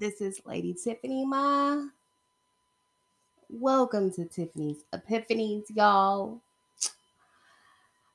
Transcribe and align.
This 0.00 0.20
is 0.20 0.40
Lady 0.46 0.74
Tiffany 0.74 1.26
Ma. 1.26 1.82
Welcome 3.50 4.12
to 4.12 4.26
Tiffany's 4.26 4.84
Epiphanies, 4.92 5.64
y'all. 5.74 6.40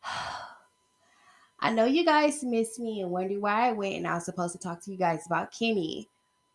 I 1.60 1.74
know 1.74 1.84
you 1.84 2.06
guys 2.06 2.42
missed 2.42 2.80
me 2.80 3.02
and 3.02 3.12
wondered 3.12 3.42
why 3.42 3.68
I 3.68 3.74
went, 3.74 3.96
and 3.96 4.08
I 4.08 4.14
was 4.14 4.24
supposed 4.24 4.54
to 4.54 4.60
talk 4.60 4.82
to 4.84 4.92
you 4.92 4.98
guys 4.98 5.26
about 5.26 5.52
Kimi. 5.52 6.08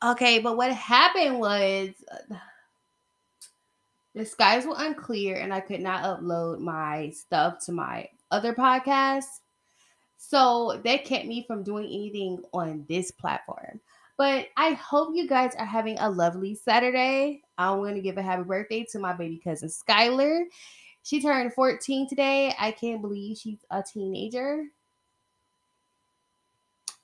Okay, 0.02 0.38
but 0.38 0.56
what 0.56 0.72
happened 0.72 1.40
was 1.40 1.90
the 4.14 4.24
skies 4.24 4.64
were 4.64 4.76
unclear, 4.78 5.36
and 5.36 5.52
I 5.52 5.60
could 5.60 5.82
not 5.82 6.04
upload 6.04 6.60
my 6.60 7.10
stuff 7.10 7.62
to 7.66 7.72
my 7.72 8.08
other 8.30 8.54
podcast. 8.54 9.40
So 10.16 10.80
that 10.82 11.04
kept 11.04 11.26
me 11.26 11.44
from 11.46 11.64
doing 11.64 11.84
anything 11.84 12.42
on 12.54 12.86
this 12.88 13.10
platform. 13.10 13.78
But 14.18 14.48
I 14.56 14.72
hope 14.72 15.14
you 15.14 15.28
guys 15.28 15.54
are 15.54 15.64
having 15.64 15.96
a 16.00 16.10
lovely 16.10 16.56
Saturday. 16.56 17.42
I 17.56 17.70
want 17.70 17.94
to 17.94 18.02
give 18.02 18.18
a 18.18 18.22
happy 18.22 18.42
birthday 18.42 18.84
to 18.90 18.98
my 18.98 19.12
baby 19.12 19.40
cousin 19.42 19.68
Skylar. 19.68 20.42
She 21.04 21.22
turned 21.22 21.54
14 21.54 22.08
today. 22.08 22.52
I 22.58 22.72
can't 22.72 23.00
believe 23.00 23.38
she's 23.38 23.60
a 23.70 23.82
teenager. 23.82 24.64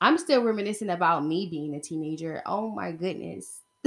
I'm 0.00 0.18
still 0.18 0.42
reminiscing 0.42 0.90
about 0.90 1.24
me 1.24 1.46
being 1.46 1.76
a 1.76 1.80
teenager. 1.80 2.42
Oh 2.46 2.68
my 2.68 2.90
goodness. 2.90 3.60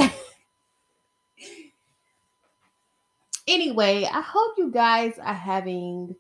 anyway, 3.48 4.10
I 4.12 4.22
hope 4.22 4.54
you 4.58 4.72
guys 4.72 5.20
are 5.20 5.34
having 5.34 6.16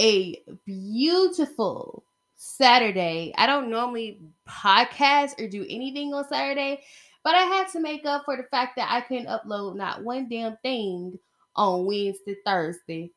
a 0.00 0.42
beautiful 0.64 2.02
Saturday. 2.42 3.34
I 3.36 3.46
don't 3.46 3.68
normally 3.68 4.22
podcast 4.48 5.38
or 5.38 5.46
do 5.46 5.66
anything 5.68 6.14
on 6.14 6.26
Saturday, 6.26 6.82
but 7.22 7.34
I 7.34 7.42
had 7.42 7.68
to 7.68 7.80
make 7.80 8.06
up 8.06 8.24
for 8.24 8.34
the 8.34 8.44
fact 8.44 8.76
that 8.76 8.90
I 8.90 9.02
couldn't 9.02 9.26
upload 9.26 9.76
not 9.76 10.02
one 10.02 10.26
damn 10.26 10.56
thing 10.62 11.18
on 11.54 11.84
Wednesday, 11.84 12.36
Thursday. 12.46 13.12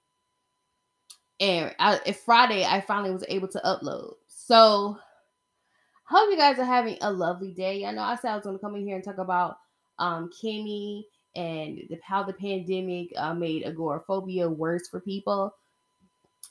And 1.40 1.74
I, 1.80 2.12
Friday, 2.26 2.66
I 2.66 2.82
finally 2.82 3.12
was 3.12 3.24
able 3.30 3.48
to 3.48 3.62
upload. 3.64 4.16
So, 4.28 4.98
hope 6.04 6.30
you 6.30 6.36
guys 6.36 6.60
are 6.60 6.66
having 6.66 6.98
a 7.00 7.10
lovely 7.10 7.54
day. 7.54 7.86
I 7.86 7.92
know 7.92 8.02
I 8.02 8.18
said 8.18 8.32
I 8.32 8.36
was 8.36 8.44
going 8.44 8.58
to 8.58 8.62
come 8.62 8.76
in 8.76 8.86
here 8.86 8.96
and 8.96 9.06
talk 9.06 9.20
about 9.20 9.56
um, 10.00 10.30
Kimi 10.38 11.08
and 11.34 11.80
the, 11.90 11.98
how 12.04 12.24
the 12.24 12.34
pandemic 12.34 13.14
uh, 13.16 13.34
made 13.34 13.64
agoraphobia 13.64 14.50
worse 14.50 14.90
for 14.90 15.00
people. 15.00 15.56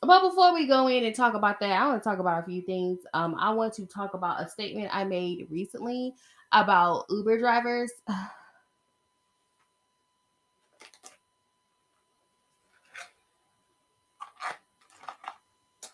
But 0.03 0.29
before 0.29 0.53
we 0.53 0.67
go 0.67 0.89
in 0.89 1.05
and 1.05 1.15
talk 1.15 1.35
about 1.35 1.61
that, 1.61 1.71
I 1.71 1.87
want 1.87 2.03
to 2.03 2.09
talk 2.09 2.19
about 2.19 2.43
a 2.43 2.47
few 2.47 2.63
things. 2.63 2.99
Um, 3.15 3.37
I 3.39 3.51
want 3.51 3.73
to 3.75 3.87
talk 3.87 4.15
about 4.15 4.43
a 4.43 4.49
statement 4.49 4.91
I 4.93 5.05
made 5.05 5.47
recently 5.49 6.15
about 6.51 7.05
Uber 7.09 7.39
drivers. 7.39 7.93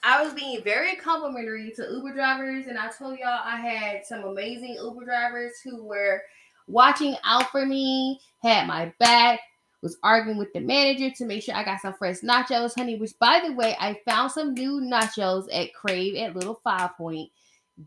I 0.03 0.23
was 0.23 0.33
being 0.33 0.63
very 0.65 0.97
complimentary 0.97 1.71
to 1.77 1.83
Uber 1.83 2.15
drivers, 2.15 2.67
and 2.67 2.79
I 2.79 2.89
told 2.89 3.19
y'all 3.19 3.41
I 3.45 3.59
had 3.59 4.07
some 4.07 4.25
amazing 4.25 4.79
Uber 4.83 5.05
drivers 5.05 5.61
who 5.63 5.85
were 5.85 6.23
watching 6.67 7.15
out 7.25 7.51
for 7.51 7.67
me, 7.67 8.19
had 8.43 8.67
my 8.67 8.91
back, 8.99 9.41
was 9.83 9.97
arguing 10.03 10.39
with 10.39 10.53
the 10.53 10.61
manager 10.61 11.11
to 11.11 11.25
make 11.25 11.43
sure 11.43 11.55
I 11.55 11.65
got 11.65 11.81
some 11.81 11.95
fresh 11.95 12.21
nachos, 12.21 12.75
honey. 12.77 12.97
Which, 12.97 13.19
by 13.19 13.43
the 13.47 13.53
way, 13.53 13.77
I 13.79 14.01
found 14.07 14.33
some 14.33 14.55
new 14.55 14.81
nachos 14.81 15.47
at 15.53 15.73
Crave 15.75 16.17
at 16.17 16.35
Little 16.35 16.61
Five 16.65 16.97
Point. 16.97 17.31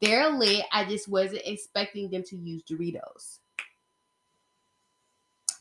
They're 0.02 0.30
lit. 0.30 0.64
I 0.72 0.86
just 0.86 1.10
wasn't 1.10 1.42
expecting 1.46 2.10
them 2.10 2.24
to 2.28 2.38
use 2.38 2.64
Doritos. 2.64 3.40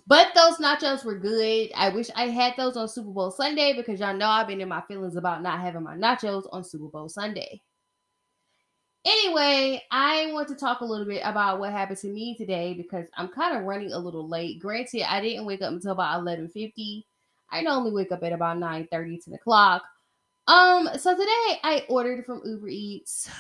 But 0.06 0.28
those 0.34 0.56
nachos 0.58 1.04
were 1.04 1.18
good. 1.18 1.70
I 1.76 1.90
wish 1.90 2.10
I 2.16 2.28
had 2.28 2.54
those 2.56 2.76
on 2.76 2.88
Super 2.88 3.10
Bowl 3.10 3.30
Sunday 3.30 3.74
because 3.76 4.00
y'all 4.00 4.16
know 4.16 4.28
I've 4.28 4.48
been 4.48 4.60
in 4.60 4.68
my 4.68 4.82
feelings 4.82 5.16
about 5.16 5.42
not 5.42 5.60
having 5.60 5.82
my 5.82 5.96
nachos 5.96 6.48
on 6.52 6.64
Super 6.64 6.88
Bowl 6.88 7.08
Sunday. 7.08 7.62
Anyway, 9.04 9.82
I 9.90 10.30
want 10.32 10.48
to 10.48 10.54
talk 10.54 10.80
a 10.80 10.84
little 10.84 11.06
bit 11.06 11.22
about 11.24 11.58
what 11.58 11.72
happened 11.72 11.98
to 12.00 12.08
me 12.08 12.36
today 12.36 12.74
because 12.74 13.06
I'm 13.16 13.28
kind 13.28 13.56
of 13.56 13.64
running 13.64 13.92
a 13.92 13.98
little 13.98 14.28
late. 14.28 14.60
Granted, 14.60 15.10
I 15.10 15.20
didn't 15.22 15.46
wake 15.46 15.62
up 15.62 15.72
until 15.72 15.92
about 15.92 16.22
11:50. 16.22 17.06
I 17.50 17.62
normally 17.62 17.92
wake 17.92 18.12
up 18.12 18.22
at 18.22 18.32
about 18.32 18.58
9 18.58 18.86
30, 18.90 19.18
10 19.18 19.34
o'clock. 19.34 19.82
Um, 20.46 20.88
so 20.98 21.14
today 21.14 21.60
I 21.62 21.84
ordered 21.88 22.26
from 22.26 22.42
Uber 22.44 22.68
Eats. 22.68 23.30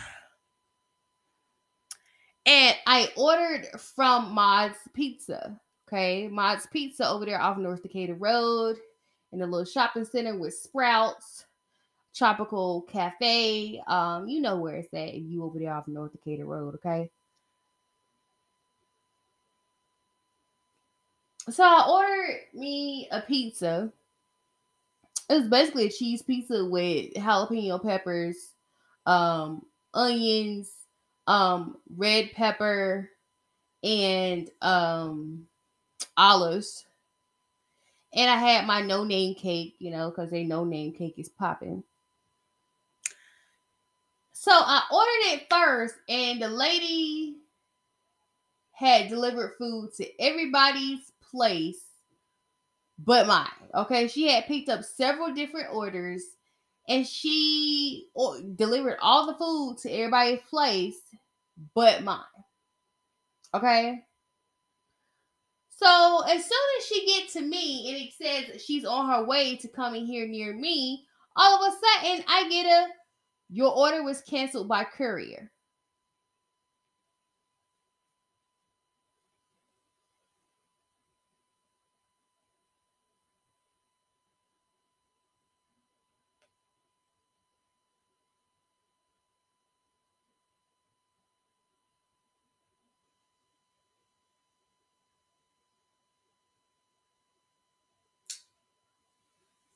And 2.46 2.74
I 2.86 3.12
ordered 3.16 3.66
from 3.78 4.32
Mod's 4.32 4.78
Pizza. 4.94 5.60
Okay, 5.86 6.28
Mod's 6.28 6.66
Pizza 6.66 7.08
over 7.08 7.26
there 7.26 7.40
off 7.40 7.58
North 7.58 7.82
Decatur 7.82 8.14
Road 8.14 8.76
in 9.32 9.40
the 9.40 9.46
little 9.46 9.64
shopping 9.64 10.04
center 10.04 10.38
with 10.38 10.54
Sprouts. 10.54 11.44
Tropical 12.14 12.82
Cafe. 12.82 13.82
Um, 13.86 14.28
you 14.28 14.40
know 14.40 14.56
where 14.56 14.76
it's 14.76 14.92
at 14.92 15.14
if 15.14 15.22
you 15.24 15.44
over 15.44 15.58
there 15.58 15.72
off 15.72 15.88
North 15.88 16.12
Decatur 16.12 16.44
Road, 16.46 16.74
okay? 16.76 17.10
So 21.48 21.64
I 21.64 21.86
ordered 21.88 22.40
me 22.54 23.08
a 23.10 23.20
pizza. 23.22 23.92
It 25.28 25.34
was 25.34 25.48
basically 25.48 25.86
a 25.86 25.90
cheese 25.90 26.22
pizza 26.22 26.64
with 26.64 27.14
jalapeno 27.14 27.82
peppers, 27.82 28.52
um, 29.06 29.62
onions, 29.94 30.70
um, 31.26 31.76
red 31.96 32.32
pepper, 32.32 33.10
and 33.82 34.50
um 34.60 35.46
olives. 36.16 36.84
And 38.12 38.28
I 38.28 38.36
had 38.36 38.66
my 38.66 38.82
no 38.82 39.04
name 39.04 39.34
cake, 39.34 39.76
you 39.78 39.90
know, 39.90 40.10
because 40.10 40.30
they 40.30 40.44
no 40.44 40.64
name 40.64 40.92
cake 40.92 41.14
is 41.16 41.28
popping. 41.28 41.84
So 44.40 44.52
I 44.54 44.80
ordered 44.90 45.34
it 45.34 45.46
first, 45.50 45.96
and 46.08 46.40
the 46.40 46.48
lady 46.48 47.36
had 48.72 49.10
delivered 49.10 49.56
food 49.58 49.90
to 49.98 50.08
everybody's 50.18 51.12
place 51.30 51.82
but 52.98 53.26
mine. 53.26 53.48
Okay, 53.74 54.08
she 54.08 54.28
had 54.28 54.46
picked 54.46 54.70
up 54.70 54.82
several 54.82 55.34
different 55.34 55.74
orders 55.74 56.22
and 56.88 57.06
she 57.06 58.08
delivered 58.56 58.96
all 59.02 59.26
the 59.26 59.34
food 59.34 59.76
to 59.82 59.90
everybody's 59.90 60.40
place 60.48 60.96
but 61.74 62.02
mine. 62.02 62.20
Okay. 63.52 64.02
So 65.68 66.22
as 66.22 66.42
soon 66.42 66.68
as 66.78 66.86
she 66.86 67.06
gets 67.06 67.34
to 67.34 67.42
me 67.42 67.90
and 67.90 67.96
it 67.98 68.54
says 68.54 68.62
she's 68.62 68.86
on 68.86 69.06
her 69.10 69.22
way 69.22 69.56
to 69.56 69.68
coming 69.68 70.06
here 70.06 70.26
near 70.26 70.54
me, 70.54 71.04
all 71.36 71.62
of 71.62 71.74
a 71.74 71.76
sudden 71.76 72.24
I 72.26 72.48
get 72.48 72.64
a 72.64 72.99
your 73.50 73.76
order 73.76 74.02
was 74.02 74.22
canceled 74.22 74.68
by 74.68 74.84
courier. 74.84 75.50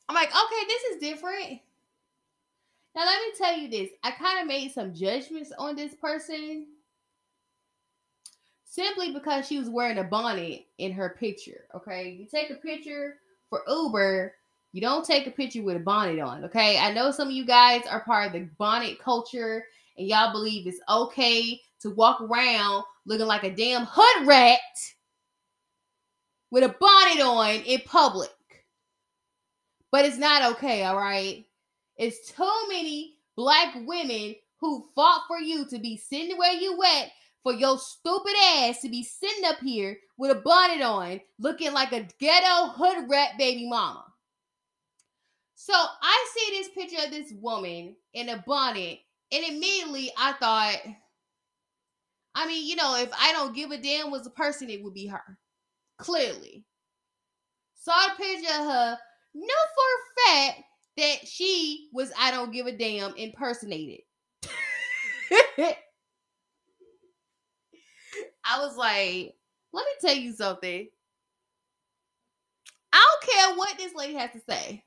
I'm 0.08 0.14
like, 0.14 0.28
okay, 0.28 0.66
this 0.68 0.82
is 0.84 1.00
different. 1.00 1.60
Now, 2.94 3.04
let 3.06 3.20
me 3.20 3.32
tell 3.36 3.56
you 3.56 3.68
this. 3.68 3.90
I 4.02 4.12
kind 4.12 4.40
of 4.40 4.46
made 4.46 4.72
some 4.72 4.94
judgments 4.94 5.52
on 5.58 5.74
this 5.74 5.94
person 5.94 6.66
simply 8.64 9.12
because 9.12 9.46
she 9.46 9.58
was 9.58 9.68
wearing 9.68 9.98
a 9.98 10.04
bonnet 10.04 10.66
in 10.78 10.92
her 10.92 11.16
picture. 11.18 11.64
Okay. 11.74 12.10
You 12.10 12.26
take 12.26 12.50
a 12.50 12.54
picture 12.54 13.16
for 13.48 13.62
Uber, 13.68 14.34
you 14.72 14.80
don't 14.80 15.04
take 15.04 15.28
a 15.28 15.30
picture 15.30 15.62
with 15.62 15.76
a 15.76 15.80
bonnet 15.80 16.20
on. 16.20 16.44
Okay. 16.44 16.78
I 16.78 16.92
know 16.92 17.12
some 17.12 17.28
of 17.28 17.34
you 17.34 17.44
guys 17.44 17.82
are 17.88 18.04
part 18.04 18.26
of 18.26 18.32
the 18.32 18.48
bonnet 18.58 18.98
culture 18.98 19.64
and 19.96 20.08
y'all 20.08 20.32
believe 20.32 20.66
it's 20.66 20.80
okay 20.88 21.60
to 21.80 21.90
walk 21.90 22.20
around 22.20 22.82
looking 23.06 23.26
like 23.26 23.44
a 23.44 23.54
damn 23.54 23.86
hood 23.88 24.26
rat 24.26 24.58
with 26.50 26.64
a 26.64 26.74
bonnet 26.80 27.22
on 27.22 27.62
in 27.64 27.80
public. 27.86 28.30
But 29.92 30.04
it's 30.04 30.18
not 30.18 30.52
okay. 30.54 30.84
All 30.84 30.96
right. 30.96 31.44
It's 31.96 32.32
too 32.32 32.52
many 32.68 33.14
black 33.36 33.74
women 33.86 34.34
who 34.60 34.88
fought 34.94 35.22
for 35.28 35.40
you 35.40 35.66
to 35.66 35.78
be 35.78 35.96
sitting 35.96 36.36
where 36.36 36.54
you 36.54 36.82
at 36.82 37.10
for 37.42 37.52
your 37.52 37.78
stupid 37.78 38.34
ass 38.56 38.80
to 38.80 38.88
be 38.88 39.02
sitting 39.04 39.44
up 39.44 39.58
here 39.60 39.98
with 40.16 40.30
a 40.30 40.40
bonnet 40.40 40.82
on, 40.82 41.20
looking 41.38 41.72
like 41.72 41.92
a 41.92 42.08
ghetto 42.18 42.68
hood 42.68 43.08
rat 43.08 43.32
baby 43.38 43.68
mama. 43.68 44.04
So 45.54 45.74
I 45.74 46.26
see 46.34 46.58
this 46.58 46.68
picture 46.70 47.04
of 47.04 47.10
this 47.10 47.32
woman 47.40 47.96
in 48.14 48.28
a 48.30 48.42
bonnet, 48.46 48.98
and 49.30 49.44
immediately 49.44 50.10
I 50.16 50.32
thought, 50.32 50.76
I 52.34 52.46
mean, 52.46 52.66
you 52.66 52.76
know, 52.76 52.96
if 52.96 53.10
I 53.18 53.32
don't 53.32 53.54
give 53.54 53.70
a 53.70 53.78
damn 53.78 54.10
was 54.10 54.26
a 54.26 54.30
person, 54.30 54.70
it 54.70 54.82
would 54.82 54.94
be 54.94 55.06
her. 55.06 55.38
Clearly. 55.98 56.64
Saw 57.74 57.92
a 57.92 58.16
picture 58.16 58.52
of 58.52 58.64
her, 58.64 58.98
know 59.34 59.54
for 59.74 60.32
a 60.32 60.34
fact 60.36 60.62
that 60.96 61.26
she 61.26 61.88
was 61.92 62.12
I 62.18 62.30
don't 62.30 62.52
give 62.52 62.66
a 62.66 62.72
damn 62.72 63.14
impersonated. 63.16 64.00
I 68.46 68.58
was 68.58 68.76
like, 68.76 69.34
let 69.72 69.86
me 69.86 69.92
tell 70.00 70.14
you 70.14 70.32
something. 70.32 70.88
I 72.92 73.06
don't 73.10 73.30
care 73.30 73.56
what 73.56 73.78
this 73.78 73.94
lady 73.94 74.14
has 74.14 74.30
to 74.32 74.40
say. 74.48 74.84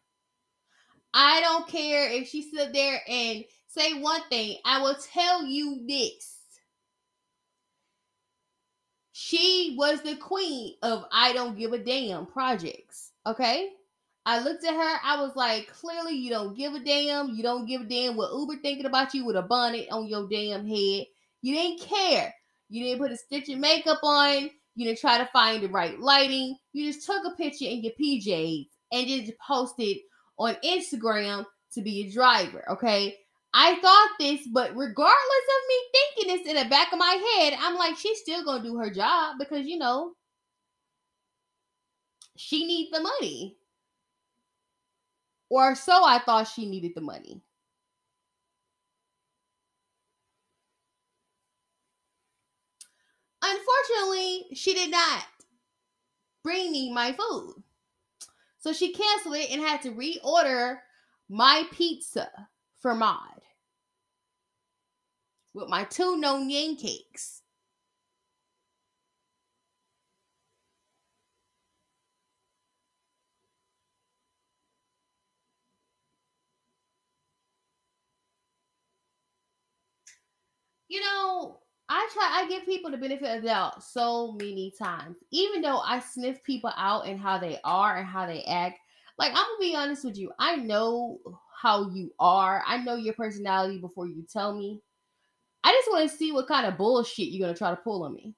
I 1.13 1.41
don't 1.41 1.67
care 1.67 2.09
if 2.09 2.29
she 2.29 2.41
sit 2.41 2.73
there 2.73 3.01
and 3.07 3.43
say 3.67 3.99
one 3.99 4.21
thing. 4.29 4.57
I 4.63 4.81
will 4.81 4.95
tell 5.13 5.43
you 5.43 5.83
this. 5.87 6.35
She 9.11 9.75
was 9.77 10.01
the 10.03 10.15
queen 10.15 10.75
of 10.83 11.05
I 11.11 11.33
don't 11.33 11.57
give 11.57 11.73
a 11.73 11.79
damn 11.79 12.27
projects. 12.27 13.11
Okay? 13.25 13.71
I 14.27 14.39
looked 14.39 14.65
at 14.65 14.73
her, 14.73 14.99
I 15.05 15.21
was 15.21 15.37
like, 15.37 15.71
clearly 15.71 16.13
you 16.17 16.29
don't 16.29 16.53
give 16.57 16.73
a 16.73 16.79
damn. 16.79 17.29
You 17.29 17.41
don't 17.41 17.65
give 17.65 17.83
a 17.83 17.85
damn 17.85 18.17
what 18.17 18.37
Uber 18.37 18.57
thinking 18.61 18.85
about 18.85 19.13
you 19.13 19.23
with 19.23 19.37
a 19.37 19.41
bonnet 19.41 19.87
on 19.89 20.05
your 20.05 20.27
damn 20.27 20.67
head. 20.67 21.05
You 21.41 21.55
didn't 21.55 21.79
care. 21.79 22.35
You 22.67 22.83
didn't 22.83 22.99
put 22.99 23.13
a 23.13 23.15
stitch 23.15 23.47
of 23.47 23.57
makeup 23.57 23.99
on. 24.03 24.49
You 24.75 24.85
didn't 24.85 24.99
try 24.99 25.17
to 25.17 25.29
find 25.31 25.63
the 25.63 25.69
right 25.69 25.97
lighting. 25.97 26.57
You 26.73 26.91
just 26.91 27.05
took 27.05 27.23
a 27.25 27.37
picture 27.37 27.67
in 27.67 27.81
your 27.81 27.93
PJs 27.93 28.67
and 28.91 29.07
just 29.07 29.31
posted 29.39 29.95
on 30.37 30.55
Instagram 30.55 31.45
to 31.75 31.81
be 31.81 32.01
a 32.01 32.11
driver. 32.11 32.69
Okay. 32.71 33.15
I 33.53 33.79
thought 33.79 34.09
this, 34.19 34.45
but 34.51 34.75
regardless 34.75 35.15
of 35.15 35.69
me 35.69 35.75
thinking 35.93 36.35
this 36.35 36.47
in 36.51 36.61
the 36.61 36.69
back 36.69 36.91
of 36.91 36.99
my 36.99 37.37
head, 37.39 37.57
I'm 37.61 37.75
like, 37.75 37.95
she's 37.95 38.19
still 38.19 38.43
gonna 38.43 38.61
do 38.61 38.75
her 38.75 38.89
job 38.89 39.37
because 39.39 39.65
you 39.65 39.77
know 39.77 40.11
she 42.35 42.67
needs 42.67 42.91
the 42.91 42.99
money. 42.99 43.56
Or 45.49 45.75
so 45.75 46.03
I 46.05 46.19
thought 46.19 46.47
she 46.47 46.69
needed 46.69 46.93
the 46.95 47.01
money. 47.01 47.41
Unfortunately, 53.41 54.47
she 54.53 54.73
did 54.73 54.91
not 54.91 55.23
bring 56.43 56.71
me 56.71 56.91
my 56.91 57.13
food. 57.13 57.63
So 58.59 58.73
she 58.73 58.93
canceled 58.93 59.35
it 59.35 59.51
and 59.51 59.61
had 59.61 59.81
to 59.83 59.91
reorder 59.91 60.79
my 61.29 61.65
pizza 61.71 62.29
for 62.79 62.93
Mod 62.93 63.41
with 65.53 65.69
my 65.69 65.83
two 65.85 66.17
known 66.17 66.49
cakes. 66.75 67.36
You 80.89 81.01
know, 81.01 81.59
I 81.89 82.09
try 82.13 82.43
I 82.43 82.47
give 82.49 82.65
people 82.65 82.91
the 82.91 82.97
benefit 82.97 83.37
of 83.37 83.41
the 83.41 83.47
doubt 83.47 83.83
so 83.83 84.33
many 84.33 84.73
times. 84.77 85.17
Even 85.31 85.61
though 85.61 85.79
I 85.79 85.99
sniff 85.99 86.43
people 86.43 86.71
out 86.75 87.07
and 87.07 87.19
how 87.19 87.37
they 87.37 87.59
are 87.63 87.97
and 87.97 88.07
how 88.07 88.25
they 88.25 88.43
act. 88.43 88.79
Like 89.17 89.31
I'm 89.31 89.37
gonna 89.37 89.59
be 89.59 89.75
honest 89.75 90.05
with 90.05 90.17
you. 90.17 90.31
I 90.39 90.57
know 90.57 91.19
how 91.61 91.89
you 91.89 92.11
are. 92.19 92.63
I 92.67 92.77
know 92.77 92.95
your 92.95 93.13
personality 93.15 93.79
before 93.79 94.07
you 94.07 94.25
tell 94.31 94.55
me. 94.55 94.81
I 95.63 95.71
just 95.71 95.89
want 95.91 96.09
to 96.09 96.15
see 96.15 96.31
what 96.31 96.47
kind 96.47 96.65
of 96.67 96.77
bullshit 96.77 97.29
you're 97.29 97.47
gonna 97.47 97.57
try 97.57 97.71
to 97.71 97.77
pull 97.77 98.03
on 98.03 98.13
me. 98.13 98.35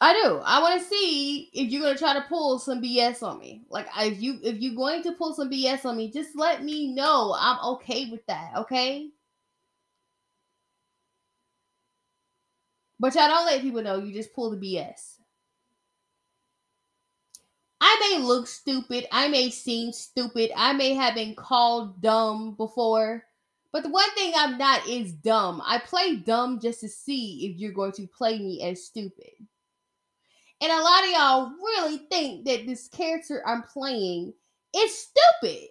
I 0.00 0.12
do. 0.12 0.40
I 0.44 0.60
want 0.60 0.80
to 0.80 0.86
see 0.86 1.48
if 1.54 1.70
you're 1.70 1.80
gonna 1.82 1.96
try 1.96 2.14
to 2.14 2.26
pull 2.28 2.58
some 2.58 2.82
BS 2.82 3.22
on 3.22 3.38
me. 3.38 3.62
Like 3.70 3.86
if 3.98 4.20
you 4.20 4.38
if 4.42 4.58
you're 4.58 4.74
going 4.74 5.02
to 5.04 5.12
pull 5.12 5.32
some 5.34 5.50
BS 5.50 5.86
on 5.86 5.96
me, 5.96 6.10
just 6.10 6.36
let 6.36 6.62
me 6.62 6.92
know. 6.92 7.34
I'm 7.38 7.58
okay 7.74 8.10
with 8.10 8.24
that. 8.26 8.52
Okay. 8.58 9.08
But 12.98 13.14
y'all 13.14 13.28
don't 13.28 13.46
let 13.46 13.62
people 13.62 13.82
know 13.82 13.98
you 13.98 14.12
just 14.12 14.34
pull 14.34 14.50
the 14.50 14.56
BS. 14.56 15.16
I 17.80 17.96
may 18.00 18.22
look 18.22 18.46
stupid. 18.46 19.06
I 19.12 19.28
may 19.28 19.50
seem 19.50 19.92
stupid. 19.92 20.50
I 20.56 20.72
may 20.72 20.94
have 20.94 21.14
been 21.14 21.34
called 21.34 22.00
dumb 22.00 22.54
before. 22.54 23.24
But 23.72 23.82
the 23.82 23.90
one 23.90 24.10
thing 24.14 24.32
I'm 24.34 24.56
not 24.56 24.88
is 24.88 25.12
dumb. 25.12 25.62
I 25.64 25.78
play 25.78 26.16
dumb 26.16 26.58
just 26.60 26.80
to 26.80 26.88
see 26.88 27.46
if 27.46 27.58
you're 27.58 27.72
going 27.72 27.92
to 27.92 28.06
play 28.06 28.38
me 28.38 28.62
as 28.62 28.84
stupid. 28.84 29.32
And 30.62 30.72
a 30.72 30.80
lot 30.80 31.04
of 31.04 31.10
y'all 31.10 31.50
really 31.50 31.98
think 32.10 32.46
that 32.46 32.66
this 32.66 32.88
character 32.88 33.42
I'm 33.46 33.62
playing 33.62 34.32
is 34.74 35.08
stupid. 35.08 35.68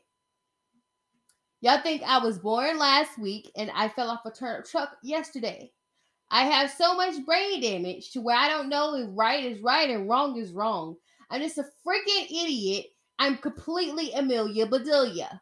Y'all 1.61 1.81
think 1.81 2.03
I 2.03 2.19
was 2.19 2.37
born 2.37 2.77
last 2.77 3.17
week 3.17 3.51
and 3.55 3.71
I 3.73 3.89
fell 3.89 4.11
off 4.11 4.25
a 4.25 4.31
turnip 4.31 4.65
truck 4.65 4.97
yesterday. 5.01 5.71
I 6.29 6.43
have 6.45 6.69
so 6.69 6.95
much 6.95 7.25
brain 7.25 7.61
damage 7.61 8.11
to 8.11 8.21
where 8.21 8.37
I 8.37 8.47
don't 8.47 8.69
know 8.69 8.95
if 8.95 9.09
right 9.13 9.43
is 9.43 9.61
right 9.61 9.89
and 9.89 10.07
wrong 10.07 10.37
is 10.37 10.51
wrong. 10.51 10.95
I'm 11.31 11.41
just 11.41 11.57
a 11.57 11.63
freaking 11.63 12.25
idiot. 12.29 12.85
I'm 13.17 13.37
completely 13.37 14.11
Amelia 14.13 14.67
Bedelia. 14.67 15.41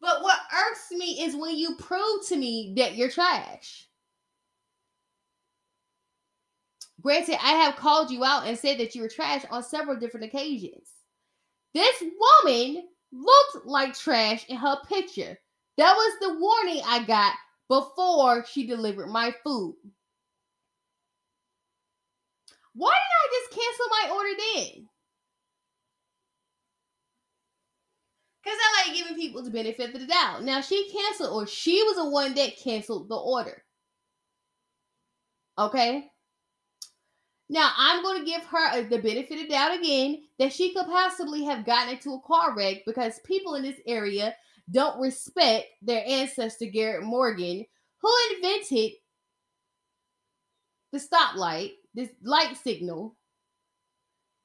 But 0.00 0.22
what 0.22 0.38
irks 0.52 0.90
me 0.90 1.24
is 1.24 1.34
when 1.34 1.56
you 1.56 1.76
prove 1.76 2.26
to 2.28 2.36
me 2.36 2.74
that 2.76 2.96
you're 2.96 3.10
trash. 3.10 3.88
Granted, 7.06 7.38
I 7.40 7.52
have 7.52 7.76
called 7.76 8.10
you 8.10 8.24
out 8.24 8.48
and 8.48 8.58
said 8.58 8.78
that 8.78 8.96
you 8.96 9.02
were 9.02 9.08
trash 9.08 9.44
on 9.48 9.62
several 9.62 9.96
different 9.96 10.26
occasions. 10.26 10.88
This 11.72 12.02
woman 12.42 12.82
looked 13.12 13.64
like 13.64 13.94
trash 13.94 14.44
in 14.48 14.56
her 14.56 14.78
picture. 14.88 15.38
That 15.78 15.92
was 15.94 16.12
the 16.20 16.36
warning 16.36 16.82
I 16.84 17.04
got 17.04 17.32
before 17.68 18.44
she 18.44 18.66
delivered 18.66 19.06
my 19.06 19.32
food. 19.44 19.76
Why 22.74 22.90
did 22.90 23.22
I 23.22 23.38
just 23.38 23.52
cancel 23.52 23.86
my 23.88 24.10
order 24.12 24.30
then? 24.56 24.88
Because 28.42 28.58
I 28.60 28.88
like 28.88 28.96
giving 28.96 29.14
people 29.14 29.44
the 29.44 29.50
benefit 29.52 29.94
of 29.94 30.00
the 30.00 30.08
doubt. 30.08 30.42
Now 30.42 30.60
she 30.60 30.90
canceled, 30.90 31.40
or 31.40 31.46
she 31.46 31.84
was 31.84 31.94
the 31.98 32.10
one 32.10 32.34
that 32.34 32.56
canceled 32.56 33.08
the 33.08 33.14
order. 33.14 33.62
Okay. 35.56 36.10
Now, 37.48 37.70
I'm 37.76 38.02
going 38.02 38.18
to 38.18 38.30
give 38.30 38.44
her 38.46 38.82
the 38.82 38.98
benefit 38.98 39.40
of 39.40 39.48
doubt 39.48 39.78
again 39.78 40.22
that 40.38 40.52
she 40.52 40.74
could 40.74 40.86
possibly 40.86 41.44
have 41.44 41.64
gotten 41.64 41.94
into 41.94 42.14
a 42.14 42.20
car 42.20 42.54
wreck 42.56 42.78
because 42.86 43.20
people 43.24 43.54
in 43.54 43.62
this 43.62 43.78
area 43.86 44.34
don't 44.70 45.00
respect 45.00 45.66
their 45.80 46.04
ancestor, 46.06 46.66
Garrett 46.66 47.04
Morgan, 47.04 47.64
who 48.02 48.12
invented 48.34 48.92
the 50.92 50.98
stoplight, 50.98 51.72
this 51.94 52.10
light 52.22 52.56
signal. 52.56 53.16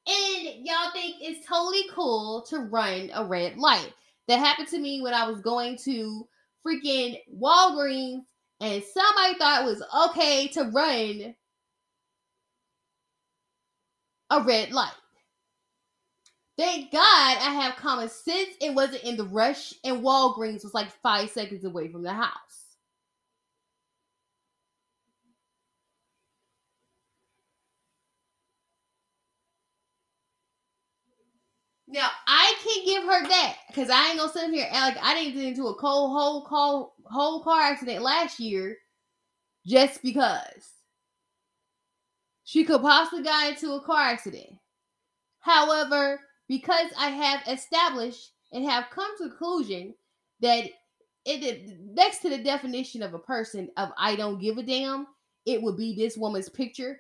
And 0.07 0.65
y'all 0.65 0.91
think 0.93 1.15
it's 1.21 1.47
totally 1.47 1.83
cool 1.91 2.45
to 2.49 2.59
run 2.59 3.09
a 3.13 3.25
red 3.25 3.57
light. 3.57 3.93
That 4.27 4.39
happened 4.39 4.67
to 4.69 4.79
me 4.79 5.01
when 5.01 5.13
I 5.13 5.29
was 5.29 5.41
going 5.41 5.77
to 5.85 6.27
freaking 6.65 7.17
Walgreens, 7.35 8.21
and 8.59 8.83
somebody 8.83 9.37
thought 9.39 9.63
it 9.63 9.65
was 9.65 9.83
okay 10.09 10.47
to 10.49 10.65
run 10.65 11.35
a 14.31 14.41
red 14.41 14.71
light. 14.73 14.93
Thank 16.57 16.91
God 16.91 17.01
I 17.01 17.53
have 17.63 17.75
common 17.77 18.09
sense. 18.09 18.51
It 18.61 18.75
wasn't 18.75 19.03
in 19.03 19.17
the 19.17 19.25
rush, 19.25 19.73
and 19.83 20.03
Walgreens 20.03 20.63
was 20.63 20.73
like 20.75 20.91
five 21.03 21.29
seconds 21.31 21.65
away 21.65 21.89
from 21.89 22.03
the 22.03 22.13
house. 22.13 22.31
Now 31.87 32.09
I 32.27 32.55
can't 32.63 32.85
give 32.85 33.03
her 33.03 33.27
that 33.29 33.57
because 33.67 33.89
I 33.89 34.09
ain't 34.09 34.19
gonna 34.19 34.31
sit 34.31 34.51
here 34.53 34.67
like 34.73 34.97
I 35.03 35.13
didn't 35.15 35.35
get 35.35 35.45
into 35.45 35.67
a 35.67 35.75
cold 35.75 36.11
whole 36.11 36.45
whole 36.45 36.93
whole 37.05 37.43
car 37.43 37.61
accident 37.61 38.01
last 38.03 38.39
year 38.39 38.77
just 39.67 40.01
because. 40.03 40.80
She 42.51 42.65
could 42.65 42.81
possibly 42.81 43.23
got 43.23 43.51
into 43.51 43.71
a 43.75 43.81
car 43.81 44.01
accident. 44.01 44.57
However, 45.39 46.19
because 46.49 46.91
I 46.99 47.07
have 47.07 47.47
established 47.47 48.33
and 48.51 48.69
have 48.69 48.89
come 48.89 49.09
to 49.19 49.29
conclusion 49.29 49.95
that 50.41 50.65
it 51.23 51.79
next 51.95 52.19
to 52.23 52.29
the 52.29 52.43
definition 52.43 53.03
of 53.03 53.13
a 53.13 53.19
person 53.19 53.69
of 53.77 53.91
I 53.97 54.17
don't 54.17 54.41
give 54.41 54.57
a 54.57 54.63
damn, 54.63 55.07
it 55.45 55.61
would 55.61 55.77
be 55.77 55.95
this 55.95 56.17
woman's 56.17 56.49
picture. 56.49 56.99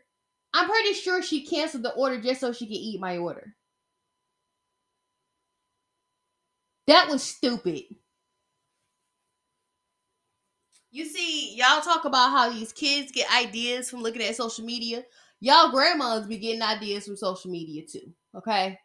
I'm 0.53 0.69
pretty 0.69 0.93
sure 0.93 1.21
she 1.21 1.45
canceled 1.45 1.83
the 1.83 1.95
order 1.95 2.21
just 2.21 2.39
so 2.39 2.53
she 2.53 2.65
could 2.65 2.77
eat 2.77 3.01
my 3.01 3.17
order. 3.17 3.53
That 6.87 7.09
was 7.09 7.23
stupid. 7.23 7.83
You 10.91 11.03
see, 11.03 11.55
y'all 11.55 11.81
talk 11.81 12.05
about 12.05 12.31
how 12.31 12.49
these 12.49 12.71
kids 12.71 13.11
get 13.11 13.29
ideas 13.35 13.89
from 13.89 14.01
looking 14.01 14.21
at 14.21 14.37
social 14.37 14.63
media. 14.63 15.03
Y'all 15.41 15.71
grandmas 15.71 16.27
be 16.27 16.37
getting 16.37 16.61
ideas 16.61 17.05
from 17.05 17.17
social 17.17 17.51
media 17.51 17.83
too. 17.85 18.13
Okay. 18.35 18.79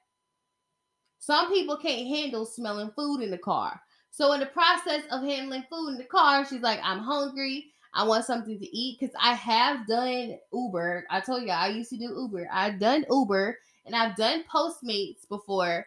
Some 1.19 1.53
people 1.53 1.77
can't 1.77 2.09
handle 2.09 2.47
smelling 2.47 2.91
food 2.97 3.21
in 3.21 3.31
the 3.31 3.39
car. 3.39 3.81
So 4.11 4.33
in 4.33 4.41
the 4.41 4.47
process 4.47 5.03
of 5.11 5.23
handling 5.23 5.65
food 5.71 5.91
in 5.91 5.99
the 5.99 6.05
car, 6.05 6.47
she's 6.47 6.63
like, 6.63 6.81
I'm 6.83 7.01
hungry. 7.01 7.67
I 7.93 8.05
want 8.05 8.25
something 8.25 8.59
to 8.59 8.77
eat 8.77 8.99
because 8.99 9.15
I 9.21 9.35
have 9.35 9.87
done 9.87 10.39
Uber. 10.53 11.05
I 11.11 11.21
told 11.21 11.43
y'all 11.43 11.53
I 11.53 11.69
used 11.69 11.91
to 11.91 11.99
do 11.99 12.15
Uber. 12.17 12.49
I've 12.51 12.81
done 12.81 13.05
Uber 13.11 13.59
and 13.85 13.95
I've 13.95 14.17
done 14.17 14.45
Postmates 14.53 15.29
before. 15.29 15.85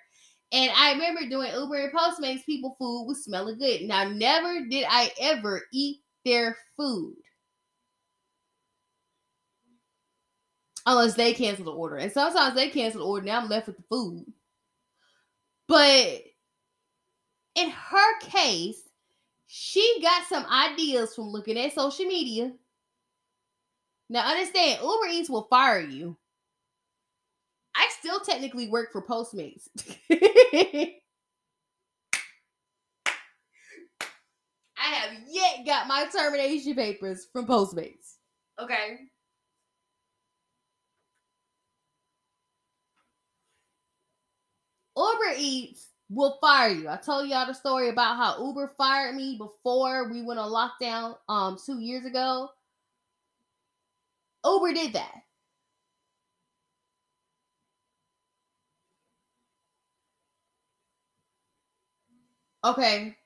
And 0.52 0.72
I 0.76 0.94
remember 0.94 1.22
doing 1.28 1.52
Uber 1.52 1.76
and 1.76 1.94
Postmates, 1.94 2.46
people 2.46 2.76
food 2.78 3.06
was 3.06 3.24
smelling 3.24 3.58
good. 3.58 3.82
Now, 3.84 4.08
never 4.08 4.66
did 4.68 4.86
I 4.90 5.12
ever 5.20 5.64
eat 5.72 6.02
their 6.26 6.58
food. 6.78 7.16
Unless 10.86 11.16
they 11.16 11.34
cancel 11.34 11.66
the 11.66 11.72
order. 11.72 11.98
And 11.98 12.12
sometimes 12.12 12.56
they 12.56 12.70
cancel 12.70 13.02
the 13.02 13.08
order. 13.08 13.26
Now 13.26 13.42
I'm 13.42 13.50
left 13.50 13.68
with 13.68 13.78
the 13.78 13.84
food. 13.90 14.26
But 15.68 16.24
in 17.56 17.70
her 17.70 18.20
case, 18.22 18.82
she 19.48 20.00
got 20.02 20.28
some 20.28 20.46
ideas 20.46 21.16
from 21.16 21.26
looking 21.26 21.58
at 21.58 21.74
social 21.74 22.06
media. 22.06 22.54
Now, 24.10 24.28
understand, 24.28 24.82
Uber 24.82 25.08
Eats 25.12 25.30
will 25.30 25.48
fire 25.50 25.82
you. 25.82 26.18
I 27.76 27.88
still 28.00 28.20
technically 28.20 28.68
work 28.70 28.92
for 28.92 29.02
Postmates. 29.02 29.68
I 30.12 30.96
have 34.78 35.12
yet 35.30 35.66
got 35.66 35.88
my 35.88 36.08
termination 36.12 36.74
papers 36.76 37.28
from 37.32 37.46
Postmates. 37.46 38.16
Okay. 38.60 38.98
Uber 45.00 45.36
Eats 45.38 45.88
will 46.10 46.38
fire 46.42 46.70
you. 46.72 46.90
I 46.90 46.98
told 46.98 47.30
y'all 47.30 47.48
the 47.48 47.54
story 47.56 47.90
about 47.90 48.18
how 48.18 48.46
Uber 48.46 48.74
fired 48.78 49.16
me 49.16 49.38
before 49.38 50.10
we 50.12 50.24
went 50.24 50.40
on 50.40 50.52
lockdown 50.52 51.18
um 51.30 51.58
2 51.66 51.80
years 51.80 52.06
ago. 52.06 52.50
Uber 54.44 54.74
did 54.74 54.94
that. 54.94 55.24
Okay. 62.64 63.19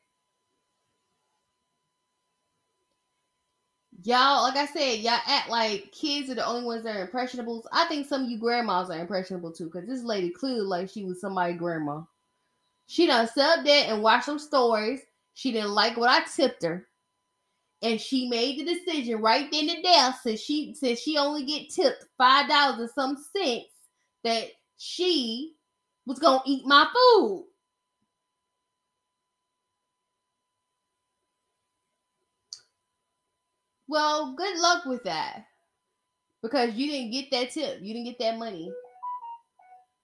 Y'all, 4.05 4.43
like 4.43 4.57
I 4.57 4.65
said, 4.65 4.99
y'all 4.99 5.19
act 5.25 5.49
like 5.49 5.91
kids 5.93 6.29
are 6.29 6.35
the 6.35 6.45
only 6.45 6.65
ones 6.65 6.83
that 6.83 6.97
are 6.97 7.03
impressionables. 7.03 7.65
I 7.71 7.85
think 7.85 8.05
some 8.05 8.25
of 8.25 8.29
you 8.29 8.37
grandmas 8.37 8.89
are 8.89 8.99
impressionable 8.99 9.53
too, 9.53 9.65
because 9.65 9.87
this 9.87 10.03
lady 10.03 10.29
clearly 10.29 10.61
like 10.61 10.89
she 10.89 11.05
was 11.05 11.21
somebody's 11.21 11.57
grandma. 11.57 12.01
She 12.87 13.07
done 13.07 13.27
sat 13.29 13.63
there 13.63 13.85
and 13.87 14.03
watched 14.03 14.25
some 14.25 14.39
stories. 14.39 14.99
She 15.35 15.53
didn't 15.53 15.71
like 15.71 15.95
what 15.95 16.09
I 16.09 16.25
tipped 16.25 16.63
her. 16.63 16.85
And 17.81 17.99
she 17.99 18.27
made 18.27 18.59
the 18.59 18.65
decision 18.65 19.21
right 19.21 19.49
then 19.51 19.69
and 19.69 19.83
there, 19.83 20.13
since 20.21 20.41
she 20.41 20.73
since 20.73 20.99
she 20.99 21.17
only 21.17 21.45
get 21.45 21.69
tipped 21.69 22.05
five 22.17 22.49
dollars 22.49 22.79
and 22.79 22.89
some 22.89 23.25
cents, 23.35 23.67
that 24.25 24.47
she 24.77 25.55
was 26.05 26.19
gonna 26.19 26.41
eat 26.45 26.65
my 26.65 26.85
food. 26.93 27.45
Well, 33.93 34.33
good 34.33 34.57
luck 34.57 34.85
with 34.85 35.03
that. 35.03 35.45
Because 36.41 36.73
you 36.73 36.87
didn't 36.89 37.11
get 37.11 37.29
that 37.29 37.51
tip. 37.51 37.77
You 37.79 37.93
didn't 37.93 38.07
get 38.07 38.17
that 38.17 38.39
money. 38.39 38.71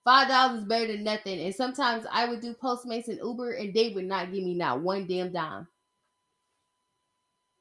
Five 0.03 0.27
dollars 0.27 0.60
is 0.60 0.65
better 0.65 0.86
than 0.86 1.03
nothing. 1.03 1.39
And 1.39 1.55
sometimes 1.55 2.05
I 2.12 2.29
would 2.29 2.39
do 2.39 2.53
Postmates 2.53 3.08
and 3.08 3.17
Uber 3.17 3.53
and 3.53 3.74
they 3.74 3.89
would 3.89 4.05
not 4.05 4.31
give 4.31 4.43
me 4.43 4.53
not 4.53 4.81
one 4.81 5.08
damn 5.08 5.31
dime. 5.31 5.67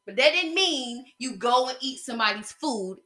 But 0.04 0.16
that 0.16 0.32
didn't 0.32 0.54
mean 0.54 1.06
you 1.18 1.34
go 1.36 1.70
and 1.70 1.78
eat 1.80 2.00
somebody's 2.00 2.52
food 2.52 2.98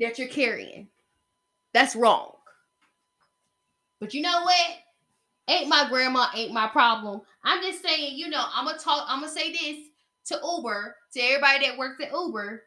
that 0.00 0.18
you're 0.18 0.26
carrying. 0.26 0.88
That's 1.74 1.94
wrong. 1.94 2.32
But 4.00 4.14
you 4.14 4.22
know 4.22 4.42
what? 4.42 4.66
Ain't 5.46 5.68
my 5.68 5.86
grandma, 5.88 6.26
ain't 6.34 6.52
my 6.52 6.66
problem. 6.66 7.20
I'm 7.44 7.62
just 7.62 7.84
saying, 7.84 8.18
you 8.18 8.28
know, 8.30 8.44
I'm 8.52 8.66
gonna 8.66 8.78
talk, 8.78 9.04
I'm 9.06 9.20
gonna 9.20 9.30
say 9.30 9.52
this 9.52 9.87
to 10.28 10.40
Uber, 10.56 10.96
to 11.14 11.20
everybody 11.20 11.66
that 11.66 11.78
works 11.78 12.02
at 12.04 12.12
Uber, 12.12 12.62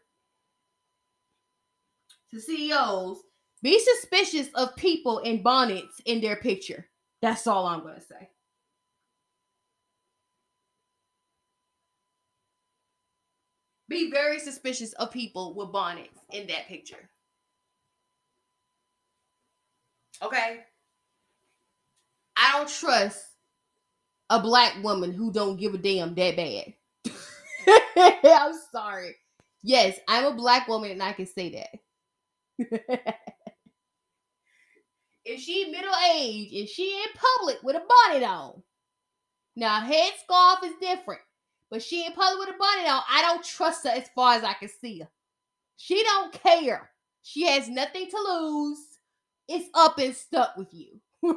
to 2.32 2.40
CEOs, 2.40 3.20
be 3.62 3.80
suspicious 3.80 4.48
of 4.56 4.76
people 4.76 5.20
in 5.20 5.42
bonnets 5.42 6.02
in 6.06 6.22
their 6.22 6.36
picture. 6.36 6.88
That's 7.22 7.46
all 7.46 7.68
I'm 7.68 7.82
going 7.82 7.96
to 7.96 8.02
say. 8.02 8.30
Be 13.88 14.10
very 14.10 14.40
suspicious 14.40 14.94
of 14.94 15.12
people 15.12 15.54
with 15.54 15.72
bonnets 15.72 16.18
in 16.32 16.48
that 16.48 16.68
picture. 16.68 17.10
Okay? 20.24 20.62
I 22.38 22.54
don't 22.54 22.70
trust 22.70 23.22
a 24.30 24.40
black 24.40 24.82
woman 24.82 25.12
who 25.12 25.32
don't 25.32 25.58
give 25.58 25.74
a 25.74 25.78
damn 25.78 26.16
that 26.16 26.36
bad. 26.38 26.74
I'm 27.98 28.54
sorry. 28.72 29.16
Yes, 29.64 30.00
I'm 30.08 30.26
a 30.26 30.36
black 30.36 30.68
woman 30.68 30.92
and 30.92 31.04
I 31.04 31.14
can 31.14 31.28
say 31.28 31.70
that. 32.60 32.72
if 35.26 35.40
she 35.42 35.72
middle 35.72 35.94
age 36.16 36.54
and 36.54 36.68
she 36.70 36.92
in 36.92 37.10
public 37.16 37.62
with 37.64 37.76
a 37.76 37.84
bonnet 37.88 38.26
on, 38.26 38.64
now 39.56 39.82
head 39.82 40.14
scarf 40.24 40.60
is 40.64 40.74
different, 40.82 41.22
but 41.70 41.84
she 41.84 42.06
in 42.06 42.14
public 42.14 42.40
with 42.48 42.56
a 42.56 42.60
bonnet 42.60 42.90
on, 42.90 43.04
I 43.10 43.22
don't 43.22 43.44
trust 43.44 43.84
her 43.86 43.92
as 43.92 44.10
far 44.16 44.36
as 44.36 44.44
I 44.44 44.54
can 44.54 44.70
see 44.70 45.00
her. 45.00 45.10
She 45.78 46.04
don't 46.04 46.32
care. 46.34 46.90
She 47.24 47.48
has 47.48 47.70
nothing 47.70 48.10
to 48.10 48.18
lose. 48.18 48.80
It's 49.48 49.70
up 49.74 49.98
and 50.00 50.16
stuck 50.16 50.58
with 50.58 50.74
you. 50.74 51.00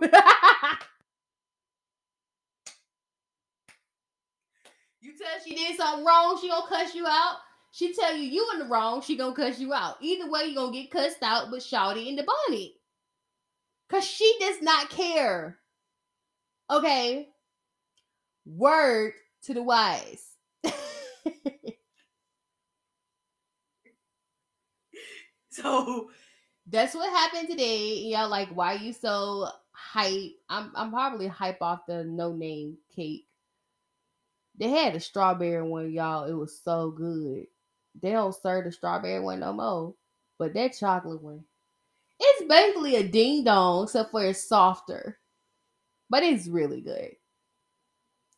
You 5.05 5.13
tell 5.19 5.29
she 5.47 5.55
did 5.55 5.77
something 5.77 6.03
wrong, 6.03 6.39
she 6.41 6.49
gonna 6.49 6.67
cuss 6.67 6.95
you 6.95 7.07
out. 7.07 7.37
She 7.73 7.93
tell 7.93 8.17
you 8.17 8.23
you 8.23 8.49
in 8.55 8.61
the 8.61 8.65
wrong, 8.65 9.03
she 9.03 9.19
gonna 9.19 9.35
cuss 9.35 9.61
you 9.61 9.75
out. 9.75 9.97
Either 10.01 10.31
way, 10.31 10.45
you 10.45 10.55
gonna 10.55 10.73
get 10.73 10.91
cussed 10.91 11.23
out, 11.23 11.51
but 11.51 11.61
Shawty 11.61 12.07
in 12.07 12.17
the 12.17 12.25
bonnet. 12.25 12.71
Cause 13.91 14.07
she 14.07 14.35
does 14.41 14.63
not 14.63 14.89
care. 14.89 15.59
Okay. 16.71 17.29
Word 18.47 19.13
to 19.43 19.53
the 19.53 19.63
wise. 19.63 20.25
so 25.51 26.11
that's 26.67 26.95
what 26.95 27.11
happened 27.11 27.51
today. 27.51 27.97
Y'all 27.99 28.31
like, 28.31 28.49
why 28.57 28.73
you 28.73 28.95
so 28.95 29.49
hype? 29.73 30.33
I'm 30.49 30.73
I'm 30.75 30.91
probably 30.91 31.27
hype 31.27 31.61
off 31.61 31.85
the 31.87 32.05
no 32.05 32.33
name 32.33 32.79
cake 32.97 33.27
they 34.59 34.71
had 34.71 34.95
a 34.95 35.01
strawberry 35.01 35.63
one, 35.63 35.93
y'all. 35.93 36.25
It 36.25 36.35
was 36.35 36.61
so 36.63 36.91
good. 36.91 37.47
They 38.01 38.13
don't 38.13 38.35
serve 38.35 38.65
the 38.65 38.73
strawberry 38.73 39.21
one 39.21 39.41
no 39.41 39.53
more. 39.53 39.95
But 40.39 40.55
that 40.55 40.77
chocolate 40.79 41.23
one, 41.23 41.45
it's 42.19 42.49
basically 42.49 42.97
a 42.97 43.07
ding 43.09 43.45
dong, 43.45 43.85
except 43.85 44.11
for 44.11 44.25
it's 44.25 44.49
softer. 44.49 45.19
But 46.11 46.23
it's 46.23 46.49
really 46.49 46.81
good. 46.81 47.13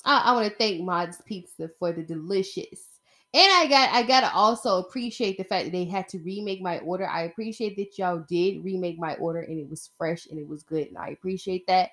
I, 0.04 0.18
I 0.26 0.32
want 0.32 0.48
to 0.48 0.56
thank 0.56 0.82
Mods 0.82 1.20
Pizza 1.26 1.70
for 1.78 1.92
the 1.92 2.02
delicious. 2.02 2.96
And 3.34 3.52
I 3.52 3.66
got 3.66 3.90
I 3.92 4.02
gotta 4.02 4.32
also 4.32 4.78
appreciate 4.78 5.36
the 5.36 5.44
fact 5.44 5.66
that 5.66 5.72
they 5.72 5.84
had 5.84 6.08
to 6.08 6.18
remake 6.20 6.62
my 6.62 6.78
order. 6.78 7.06
I 7.06 7.24
appreciate 7.24 7.76
that 7.76 7.98
y'all 7.98 8.24
did 8.28 8.64
remake 8.64 8.98
my 8.98 9.14
order 9.16 9.40
and 9.40 9.58
it 9.58 9.68
was 9.68 9.90
fresh 9.98 10.26
and 10.26 10.38
it 10.38 10.48
was 10.48 10.62
good. 10.62 10.86
And 10.86 10.96
I 10.96 11.08
appreciate 11.08 11.66
that. 11.66 11.90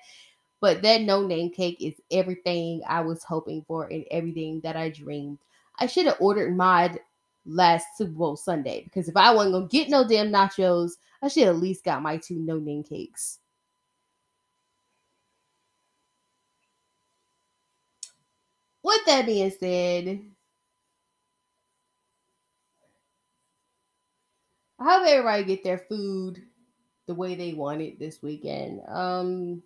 But 0.60 0.82
that 0.82 1.02
no 1.02 1.26
name 1.26 1.50
cake 1.50 1.78
is 1.80 1.94
everything 2.10 2.82
I 2.88 3.00
was 3.02 3.22
hoping 3.22 3.64
for 3.66 3.86
and 3.86 4.04
everything 4.10 4.60
that 4.62 4.76
I 4.76 4.88
dreamed. 4.88 5.38
I 5.78 5.86
should 5.86 6.06
have 6.06 6.16
ordered 6.20 6.56
mod 6.56 6.98
last 7.46 7.86
Super 7.96 8.12
Bowl 8.12 8.36
Sunday 8.36 8.82
because 8.84 9.08
if 9.08 9.16
I 9.16 9.34
wasn't 9.34 9.54
gonna 9.54 9.68
get 9.68 9.88
no 9.90 10.06
damn 10.06 10.30
nachos, 10.30 10.92
I 11.22 11.28
should 11.28 11.48
at 11.48 11.56
least 11.56 11.84
got 11.84 12.02
my 12.02 12.16
two 12.16 12.36
no 12.38 12.58
name 12.58 12.82
cakes. 12.82 13.38
With 18.82 19.00
that 19.06 19.26
being 19.26 19.50
said, 19.50 20.20
I 24.78 24.84
hope 24.84 25.06
everybody 25.06 25.44
get 25.44 25.64
their 25.64 25.78
food 25.78 26.42
the 27.06 27.14
way 27.14 27.34
they 27.34 27.54
want 27.54 27.82
it 27.82 27.98
this 27.98 28.22
weekend. 28.22 28.80
Um 28.88 29.62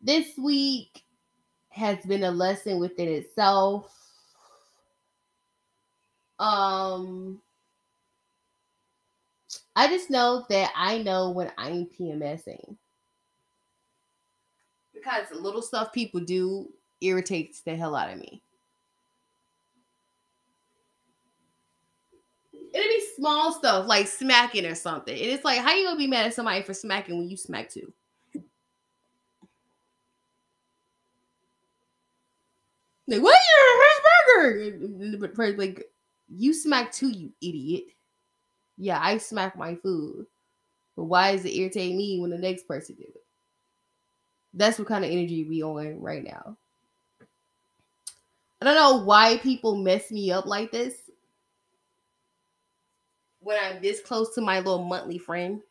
this 0.00 0.36
week 0.38 1.02
has 1.70 1.98
been 2.04 2.24
a 2.24 2.30
lesson 2.30 2.78
within 2.78 3.08
itself. 3.08 3.94
Um, 6.38 7.40
I 9.76 9.88
just 9.88 10.10
know 10.10 10.44
that 10.48 10.72
I 10.74 10.98
know 10.98 11.30
when 11.30 11.52
I'm 11.58 11.86
PMSing 11.86 12.76
because 14.94 15.26
little 15.32 15.62
stuff 15.62 15.92
people 15.92 16.20
do 16.20 16.68
irritates 17.00 17.62
the 17.62 17.76
hell 17.76 17.94
out 17.96 18.10
of 18.10 18.18
me. 18.18 18.42
It'd 22.52 22.88
be 22.88 23.06
small 23.16 23.52
stuff 23.52 23.86
like 23.86 24.06
smacking 24.06 24.64
or 24.66 24.74
something. 24.74 25.14
And 25.14 25.30
it's 25.30 25.44
like, 25.44 25.60
how 25.60 25.74
you 25.74 25.84
gonna 25.86 25.98
be 25.98 26.06
mad 26.06 26.26
at 26.26 26.34
somebody 26.34 26.62
for 26.62 26.74
smacking 26.74 27.18
when 27.18 27.28
you 27.28 27.36
smack 27.36 27.68
too? 27.70 27.92
Like, 33.10 33.22
what 33.22 33.34
you 33.34 35.14
a 35.14 35.18
But 35.18 35.58
like, 35.58 35.90
you 36.28 36.54
smack 36.54 36.92
too, 36.92 37.10
you 37.10 37.32
idiot. 37.42 37.86
Yeah, 38.78 39.00
I 39.02 39.18
smack 39.18 39.58
my 39.58 39.74
food. 39.74 40.26
But 40.96 41.04
why 41.04 41.32
does 41.32 41.44
it 41.44 41.56
irritate 41.56 41.96
me 41.96 42.20
when 42.20 42.30
the 42.30 42.38
next 42.38 42.68
person 42.68 42.94
do 42.94 43.02
it? 43.02 43.24
That's 44.54 44.78
what 44.78 44.86
kind 44.86 45.04
of 45.04 45.10
energy 45.10 45.44
we 45.44 45.62
on 45.62 46.00
right 46.00 46.22
now. 46.22 46.56
I 48.60 48.64
don't 48.64 48.74
know 48.76 49.04
why 49.04 49.38
people 49.38 49.74
mess 49.74 50.12
me 50.12 50.30
up 50.30 50.46
like 50.46 50.70
this 50.70 50.94
when 53.40 53.58
I'm 53.60 53.82
this 53.82 54.00
close 54.00 54.34
to 54.34 54.40
my 54.40 54.58
little 54.58 54.84
monthly 54.84 55.18
friend, 55.18 55.62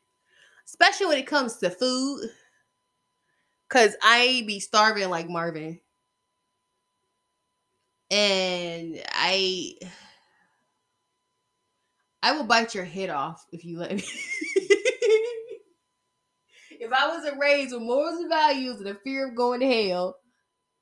especially 0.66 1.06
when 1.06 1.20
it 1.20 1.28
comes 1.28 1.56
to 1.58 1.70
food. 1.70 2.30
Cause 3.70 3.96
I 4.02 4.44
be 4.48 4.60
starving 4.60 5.10
like 5.10 5.30
Marvin. 5.30 5.80
And 8.12 9.02
I 9.14 9.76
I 12.22 12.34
will 12.34 12.44
bite 12.44 12.76
your 12.76 12.86
head 12.86 13.10
off 13.10 13.46
if 13.52 13.64
you 13.64 13.80
let 13.80 13.96
me. 13.96 14.04
if 16.72 16.92
I 16.92 17.08
wasn't 17.08 17.40
raised 17.40 17.74
with 17.74 17.82
morals 17.82 18.20
and 18.20 18.30
values 18.30 18.80
and 18.80 18.90
a 18.90 18.96
fear 18.96 19.30
of 19.30 19.36
going 19.36 19.62
to 19.62 19.68
hell, 19.68 20.18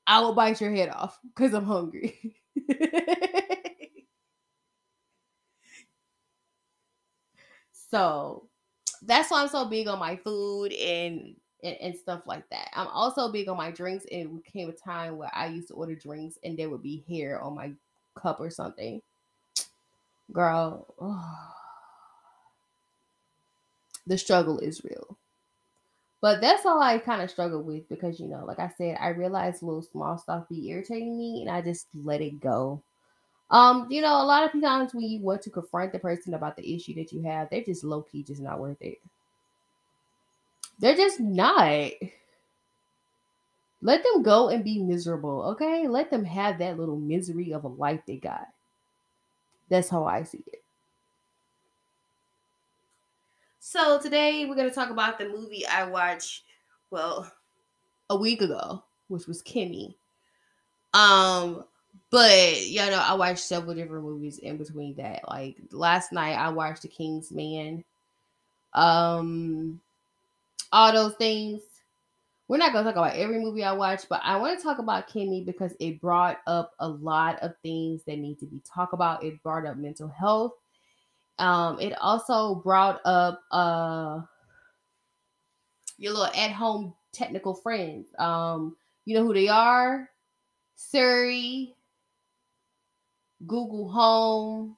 I 0.07 0.21
will 0.21 0.33
bite 0.33 0.61
your 0.61 0.71
head 0.71 0.89
off 0.89 1.19
because 1.23 1.53
I'm 1.53 1.65
hungry. 1.65 2.35
so 7.91 8.49
that's 9.01 9.29
why 9.29 9.41
I'm 9.43 9.49
so 9.49 9.65
big 9.65 9.87
on 9.87 9.99
my 9.99 10.15
food 10.17 10.73
and, 10.73 11.35
and, 11.63 11.77
and 11.81 11.95
stuff 11.95 12.21
like 12.25 12.49
that. 12.49 12.69
I'm 12.73 12.87
also 12.87 13.31
big 13.31 13.49
on 13.49 13.57
my 13.57 13.71
drinks. 13.71 14.05
And 14.11 14.39
it 14.39 14.51
came 14.51 14.69
a 14.69 14.73
time 14.73 15.17
where 15.17 15.31
I 15.33 15.47
used 15.47 15.69
to 15.69 15.73
order 15.73 15.95
drinks 15.95 16.37
and 16.43 16.57
there 16.57 16.69
would 16.69 16.83
be 16.83 17.03
hair 17.09 17.41
on 17.41 17.55
my 17.55 17.71
cup 18.15 18.39
or 18.39 18.49
something. 18.49 19.01
Girl, 20.31 20.93
oh. 20.99 21.53
the 24.07 24.17
struggle 24.17 24.59
is 24.59 24.83
real. 24.83 25.17
But 26.19 26.41
that's 26.41 26.65
all 26.65 26.81
I 26.81 26.97
kind 26.97 27.21
of 27.21 27.29
struggle 27.29 27.61
with 27.61 27.87
because 27.89 28.19
you 28.19 28.27
know, 28.27 28.43
like 28.45 28.59
I 28.59 28.71
said, 28.75 28.97
I 28.99 29.09
realize 29.09 29.61
little 29.61 29.83
small 29.83 30.17
stuff 30.17 30.49
be 30.49 30.69
irritating 30.69 31.17
me 31.17 31.41
and 31.41 31.49
I 31.49 31.61
just 31.61 31.87
let 31.93 32.21
it 32.21 32.39
go. 32.39 32.81
Um, 33.49 33.87
you 33.89 34.01
know, 34.01 34.21
a 34.21 34.25
lot 34.25 34.43
of 34.43 34.61
times 34.61 34.93
when 34.93 35.05
you 35.05 35.21
want 35.21 35.41
to 35.43 35.49
confront 35.49 35.93
the 35.93 35.99
person 35.99 36.33
about 36.33 36.57
the 36.57 36.75
issue 36.75 36.95
that 36.95 37.13
you 37.13 37.21
have, 37.23 37.49
they're 37.49 37.63
just 37.63 37.83
low 37.83 38.01
key 38.01 38.23
just 38.23 38.41
not 38.41 38.59
worth 38.59 38.81
it. 38.81 38.97
They're 40.79 40.95
just 40.95 41.19
not. 41.19 41.91
Let 43.81 44.03
them 44.03 44.23
go 44.23 44.49
and 44.49 44.63
be 44.63 44.81
miserable, 44.81 45.43
okay? 45.51 45.87
Let 45.87 46.09
them 46.09 46.25
have 46.25 46.59
that 46.59 46.79
little 46.79 46.97
misery 46.97 47.53
of 47.53 47.63
a 47.63 47.67
life 47.67 48.01
they 48.05 48.17
got. 48.17 48.47
That's 49.69 49.89
how 49.89 50.05
I 50.05 50.23
see 50.23 50.43
it. 50.47 50.63
So 53.59 53.99
today 53.99 54.45
we're 54.45 54.55
gonna 54.55 54.71
talk 54.71 54.89
about 54.89 55.19
the 55.19 55.27
movie 55.27 55.65
I 55.67 55.83
watched, 55.83 56.43
well, 56.89 57.31
a 58.09 58.15
week 58.15 58.41
ago, 58.41 58.83
which 59.09 59.27
was 59.27 59.41
Kimi. 59.41 59.97
Um, 60.93 61.65
but 62.09 62.65
you 62.65 62.79
know, 62.79 63.03
I 63.05 63.13
watched 63.13 63.39
several 63.39 63.75
different 63.75 64.05
movies 64.05 64.39
in 64.39 64.57
between 64.57 64.95
that. 64.95 65.27
Like 65.27 65.57
last 65.71 66.11
night, 66.11 66.35
I 66.35 66.49
watched 66.49 66.83
The 66.83 66.87
King's 66.87 67.31
Man. 67.31 67.83
Um, 68.73 69.81
all 70.77 70.93
those 70.93 71.15
things. 71.17 71.63
We're 72.49 72.57
not 72.59 72.73
gonna 72.73 72.85
talk 72.85 72.97
about 72.97 73.17
every 73.17 73.39
movie 73.39 73.65
I 73.65 73.73
watched, 73.73 74.09
but 74.09 74.21
I 74.23 74.37
want 74.37 74.59
to 74.59 74.63
talk 74.63 74.79
about 74.79 75.07
Kimi 75.07 75.43
because 75.45 75.75
it 75.81 76.01
brought 76.01 76.39
up 76.47 76.73
a 76.79 76.89
lot 76.89 77.39
of 77.41 77.53
things 77.63 78.03
that 78.07 78.19
need 78.19 78.39
to 78.41 78.47
be 78.47 78.61
talked 78.65 78.93
about. 78.93 79.23
It 79.25 79.43
brought 79.43 79.67
up 79.67 79.77
mental 79.77 80.09
health 80.09 80.53
um, 81.39 81.79
it 81.79 81.93
also 82.01 82.55
brought 82.55 83.01
up 83.05 83.43
uh 83.51 84.21
your 85.97 86.13
little 86.13 86.27
at-home 86.35 86.93
technical 87.13 87.55
friends. 87.55 88.07
Um, 88.19 88.77
you 89.05 89.15
know 89.15 89.25
who 89.25 89.33
they 89.33 89.49
are? 89.49 90.09
Siri, 90.75 91.75
Google 93.47 93.89
Home, 93.89 94.77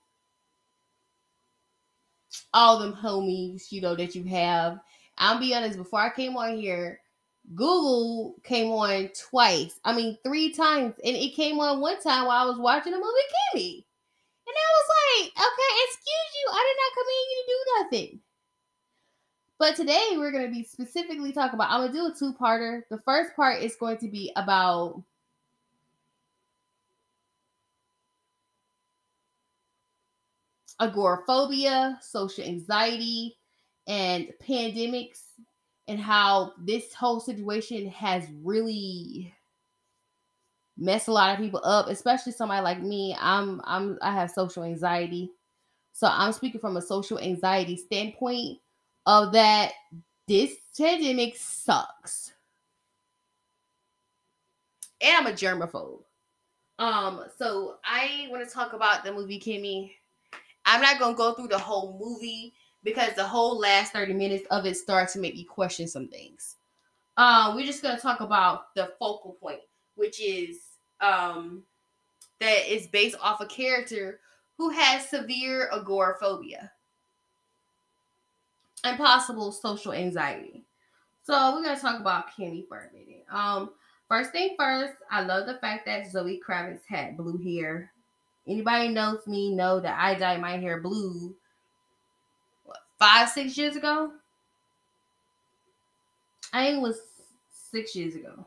all 2.53 2.79
them 2.79 2.93
homies, 2.93 3.71
you 3.71 3.81
know, 3.81 3.95
that 3.95 4.15
you 4.15 4.23
have. 4.25 4.79
I'll 5.19 5.39
be 5.39 5.53
honest, 5.53 5.77
before 5.77 5.99
I 5.99 6.09
came 6.09 6.37
on 6.37 6.57
here, 6.57 7.01
Google 7.55 8.35
came 8.43 8.71
on 8.71 9.09
twice. 9.09 9.79
I 9.83 9.93
mean, 9.93 10.17
three 10.23 10.53
times. 10.53 10.95
And 11.03 11.15
it 11.15 11.35
came 11.35 11.59
on 11.59 11.81
one 11.81 12.01
time 12.01 12.25
while 12.25 12.43
I 12.43 12.49
was 12.49 12.59
watching 12.59 12.93
the 12.93 12.97
movie 12.97 13.09
Kimi. 13.53 13.85
And 14.47 14.55
I 14.55 14.69
was 14.73 14.87
like, 14.89 15.31
okay, 15.31 15.71
excuse 15.85 16.31
you. 16.35 16.51
I 16.51 16.63
did 16.67 16.77
not 16.79 16.95
command 17.03 17.27
you 17.29 17.43
to 17.43 17.47
do 17.47 18.07
nothing. 18.07 18.19
But 19.59 19.75
today 19.75 20.17
we're 20.17 20.31
going 20.31 20.45
to 20.45 20.51
be 20.51 20.63
specifically 20.63 21.33
talking 21.33 21.55
about, 21.55 21.69
I'm 21.69 21.81
going 21.81 21.91
to 21.91 21.97
do 21.97 22.05
a 22.05 22.15
two 22.17 22.33
parter. 22.39 22.83
The 22.89 22.99
first 22.99 23.35
part 23.35 23.61
is 23.61 23.75
going 23.75 23.97
to 23.97 24.07
be 24.07 24.31
about 24.37 25.03
agoraphobia, 30.79 31.99
social 32.01 32.45
anxiety, 32.45 33.38
and 33.89 34.31
pandemics, 34.47 35.19
and 35.87 35.99
how 35.99 36.53
this 36.63 36.93
whole 36.93 37.19
situation 37.19 37.89
has 37.89 38.23
really 38.43 39.33
messed 40.77 41.07
a 41.07 41.11
lot 41.11 41.33
of 41.33 41.43
people 41.43 41.59
up, 41.63 41.87
especially 41.87 42.31
somebody 42.31 42.63
like 42.63 42.81
me. 42.81 43.17
I'm 43.19 43.59
I'm 43.65 43.97
I 44.01 44.13
have 44.13 44.29
social 44.29 44.63
anxiety. 44.63 45.31
So 45.91 46.07
I'm 46.09 46.31
speaking 46.31 46.61
from 46.61 46.77
a 46.77 46.81
social 46.81 47.19
anxiety 47.19 47.75
standpoint 47.75 48.59
of 49.07 49.33
that 49.33 49.73
this 50.27 50.55
pandemic 50.77 51.35
sucks. 51.35 52.31
And 55.01 55.17
I'm 55.17 55.33
a 55.33 55.35
germaphobe. 55.35 56.03
Um, 56.77 57.25
so 57.37 57.77
I 57.83 58.27
want 58.29 58.47
to 58.47 58.53
talk 58.53 58.73
about 58.73 59.03
the 59.03 59.11
movie 59.11 59.39
Kimi. 59.39 59.95
I'm 60.65 60.81
not 60.81 60.99
gonna 60.99 61.17
go 61.17 61.33
through 61.33 61.47
the 61.47 61.57
whole 61.57 61.97
movie 61.99 62.53
because 62.83 63.13
the 63.13 63.23
whole 63.23 63.57
last 63.57 63.93
30 63.93 64.13
minutes 64.13 64.45
of 64.51 64.65
it 64.65 64.77
starts 64.77 65.13
to 65.13 65.19
make 65.19 65.35
me 65.35 65.43
question 65.43 65.87
some 65.87 66.07
things. 66.07 66.55
Uh, 67.17 67.53
we're 67.55 67.65
just 67.65 67.83
gonna 67.83 67.99
talk 67.99 68.21
about 68.21 68.73
the 68.75 68.93
focal 68.97 69.33
point, 69.41 69.59
which 69.95 70.21
is 70.21 70.59
um, 71.01 71.63
that 72.39 72.71
is 72.71 72.87
based 72.87 73.17
off 73.21 73.41
a 73.41 73.45
character 73.45 74.19
who 74.57 74.69
has 74.69 75.09
severe 75.09 75.69
agoraphobia 75.73 76.71
and 78.83 78.97
possible 78.97 79.51
social 79.51 79.93
anxiety. 79.93 80.63
So 81.23 81.53
we're 81.53 81.63
gonna 81.63 81.79
talk 81.79 81.99
about 81.99 82.33
Kimi 82.35 82.65
for 82.67 82.89
a 82.89 82.93
minute. 82.93 83.25
Um, 83.29 83.71
first 84.07 84.31
thing 84.31 84.55
first, 84.57 84.93
I 85.11 85.21
love 85.21 85.45
the 85.45 85.57
fact 85.59 85.85
that 85.85 86.09
Zoe 86.09 86.41
Kravitz 86.47 86.81
had 86.87 87.17
blue 87.17 87.37
hair. 87.37 87.91
Anybody 88.47 88.87
knows 88.89 89.27
me 89.27 89.53
know 89.53 89.79
that 89.79 89.99
I 89.99 90.15
dye 90.15 90.37
my 90.37 90.57
hair 90.57 90.79
blue. 90.79 91.35
Five 92.99 93.29
six 93.29 93.57
years 93.57 93.75
ago? 93.75 94.11
I 96.53 96.65
think 96.65 96.77
it 96.77 96.81
was 96.81 96.99
six 97.49 97.95
years 97.95 98.15
ago. 98.15 98.45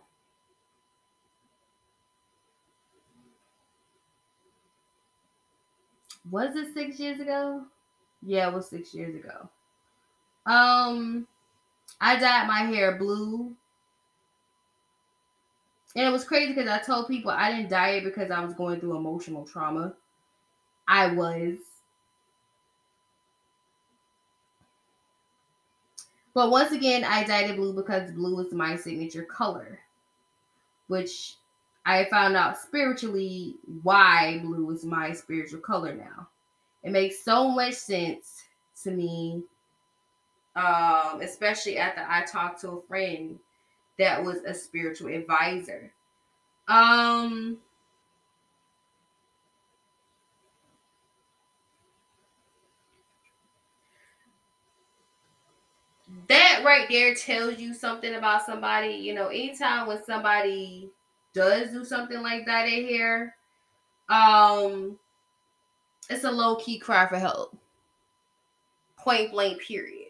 was 6.31 6.57
it 6.57 6.73
six 6.75 6.99
years 6.99 7.21
ago? 7.21 7.62
Yeah, 8.23 8.49
it 8.49 8.55
was 8.55 8.69
six 8.69 8.95
years 8.95 9.15
ago. 9.15 9.49
Um, 10.47 11.27
I 12.01 12.19
dyed 12.19 12.49
my 12.49 12.61
hair 12.61 12.97
blue. 12.97 13.55
And 15.95 16.07
it 16.07 16.11
was 16.11 16.25
crazy 16.25 16.55
because 16.55 16.71
I 16.71 16.79
told 16.79 17.09
people 17.09 17.31
I 17.31 17.53
didn't 17.53 17.71
dye 17.71 17.91
it 17.91 18.05
because 18.05 18.31
I 18.31 18.43
was 18.45 18.55
going 18.55 18.81
through 18.81 18.97
emotional 18.97 19.45
trauma. 19.45 19.93
I 20.88 21.09
was. 21.12 21.57
But 26.35 26.51
once 26.51 26.73
again, 26.73 27.05
I 27.05 27.25
dyed 27.25 27.51
it 27.51 27.57
blue 27.57 27.73
because 27.75 28.11
blue 28.12 28.38
is 28.40 28.53
my 28.53 28.77
signature 28.77 29.25
color. 29.25 29.81
which 30.88 31.37
I 31.85 32.05
found 32.07 32.37
out 32.37 32.59
spiritually 32.59 33.57
why 33.83 34.38
blue 34.42 34.71
is 34.71 34.85
my 34.85 35.12
spiritual 35.12 35.61
color 35.61 35.95
now. 35.95 36.29
It 36.83 36.92
makes 36.92 37.25
so 37.25 37.49
much 37.49 37.75
sense 37.75 38.42
to 38.83 38.90
me, 38.90 39.45
um, 40.57 41.21
especially 41.23 41.79
after 41.79 42.05
I 42.09 42.25
talked 42.25 42.61
to 42.62 42.71
a 42.73 42.83
friend 42.83 43.38
that 43.99 44.25
was 44.25 44.38
a 44.47 44.55
spiritual 44.55 45.09
advisor. 45.09 45.92
Um, 46.68 47.59
that 56.29 56.63
right 56.65 56.87
there 56.89 57.15
tells 57.15 57.59
you 57.59 57.75
something 57.75 58.15
about 58.15 58.47
somebody. 58.47 58.95
You 58.95 59.15
know, 59.15 59.29
anytime 59.29 59.87
when 59.87 60.05
somebody 60.05 60.91
does 61.35 61.71
do 61.71 61.85
something 61.85 62.23
like 62.23 62.47
that 62.47 62.67
in 62.67 62.87
here, 62.87 63.35
um, 64.09 64.99
it's 66.11 66.25
a 66.25 66.31
low 66.31 66.57
key 66.57 66.79
cry 66.79 67.09
for 67.09 67.19
help. 67.19 67.57
Point 68.97 69.33
blank, 69.33 69.63
period. 69.63 70.09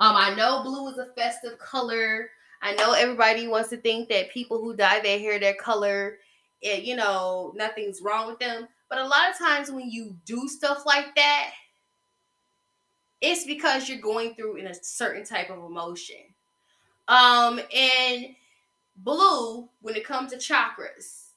Um, 0.00 0.14
I 0.14 0.34
know 0.34 0.62
blue 0.62 0.88
is 0.88 0.98
a 0.98 1.12
festive 1.16 1.58
color. 1.58 2.30
I 2.62 2.74
know 2.74 2.92
everybody 2.92 3.48
wants 3.48 3.70
to 3.70 3.76
think 3.76 4.08
that 4.08 4.30
people 4.30 4.60
who 4.60 4.76
dye 4.76 5.00
their 5.00 5.18
hair 5.18 5.38
their 5.38 5.54
color, 5.54 6.18
it, 6.60 6.82
you 6.82 6.96
know, 6.96 7.52
nothing's 7.56 8.00
wrong 8.02 8.28
with 8.28 8.38
them. 8.38 8.68
But 8.88 8.98
a 8.98 9.06
lot 9.06 9.30
of 9.30 9.38
times 9.38 9.70
when 9.70 9.90
you 9.90 10.16
do 10.24 10.48
stuff 10.48 10.84
like 10.86 11.14
that, 11.16 11.50
it's 13.20 13.44
because 13.44 13.88
you're 13.88 14.00
going 14.00 14.34
through 14.34 14.56
in 14.56 14.66
a 14.66 14.74
certain 14.74 15.24
type 15.24 15.50
of 15.50 15.64
emotion. 15.64 16.16
Um, 17.08 17.60
and 17.74 18.28
blue, 18.98 19.68
when 19.80 19.96
it 19.96 20.04
comes 20.04 20.32
to 20.32 20.38
chakras, 20.38 21.28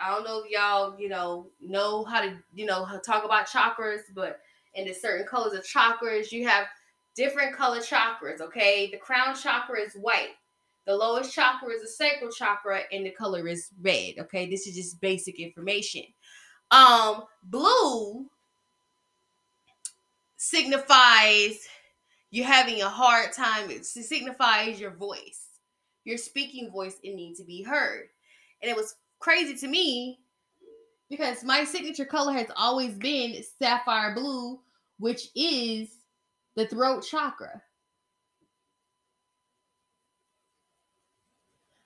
I 0.00 0.10
don't 0.10 0.24
know 0.24 0.42
if 0.44 0.50
y'all, 0.50 0.98
you 0.98 1.08
know, 1.08 1.48
know 1.60 2.04
how 2.04 2.22
to, 2.22 2.36
you 2.54 2.66
know, 2.66 2.86
talk 3.04 3.24
about 3.24 3.48
chakras, 3.48 4.00
but 4.14 4.40
in 4.74 4.86
the 4.86 4.92
certain 4.92 5.26
colors 5.26 5.54
of 5.54 5.64
chakras, 5.64 6.30
you 6.30 6.46
have 6.46 6.66
different 7.14 7.54
color 7.54 7.80
chakras, 7.80 8.40
okay? 8.40 8.90
The 8.90 8.98
crown 8.98 9.34
chakra 9.34 9.80
is 9.80 9.94
white. 9.94 10.36
The 10.86 10.96
lowest 10.96 11.34
chakra 11.34 11.68
is 11.70 11.82
the 11.82 11.88
sacral 11.88 12.30
chakra, 12.30 12.82
and 12.92 13.04
the 13.04 13.10
color 13.10 13.46
is 13.46 13.68
red. 13.82 14.14
Okay, 14.20 14.48
this 14.48 14.66
is 14.66 14.74
just 14.74 15.00
basic 15.00 15.38
information. 15.38 16.04
Um, 16.70 17.24
blue 17.44 18.26
signifies 20.38 21.58
you're 22.30 22.46
having 22.46 22.80
a 22.80 22.88
hard 22.88 23.32
time. 23.32 23.70
It 23.70 23.84
signifies 23.84 24.80
your 24.80 24.92
voice, 24.92 25.46
your 26.04 26.16
speaking 26.16 26.70
voice. 26.70 26.96
It 27.02 27.14
needs 27.14 27.38
to 27.40 27.44
be 27.44 27.62
heard, 27.62 28.08
and 28.62 28.70
it 28.70 28.76
was 28.76 28.94
crazy 29.20 29.54
to 29.56 29.68
me 29.68 30.20
because 31.10 31.44
my 31.44 31.64
signature 31.64 32.04
color 32.04 32.32
has 32.32 32.48
always 32.56 32.94
been 32.94 33.42
sapphire 33.58 34.14
blue, 34.14 34.60
which 34.98 35.28
is 35.34 35.88
the 36.56 36.66
throat 36.66 37.04
chakra. 37.08 37.62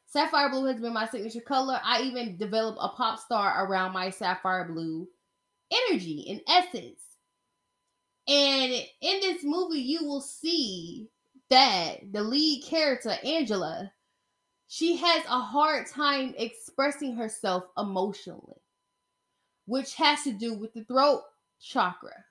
Sapphire 0.07 0.51
blue 0.51 0.67
has 0.67 0.79
been 0.79 0.93
my 0.93 1.09
signature 1.09 1.41
color. 1.41 1.81
I 1.83 2.03
even 2.03 2.37
developed 2.37 2.79
a 2.83 2.89
pop 2.91 3.19
star 3.19 3.65
around 3.65 3.93
my 3.93 4.11
sapphire 4.11 4.67
blue 4.67 5.09
energy 5.89 6.27
and 6.29 6.41
essence. 6.47 7.01
And 8.29 8.73
in 8.73 9.21
this 9.21 9.43
movie, 9.45 9.81
you 9.81 10.05
will 10.05 10.21
see 10.21 11.09
that 11.51 12.13
the 12.13 12.23
lead 12.23 12.65
character, 12.65 13.15
Angela, 13.25 13.93
she 14.69 14.97
has 14.97 15.25
a 15.27 15.41
hard 15.41 15.87
time 15.87 16.35
expressing 16.39 17.17
herself 17.17 17.65
emotionally, 17.77 18.63
which 19.67 19.95
has 19.97 20.23
to 20.25 20.33
do 20.33 20.55
with 20.55 20.73
the 20.73 20.85
throat 20.85 21.23
chakra. 21.61 22.25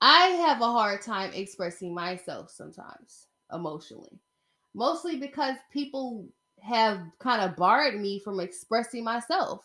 I 0.00 0.26
have 0.28 0.60
a 0.60 0.66
hard 0.72 1.02
time 1.02 1.32
expressing 1.34 1.94
myself 1.94 2.50
sometimes 2.50 3.28
emotionally, 3.52 4.18
mostly 4.74 5.16
because 5.16 5.56
people 5.72 6.26
have 6.62 7.00
kind 7.18 7.42
of 7.42 7.56
barred 7.56 8.00
me 8.00 8.18
from 8.18 8.40
expressing 8.40 9.04
myself. 9.04 9.64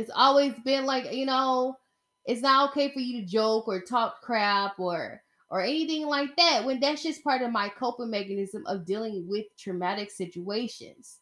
It's 0.00 0.10
always 0.14 0.54
been 0.64 0.86
like, 0.86 1.12
you 1.12 1.26
know, 1.26 1.76
it's 2.24 2.40
not 2.40 2.70
okay 2.70 2.90
for 2.90 3.00
you 3.00 3.20
to 3.20 3.26
joke 3.26 3.68
or 3.68 3.80
talk 3.80 4.22
crap 4.22 4.78
or 4.78 5.22
or 5.50 5.60
anything 5.60 6.06
like 6.06 6.36
that 6.36 6.64
when 6.64 6.80
that's 6.80 7.02
just 7.02 7.24
part 7.24 7.42
of 7.42 7.50
my 7.50 7.68
coping 7.68 8.08
mechanism 8.08 8.64
of 8.66 8.86
dealing 8.86 9.26
with 9.28 9.44
traumatic 9.58 10.10
situations. 10.10 11.18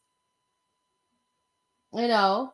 You 1.92 2.08
know, 2.08 2.52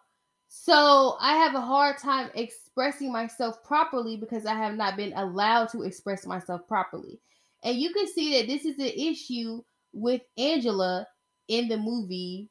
so 0.49 1.17
I 1.21 1.35
have 1.35 1.55
a 1.55 1.61
hard 1.61 1.99
time 1.99 2.31
expressing 2.35 3.13
myself 3.13 3.63
properly 3.65 4.17
because 4.17 4.47
I 4.47 4.55
have 4.55 4.77
not 4.77 4.97
been 4.97 5.13
allowed 5.15 5.69
to 5.71 5.83
express 5.83 6.27
myself 6.27 6.67
properly. 6.69 7.21
And 7.65 7.77
you 7.77 7.93
can 7.93 8.07
see 8.07 8.39
that 8.39 8.47
this 8.47 8.65
is 8.65 8.79
an 8.79 8.93
issue 8.97 9.63
with 9.93 10.23
Angela 10.39 11.07
in 11.49 11.69
the 11.69 11.77
movie 11.77 12.49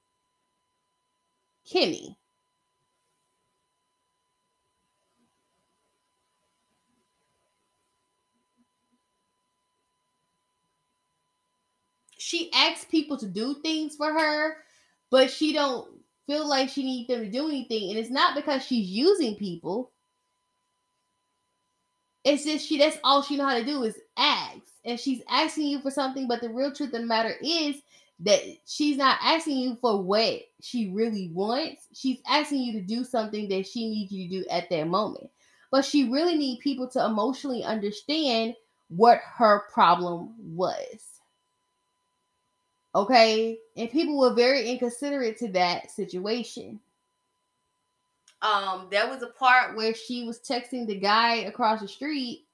Kimi. 1.66 2.18
She 12.24 12.50
asks 12.54 12.86
people 12.86 13.18
to 13.18 13.28
do 13.28 13.56
things 13.56 13.98
for 13.98 14.12
her, 14.14 14.56
but 15.12 15.30
she 15.30 15.52
don't 15.52 15.90
feel 16.26 16.48
like 16.48 16.70
she 16.70 16.84
needs 16.84 17.10
them 17.10 17.20
to 17.20 17.30
do 17.30 17.50
anything. 17.50 17.90
And 17.90 18.00
it's 18.00 18.10
not 18.10 18.34
because 18.34 18.66
she's 18.66 18.88
using 18.88 19.36
people. 19.36 19.92
It's 22.24 22.46
just 22.46 22.66
she 22.66 22.78
that's 22.78 22.98
all 23.04 23.22
she 23.24 23.36
know 23.36 23.46
how 23.46 23.58
to 23.58 23.66
do 23.66 23.84
is 23.84 24.00
ask. 24.16 24.62
And 24.86 24.98
she's 24.98 25.22
asking 25.30 25.68
you 25.68 25.82
for 25.82 25.92
something, 25.92 26.30
but 26.30 26.40
the 26.40 26.48
real 26.48 26.74
truth 26.74 26.94
of 26.94 27.02
the 27.02 27.06
matter 27.06 27.36
is 27.44 27.76
that 28.22 28.40
she's 28.66 28.96
not 28.96 29.20
asking 29.22 29.58
you 29.58 29.76
for 29.82 30.02
what 30.02 30.44
she 30.62 30.92
really 30.92 31.30
wants. 31.34 31.90
She's 31.94 32.20
asking 32.26 32.60
you 32.62 32.72
to 32.80 32.82
do 32.82 33.04
something 33.04 33.50
that 33.50 33.68
she 33.68 33.90
needs 33.90 34.14
you 34.14 34.30
to 34.30 34.44
do 34.44 34.50
at 34.50 34.70
that 34.70 34.88
moment. 34.88 35.30
But 35.72 35.84
she 35.84 36.10
really 36.10 36.38
need 36.38 36.62
people 36.62 36.88
to 36.92 37.04
emotionally 37.04 37.64
understand 37.64 38.56
what 38.88 39.20
her 39.38 39.64
problem 39.74 40.36
was. 40.40 41.13
Okay. 42.96 43.58
And 43.76 43.90
people 43.90 44.20
were 44.20 44.34
very 44.34 44.70
inconsiderate 44.70 45.38
to 45.40 45.48
that 45.50 45.92
situation. 45.92 46.80
Um, 48.42 48.88
there 48.92 49.08
was 49.08 49.22
a 49.24 49.28
part 49.28 49.76
where 49.76 49.94
she 49.94 50.26
was 50.26 50.40
texting 50.40 50.86
the 50.86 51.00
guy 51.00 51.36
across 51.36 51.80
the 51.80 51.88
street 51.88 52.46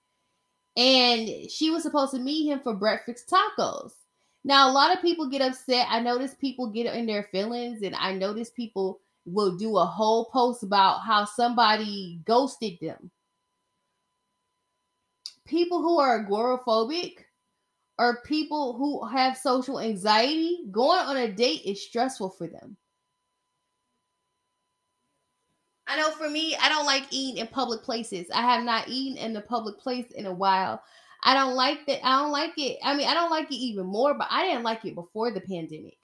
and 0.78 1.50
she 1.50 1.72
was 1.72 1.84
supposed 1.84 2.14
to 2.14 2.20
meet 2.20 2.48
him 2.48 2.60
for 2.60 2.74
breakfast 2.74 3.30
tacos. 3.30 3.92
Now, 4.44 4.70
a 4.70 4.72
lot 4.72 4.96
of 4.96 5.02
people 5.02 5.30
get 5.30 5.42
upset. 5.42 5.88
I 5.90 6.00
notice 6.00 6.34
people 6.36 6.68
get 6.68 6.94
in 6.96 7.06
their 7.06 7.24
feelings, 7.24 7.82
and 7.82 7.94
I 7.96 8.14
notice 8.14 8.50
people 8.50 9.02
will 9.26 9.58
do 9.58 9.78
a 9.78 9.86
whole 9.86 10.26
post 10.26 10.64
about 10.64 11.02
how 11.02 11.26
somebody 11.26 12.22
ghosted 12.26 12.78
them. 12.82 13.12
People 15.46 15.82
who 15.82 16.00
are 16.00 16.24
agoraphobic 16.24 17.26
or 18.00 18.22
people 18.22 18.78
who 18.78 19.06
have 19.06 19.38
social 19.38 19.78
anxiety, 19.78 20.62
going 20.72 21.02
on 21.02 21.18
a 21.18 21.30
date 21.30 21.64
is 21.66 21.84
stressful 21.84 22.30
for 22.30 22.48
them. 22.48 22.78
I 25.86 25.98
know 25.98 26.10
for 26.12 26.30
me, 26.30 26.56
I 26.62 26.70
don't 26.70 26.86
like 26.86 27.04
eating 27.12 27.42
in 27.42 27.48
public 27.48 27.84
places. 27.84 28.28
I 28.34 28.42
have 28.42 28.64
not 28.64 28.88
eaten 28.88 29.18
in 29.18 29.36
a 29.36 29.42
public 29.42 29.78
place 29.80 30.12
in 30.12 30.28
a 30.28 30.34
while. 30.34 30.82
I 31.24 31.34
don't 31.34 31.56
like 31.56 31.86
that. 31.88 32.00
I 32.08 32.22
don't 32.22 32.32
like 32.32 32.54
it. 32.58 32.78
I 32.82 32.96
mean, 32.96 33.06
I 33.06 33.14
don't 33.14 33.32
like 33.32 33.52
it 33.52 33.56
even 33.56 33.86
more, 33.86 34.14
but 34.14 34.30
I 34.32 34.44
didn't 34.44 34.64
like 34.64 34.86
it 34.86 34.96
before 34.96 35.32
the 35.32 35.42
pandemic. 35.42 35.98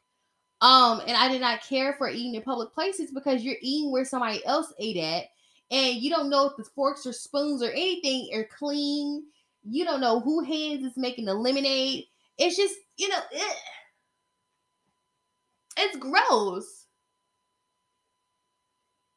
Um, 0.59 1.01
and 1.07 1.15
I 1.15 1.29
did 1.29 1.39
not 1.39 1.63
care 1.63 1.93
for 1.93 2.09
eating 2.09 2.35
in 2.35 2.41
public 2.41 2.73
places 2.73 3.13
because 3.13 3.41
you're 3.41 3.55
eating 3.61 3.93
where 3.93 4.03
somebody 4.03 4.45
else 4.45 4.73
ate 4.79 4.97
at, 4.97 5.27
and 5.71 5.95
you 5.95 6.09
don't 6.09 6.29
know 6.29 6.47
if 6.47 6.57
the 6.57 6.65
forks 6.75 7.05
or 7.05 7.13
spoons 7.13 7.63
or 7.63 7.71
anything 7.71 8.31
are 8.33 8.49
clean 8.57 9.23
you 9.67 9.83
don't 9.85 10.01
know 10.01 10.19
who 10.19 10.43
hands 10.43 10.83
is 10.83 10.97
making 10.97 11.25
the 11.25 11.33
lemonade. 11.33 12.05
It's 12.37 12.55
just, 12.55 12.75
you 12.97 13.09
know, 13.09 13.19
it, 13.31 13.57
it's 15.77 15.97
gross. 15.97 16.85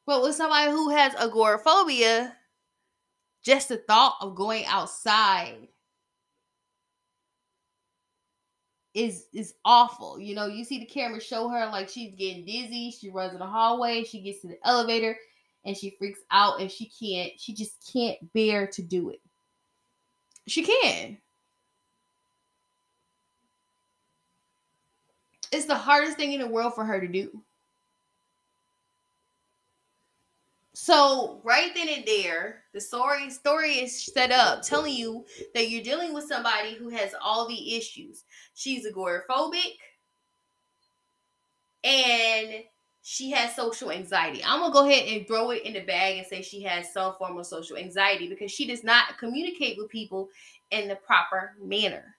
But 0.06 0.22
with 0.22 0.34
somebody 0.34 0.70
who 0.70 0.90
has 0.90 1.14
agoraphobia, 1.14 2.34
just 3.44 3.68
the 3.68 3.76
thought 3.76 4.16
of 4.20 4.34
going 4.34 4.64
outside 4.66 5.68
is 8.94 9.26
is 9.32 9.54
awful. 9.64 10.18
You 10.18 10.34
know, 10.34 10.46
you 10.46 10.64
see 10.64 10.78
the 10.78 10.86
camera 10.86 11.20
show 11.20 11.48
her 11.48 11.66
like 11.66 11.88
she's 11.88 12.14
getting 12.14 12.46
dizzy, 12.46 12.90
she 12.90 13.10
runs 13.10 13.34
in 13.34 13.38
the 13.38 13.46
hallway, 13.46 14.04
she 14.04 14.22
gets 14.22 14.40
to 14.40 14.48
the 14.48 14.58
elevator 14.64 15.16
and 15.64 15.76
she 15.76 15.94
freaks 15.98 16.20
out 16.30 16.60
and 16.60 16.70
she 16.70 16.86
can't 16.86 17.32
she 17.38 17.52
just 17.54 17.92
can't 17.92 18.32
bear 18.32 18.66
to 18.68 18.82
do 18.82 19.10
it. 19.10 19.20
She 20.48 20.62
can. 20.62 21.18
It's 25.50 25.66
the 25.66 25.74
hardest 25.74 26.16
thing 26.16 26.32
in 26.32 26.40
the 26.40 26.46
world 26.46 26.74
for 26.74 26.84
her 26.84 27.00
to 27.00 27.08
do. 27.08 27.42
So 30.74 31.40
right 31.42 31.72
then 31.74 31.88
and 31.88 32.04
there, 32.06 32.62
the 32.72 32.80
story 32.80 33.30
story 33.30 33.72
is 33.80 34.04
set 34.04 34.30
up 34.30 34.62
telling 34.62 34.94
you 34.94 35.24
that 35.54 35.70
you're 35.70 35.82
dealing 35.82 36.14
with 36.14 36.28
somebody 36.28 36.74
who 36.74 36.88
has 36.90 37.14
all 37.20 37.48
the 37.48 37.76
issues. 37.76 38.24
She's 38.54 38.86
agoraphobic 38.86 39.74
and 41.82 42.62
she 43.02 43.30
has 43.30 43.54
social 43.56 43.90
anxiety. 43.90 44.42
I'm 44.44 44.60
gonna 44.60 44.72
go 44.72 44.88
ahead 44.88 45.08
and 45.08 45.26
throw 45.26 45.50
it 45.50 45.64
in 45.64 45.72
the 45.74 45.80
bag 45.80 46.18
and 46.18 46.26
say 46.26 46.42
she 46.42 46.62
has 46.62 46.92
some 46.92 47.14
form 47.14 47.38
of 47.38 47.46
social 47.46 47.76
anxiety 47.76 48.28
because 48.28 48.50
she 48.52 48.66
does 48.66 48.84
not 48.84 49.18
communicate 49.18 49.78
with 49.78 49.88
people 49.90 50.28
in 50.70 50.88
the 50.88 50.96
proper 50.96 51.54
manner. 51.62 52.16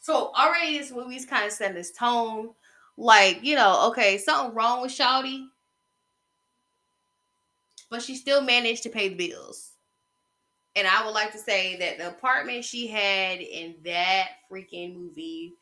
So 0.00 0.32
already 0.34 0.78
this 0.78 0.90
movie's 0.90 1.26
kind 1.26 1.46
of 1.46 1.52
setting 1.52 1.76
this 1.76 1.92
tone, 1.92 2.50
like 2.96 3.42
you 3.42 3.56
know, 3.56 3.88
okay, 3.90 4.18
something 4.18 4.54
wrong 4.54 4.82
with 4.82 4.90
Shouty, 4.92 5.46
but 7.92 8.02
she 8.02 8.16
still 8.16 8.40
managed 8.40 8.82
to 8.82 8.88
pay 8.88 9.10
the 9.10 9.28
bills. 9.28 9.72
And 10.74 10.88
I 10.88 11.04
would 11.04 11.12
like 11.12 11.30
to 11.32 11.38
say 11.38 11.76
that 11.76 11.98
the 11.98 12.08
apartment 12.08 12.64
she 12.64 12.86
had 12.86 13.40
in 13.40 13.74
that 13.84 14.28
freaking 14.50 14.94
movie 14.94 15.52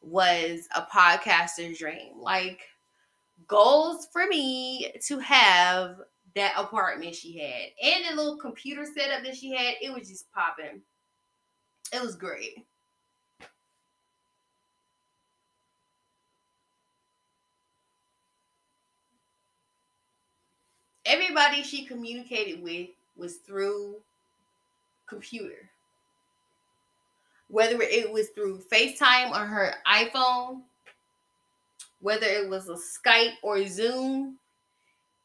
was 0.00 0.68
a 0.76 0.82
podcaster's 0.82 1.78
dream. 1.78 2.12
Like 2.20 2.60
goals 3.48 4.06
for 4.12 4.28
me 4.28 4.92
to 5.08 5.18
have 5.18 5.96
that 6.36 6.54
apartment 6.56 7.16
she 7.16 7.36
had 7.36 7.72
and 7.84 8.04
the 8.04 8.22
little 8.22 8.38
computer 8.38 8.86
setup 8.86 9.24
that 9.24 9.34
she 9.34 9.50
had, 9.50 9.74
it 9.82 9.92
was 9.92 10.08
just 10.08 10.30
popping. 10.30 10.82
It 11.92 12.00
was 12.00 12.14
great. 12.14 12.66
Everybody 21.10 21.62
she 21.62 21.84
communicated 21.84 22.62
with 22.62 22.88
was 23.16 23.36
through 23.36 23.96
computer. 25.08 25.68
Whether 27.48 27.82
it 27.82 28.10
was 28.10 28.28
through 28.28 28.62
FaceTime 28.72 29.32
or 29.32 29.44
her 29.44 29.74
iPhone, 29.86 30.62
whether 32.00 32.26
it 32.26 32.48
was 32.48 32.68
a 32.68 32.76
Skype 32.76 33.34
or 33.42 33.66
Zoom, 33.66 34.38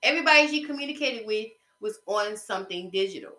everybody 0.02 0.48
she 0.48 0.63
communicated 0.63 1.28
with 1.28 1.50
was 1.80 2.00
on 2.08 2.36
something 2.36 2.89
digital. 2.89 3.34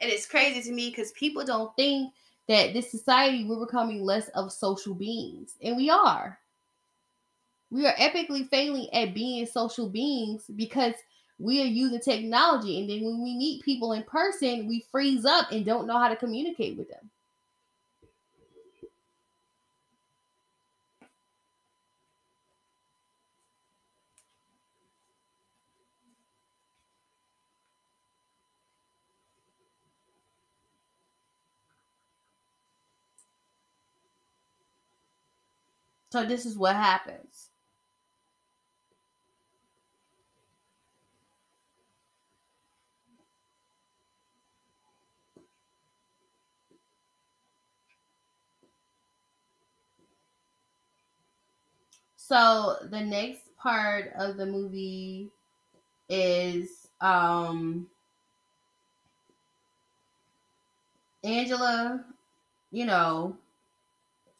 And 0.00 0.10
it's 0.10 0.26
crazy 0.26 0.62
to 0.62 0.72
me 0.72 0.90
because 0.90 1.10
people 1.12 1.44
don't 1.44 1.74
think 1.74 2.12
that 2.46 2.72
this 2.72 2.92
society 2.92 3.44
we're 3.44 3.66
becoming 3.66 4.04
less 4.04 4.28
of 4.28 4.52
social 4.52 4.94
beings, 4.94 5.56
and 5.60 5.76
we 5.76 5.90
are. 5.90 6.38
We 7.70 7.86
are 7.86 7.94
epically 7.94 8.48
failing 8.48 8.88
at 8.94 9.14
being 9.14 9.44
social 9.44 9.88
beings 9.88 10.44
because 10.56 10.94
we 11.38 11.62
are 11.62 11.66
using 11.66 12.00
technology. 12.00 12.80
And 12.80 12.90
then 12.90 13.04
when 13.04 13.22
we 13.22 13.36
meet 13.36 13.62
people 13.62 13.92
in 13.92 14.02
person, 14.04 14.66
we 14.66 14.84
freeze 14.90 15.24
up 15.24 15.52
and 15.52 15.64
don't 15.64 15.86
know 15.86 15.98
how 15.98 16.08
to 16.08 16.16
communicate 16.16 16.76
with 16.76 16.88
them. 16.88 17.10
So 36.10 36.24
this 36.24 36.46
is 36.46 36.56
what 36.56 36.74
happens. 36.74 37.47
So 52.28 52.76
the 52.90 53.00
next 53.00 53.40
part 53.56 54.12
of 54.18 54.36
the 54.36 54.44
movie 54.44 55.30
is 56.10 56.88
um 57.00 57.86
Angela, 61.24 62.04
you 62.70 62.84
know, 62.84 63.34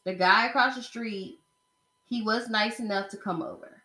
the 0.05 0.13
guy 0.13 0.49
across 0.49 0.77
the 0.77 0.83
street, 0.83 1.39
he 2.11 2.21
was 2.21 2.51
nice 2.51 2.79
enough 2.79 3.09
to 3.09 3.17
come 3.17 3.41
over. 3.41 3.81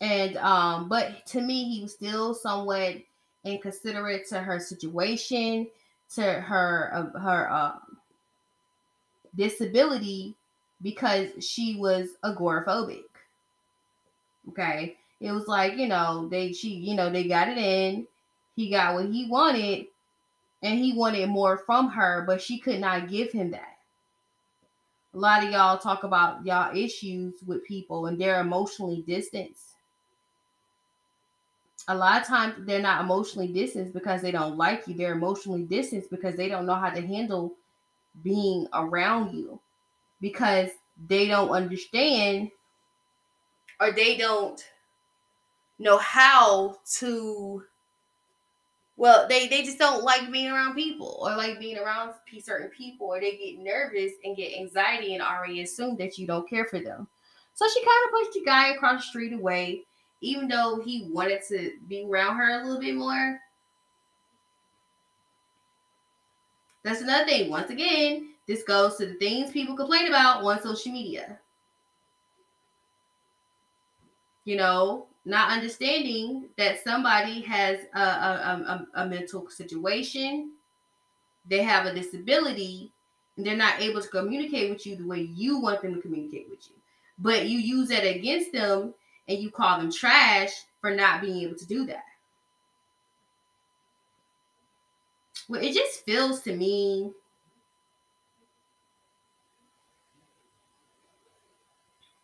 And 0.00 0.36
um 0.36 0.88
but 0.88 1.26
to 1.26 1.40
me 1.40 1.64
he 1.64 1.82
was 1.82 1.94
still 1.94 2.32
somewhat 2.32 2.98
inconsiderate 3.44 4.28
to 4.28 4.38
her 4.38 4.60
situation, 4.60 5.66
to 6.14 6.22
her 6.22 6.90
uh, 6.94 7.18
her 7.18 7.52
um 7.52 7.98
disability 9.34 10.36
because 10.82 11.28
she 11.44 11.76
was 11.76 12.10
agoraphobic. 12.24 13.04
Okay. 14.48 14.96
It 15.20 15.30
was 15.30 15.46
like, 15.46 15.76
you 15.76 15.86
know, 15.86 16.28
they 16.28 16.52
she, 16.52 16.70
you 16.70 16.96
know, 16.96 17.08
they 17.08 17.24
got 17.24 17.48
it 17.48 17.58
in. 17.58 18.06
He 18.56 18.70
got 18.70 18.94
what 18.94 19.06
he 19.06 19.26
wanted, 19.30 19.86
and 20.62 20.78
he 20.78 20.92
wanted 20.92 21.28
more 21.28 21.58
from 21.58 21.88
her, 21.88 22.24
but 22.26 22.42
she 22.42 22.58
could 22.58 22.80
not 22.80 23.08
give 23.08 23.32
him 23.32 23.52
that. 23.52 23.78
A 25.14 25.18
lot 25.18 25.44
of 25.44 25.50
y'all 25.50 25.78
talk 25.78 26.04
about 26.04 26.44
y'all 26.44 26.76
issues 26.76 27.34
with 27.46 27.64
people 27.64 28.06
and 28.06 28.18
they're 28.18 28.40
emotionally 28.40 29.04
distanced. 29.06 29.74
A 31.88 31.94
lot 31.94 32.22
of 32.22 32.26
times 32.26 32.54
they're 32.60 32.80
not 32.80 33.02
emotionally 33.02 33.48
distanced 33.48 33.92
because 33.92 34.22
they 34.22 34.30
don't 34.30 34.56
like 34.56 34.86
you. 34.86 34.94
They're 34.94 35.12
emotionally 35.12 35.64
distanced 35.64 36.10
because 36.10 36.36
they 36.36 36.48
don't 36.48 36.64
know 36.64 36.76
how 36.76 36.90
to 36.90 37.06
handle 37.06 37.54
being 38.22 38.66
around 38.72 39.34
you 39.34 39.60
because 40.22 40.70
they 41.08 41.26
don't 41.26 41.50
understand 41.50 42.50
or 43.80 43.92
they 43.92 44.16
don't 44.16 44.64
know 45.78 45.98
how 45.98 46.78
to 46.98 47.62
well 48.96 49.26
they 49.28 49.48
they 49.48 49.62
just 49.62 49.78
don't 49.78 50.04
like 50.04 50.30
being 50.30 50.48
around 50.50 50.74
people 50.74 51.18
or 51.20 51.36
like 51.36 51.58
being 51.58 51.76
around 51.76 52.14
certain 52.40 52.68
people 52.68 53.08
or 53.08 53.20
they 53.20 53.36
get 53.36 53.58
nervous 53.58 54.12
and 54.24 54.36
get 54.36 54.56
anxiety 54.56 55.14
and 55.14 55.22
already 55.22 55.62
assume 55.62 55.96
that 55.96 56.16
you 56.16 56.26
don't 56.26 56.48
care 56.48 56.64
for 56.64 56.78
them. 56.78 57.06
So 57.54 57.66
she 57.68 57.80
kind 57.80 58.06
of 58.06 58.12
pushed 58.12 58.32
the 58.32 58.44
guy 58.44 58.68
across 58.68 59.02
the 59.02 59.08
street 59.08 59.32
away 59.34 59.82
even 60.22 60.46
though 60.46 60.80
he 60.84 61.08
wanted 61.10 61.40
to 61.48 61.72
be 61.88 62.06
around 62.08 62.36
her 62.36 62.60
a 62.60 62.64
little 62.64 62.80
bit 62.80 62.94
more 62.94 63.38
that's 66.82 67.00
another 67.00 67.24
thing 67.26 67.50
once 67.50 67.70
again 67.70 68.32
this 68.46 68.62
goes 68.64 68.96
to 68.96 69.06
the 69.06 69.14
things 69.14 69.50
people 69.50 69.76
complain 69.76 70.08
about 70.08 70.42
on 70.42 70.62
social 70.62 70.92
media. 70.92 71.38
You 74.44 74.56
know, 74.56 75.06
not 75.24 75.50
understanding 75.50 76.48
that 76.58 76.82
somebody 76.82 77.40
has 77.42 77.78
a, 77.94 78.00
a, 78.00 78.86
a, 78.94 79.02
a 79.02 79.06
mental 79.06 79.48
situation, 79.48 80.52
they 81.48 81.62
have 81.62 81.86
a 81.86 81.94
disability, 81.94 82.92
and 83.36 83.46
they're 83.46 83.56
not 83.56 83.80
able 83.80 84.02
to 84.02 84.08
communicate 84.08 84.70
with 84.70 84.84
you 84.84 84.96
the 84.96 85.06
way 85.06 85.20
you 85.20 85.60
want 85.60 85.82
them 85.82 85.94
to 85.94 86.00
communicate 86.00 86.48
with 86.50 86.68
you. 86.68 86.76
But 87.18 87.46
you 87.46 87.58
use 87.58 87.88
that 87.90 88.04
against 88.04 88.52
them 88.52 88.94
and 89.28 89.38
you 89.38 89.50
call 89.50 89.78
them 89.78 89.92
trash 89.92 90.50
for 90.80 90.90
not 90.90 91.20
being 91.20 91.42
able 91.44 91.56
to 91.56 91.66
do 91.66 91.86
that. 91.86 92.02
Well, 95.52 95.60
it 95.60 95.74
just 95.74 96.06
feels 96.06 96.40
to 96.44 96.56
me 96.56 97.12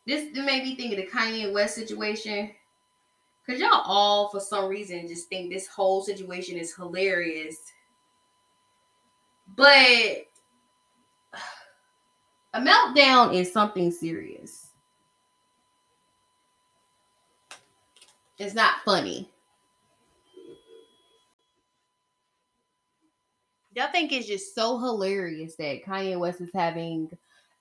This 0.07 0.35
made 0.35 0.63
me 0.65 0.75
think 0.75 0.93
of 0.93 0.97
the 0.97 1.07
Kanye 1.07 1.53
West 1.53 1.75
situation. 1.75 2.51
Cause 3.47 3.59
y'all 3.59 3.83
all, 3.85 4.31
for 4.31 4.41
some 4.41 4.71
reason, 4.71 5.07
just 5.07 5.29
think 5.29 5.53
this 5.53 5.67
whole 5.67 6.01
situation 6.01 6.57
is 6.57 6.75
hilarious. 6.75 7.59
But 9.55 9.69
a 12.55 12.59
meltdown 12.59 13.35
is 13.35 13.53
something 13.53 13.91
serious. 13.91 14.69
It's 18.39 18.55
not 18.55 18.77
funny. 18.87 19.29
Y'all 23.79 23.87
think 23.93 24.11
it's 24.11 24.27
just 24.27 24.57
so 24.57 24.77
hilarious 24.77 25.55
that 25.55 25.85
Kanye 25.85 26.19
West 26.19 26.41
is 26.41 26.51
having 26.53 27.09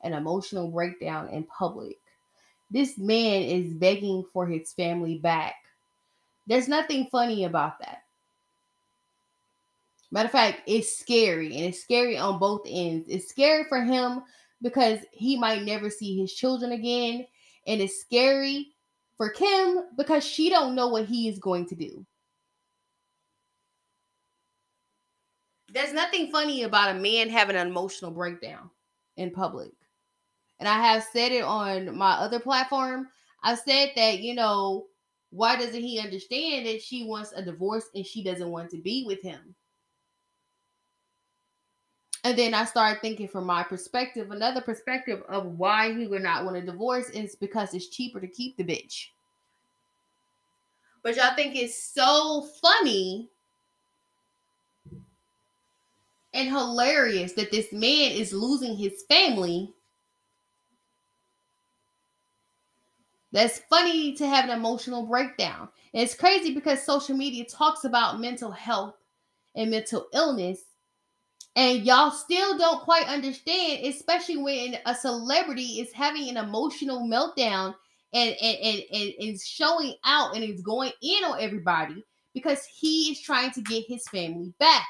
an 0.01 0.13
emotional 0.13 0.67
breakdown 0.67 1.29
in 1.29 1.43
public. 1.43 1.99
This 2.71 2.97
man 2.97 3.43
is 3.43 3.71
begging 3.75 4.25
for 4.33 4.47
his 4.47 4.73
family 4.73 5.19
back. 5.19 5.53
There's 6.47 6.67
nothing 6.67 7.07
funny 7.11 7.43
about 7.43 7.77
that. 7.81 8.01
Matter 10.09 10.25
of 10.25 10.31
fact, 10.31 10.61
it's 10.65 10.97
scary 10.97 11.55
and 11.55 11.65
it's 11.65 11.83
scary 11.83 12.17
on 12.17 12.39
both 12.39 12.61
ends. 12.65 13.05
It's 13.07 13.29
scary 13.29 13.65
for 13.65 13.83
him 13.83 14.23
because 14.63 14.97
he 15.11 15.37
might 15.37 15.65
never 15.65 15.91
see 15.91 16.17
his 16.17 16.33
children 16.33 16.71
again, 16.71 17.27
and 17.67 17.79
it's 17.79 18.01
scary 18.01 18.69
for 19.17 19.29
Kim 19.29 19.83
because 19.95 20.25
she 20.25 20.49
don't 20.49 20.73
know 20.73 20.87
what 20.87 21.05
he 21.05 21.29
is 21.29 21.37
going 21.37 21.67
to 21.67 21.75
do. 21.75 22.03
There's 25.77 25.93
nothing 25.93 26.31
funny 26.31 26.63
about 26.63 26.95
a 26.95 26.99
man 26.99 27.29
having 27.29 27.55
an 27.55 27.67
emotional 27.67 28.09
breakdown 28.09 28.71
in 29.15 29.29
public. 29.29 29.69
And 30.59 30.67
I 30.67 30.81
have 30.81 31.03
said 31.13 31.31
it 31.31 31.43
on 31.43 31.95
my 31.95 32.13
other 32.13 32.39
platform. 32.39 33.09
I 33.43 33.53
said 33.53 33.91
that, 33.95 34.17
you 34.17 34.33
know, 34.33 34.87
why 35.29 35.55
doesn't 35.55 35.83
he 35.83 35.99
understand 35.99 36.65
that 36.65 36.81
she 36.81 37.05
wants 37.05 37.31
a 37.31 37.43
divorce 37.43 37.85
and 37.93 38.03
she 38.03 38.23
doesn't 38.23 38.49
want 38.49 38.71
to 38.71 38.77
be 38.77 39.03
with 39.05 39.21
him? 39.21 39.53
And 42.23 42.35
then 42.35 42.55
I 42.55 42.65
started 42.65 42.99
thinking 42.99 43.27
from 43.27 43.45
my 43.45 43.61
perspective, 43.61 44.31
another 44.31 44.61
perspective 44.61 45.21
of 45.29 45.45
why 45.59 45.93
he 45.93 46.07
would 46.07 46.23
not 46.23 46.43
want 46.43 46.57
a 46.57 46.61
divorce 46.63 47.11
is 47.11 47.35
because 47.35 47.75
it's 47.75 47.89
cheaper 47.89 48.19
to 48.19 48.27
keep 48.27 48.57
the 48.57 48.63
bitch. 48.63 49.09
But 51.03 51.17
y'all 51.17 51.35
think 51.35 51.55
it's 51.55 51.93
so 51.93 52.47
funny 52.63 53.29
and 56.37 56.47
hilarious 56.47 57.33
that 57.33 57.51
this 57.51 57.71
man 57.73 58.11
is 58.11 58.31
losing 58.31 58.77
his 58.77 59.03
family. 59.09 59.73
That's 63.33 63.59
funny 63.69 64.15
to 64.15 64.27
have 64.27 64.45
an 64.45 64.51
emotional 64.51 65.05
breakdown. 65.05 65.67
And 65.93 66.03
it's 66.03 66.15
crazy 66.15 66.53
because 66.53 66.81
social 66.81 67.17
media 67.17 67.43
talks 67.45 67.83
about 67.83 68.21
mental 68.21 68.51
health 68.51 68.95
and 69.55 69.71
mental 69.71 70.07
illness 70.13 70.61
and 71.57 71.83
y'all 71.83 72.11
still 72.11 72.55
don't 72.55 72.81
quite 72.81 73.07
understand, 73.07 73.83
especially 73.83 74.37
when 74.37 74.77
a 74.85 74.93
celebrity 74.93 75.79
is 75.81 75.91
having 75.91 76.29
an 76.29 76.37
emotional 76.37 77.01
meltdown 77.01 77.73
and 78.13 78.35
and 78.39 78.57
and, 78.63 78.83
and, 78.93 79.13
and 79.19 79.41
showing 79.41 79.95
out 80.05 80.35
and 80.35 80.43
is 80.43 80.61
going 80.61 80.91
in 81.01 81.23
on 81.23 81.39
everybody 81.39 82.05
because 82.35 82.63
he 82.65 83.11
is 83.11 83.19
trying 83.21 83.49
to 83.51 83.61
get 83.61 83.85
his 83.87 84.07
family 84.07 84.53
back. 84.59 84.85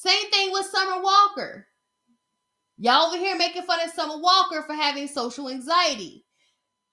Same 0.00 0.30
thing 0.30 0.50
with 0.50 0.64
Summer 0.64 1.02
Walker. 1.02 1.66
Y'all 2.78 3.08
over 3.08 3.18
here 3.18 3.36
making 3.36 3.64
fun 3.64 3.80
of 3.84 3.90
Summer 3.90 4.18
Walker 4.18 4.62
for 4.62 4.72
having 4.72 5.06
social 5.06 5.50
anxiety. 5.50 6.24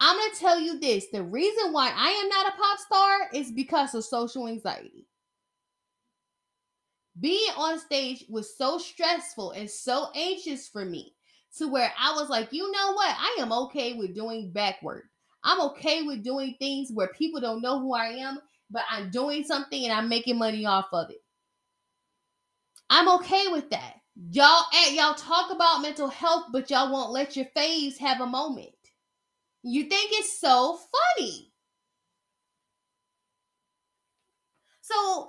I'm 0.01 0.17
going 0.17 0.31
to 0.31 0.39
tell 0.39 0.59
you 0.59 0.79
this 0.79 1.05
the 1.13 1.23
reason 1.23 1.71
why 1.71 1.91
I 1.95 2.09
am 2.09 2.27
not 2.27 2.53
a 2.53 2.57
pop 2.57 2.79
star 2.79 3.29
is 3.33 3.51
because 3.51 3.95
of 3.95 4.03
social 4.03 4.49
anxiety 4.49 5.07
being 7.19 7.49
on 7.57 7.79
stage 7.79 8.25
was 8.29 8.57
so 8.57 8.77
stressful 8.77 9.51
and 9.51 9.69
so 9.69 10.09
anxious 10.15 10.67
for 10.67 10.85
me 10.85 11.15
to 11.57 11.67
where 11.67 11.91
I 11.97 12.11
was 12.11 12.29
like, 12.29 12.49
you 12.51 12.71
know 12.71 12.93
what? 12.93 13.15
I 13.17 13.37
am 13.39 13.51
okay 13.51 13.93
with 13.93 14.13
doing 14.13 14.51
backward. 14.51 15.03
I'm 15.43 15.61
okay 15.69 16.03
with 16.03 16.23
doing 16.23 16.55
things 16.59 16.91
where 16.93 17.07
people 17.07 17.39
don't 17.39 17.61
know 17.61 17.79
who 17.79 17.95
I 17.95 18.07
am, 18.07 18.39
but 18.69 18.83
I'm 18.91 19.09
doing 19.09 19.43
something 19.43 19.83
and 19.83 19.93
I'm 19.93 20.09
making 20.09 20.37
money 20.37 20.65
off 20.65 20.87
of 20.93 21.09
it. 21.09 21.17
I'm 22.89 23.09
okay 23.19 23.47
with 23.49 23.69
that. 23.71 23.95
Y'all 24.31 24.63
eh, 24.73 24.93
y'all 24.93 25.13
talk 25.13 25.51
about 25.51 25.81
mental 25.81 26.07
health, 26.07 26.45
but 26.51 26.69
y'all 26.69 26.91
won't 26.91 27.11
let 27.11 27.35
your 27.35 27.45
face 27.55 27.97
have 27.99 28.21
a 28.21 28.25
moment. 28.25 28.69
You 29.63 29.83
think 29.83 30.11
it's 30.13 30.39
so 30.39 30.79
funny. 31.17 31.51
So 34.81 35.27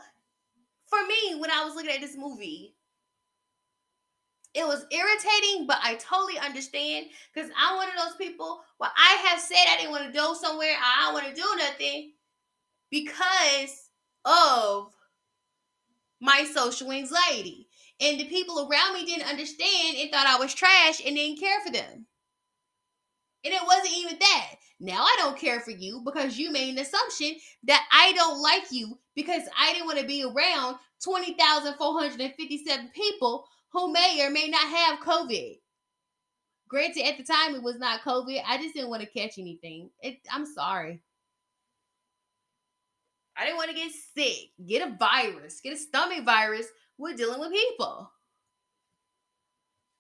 for 0.87 0.99
me, 1.07 1.39
when 1.39 1.51
I 1.51 1.65
was 1.65 1.75
looking 1.75 1.91
at 1.91 2.01
this 2.01 2.17
movie, 2.17 2.77
it 4.55 4.67
was 4.67 4.87
irritating, 4.91 5.67
but 5.67 5.79
I 5.83 5.97
totally 5.97 6.39
understand 6.39 7.07
because 7.33 7.51
I'm 7.57 7.77
one 7.77 7.89
of 7.89 7.95
those 7.97 8.17
people 8.17 8.61
where 8.79 8.91
I 8.97 9.17
have 9.27 9.41
said 9.41 9.57
I 9.69 9.77
didn't 9.77 9.91
want 9.91 10.07
to 10.07 10.13
go 10.13 10.35
somewhere, 10.35 10.75
I 10.83 11.05
don't 11.05 11.15
want 11.15 11.27
to 11.27 11.35
do 11.35 11.47
nothing 11.59 12.13
because 12.91 13.91
of 14.25 14.95
my 16.21 16.45
social 16.45 16.93
anxiety. 16.93 17.69
And 18.01 18.19
the 18.19 18.27
people 18.27 18.61
around 18.61 18.95
me 18.95 19.05
didn't 19.05 19.29
understand 19.29 19.97
and 19.99 20.11
thought 20.11 20.27
I 20.27 20.39
was 20.39 20.55
trash 20.55 21.05
and 21.05 21.17
didn't 21.17 21.41
care 21.41 21.61
for 21.65 21.73
them. 21.73 22.07
And 23.45 23.55
it 23.55 23.63
wasn't 23.67 23.97
even 23.97 24.19
that. 24.19 24.55
Now 24.81 25.03
I 25.03 25.15
don't 25.19 25.39
care 25.39 25.61
for 25.61 25.71
you 25.73 26.03
because 26.05 26.39
you 26.39 26.53
made 26.53 26.71
an 26.71 26.79
assumption 26.79 27.35
that 27.65 27.85
I 27.93 28.13
don't 28.13 28.41
like 28.41 28.71
you 28.71 28.99
because 29.17 29.43
I 29.59 29.73
didn't 29.73 29.87
want 29.87 29.99
to 29.99 30.07
be 30.07 30.23
around 30.23 30.77
20,457 31.03 32.91
people 32.95 33.45
who 33.73 33.93
may 33.93 34.25
or 34.25 34.31
may 34.31 34.49
not 34.49 34.69
have 34.69 35.01
COVID. 35.01 35.59
Granted, 36.69 37.07
at 37.07 37.17
the 37.17 37.25
time 37.25 37.55
it 37.55 37.63
was 37.63 37.79
not 37.79 38.03
COVID. 38.03 38.43
I 38.47 38.59
just 38.59 38.75
didn't 38.75 38.91
want 38.91 39.03
to 39.03 39.09
catch 39.09 39.39
anything. 39.39 39.91
It, 40.01 40.19
I'm 40.31 40.47
sorry. 40.47 41.01
I 43.39 43.45
didn't 43.45 43.57
want 43.57 43.71
to 43.71 43.77
get 43.77 43.93
sick, 43.93 44.51
get 44.67 44.87
a 44.87 44.97
virus, 44.97 45.61
get 45.61 45.73
a 45.73 45.77
stomach 45.77 46.25
virus 46.25 46.67
We're 46.99 47.15
dealing 47.15 47.39
with 47.39 47.53
people. 47.53 48.11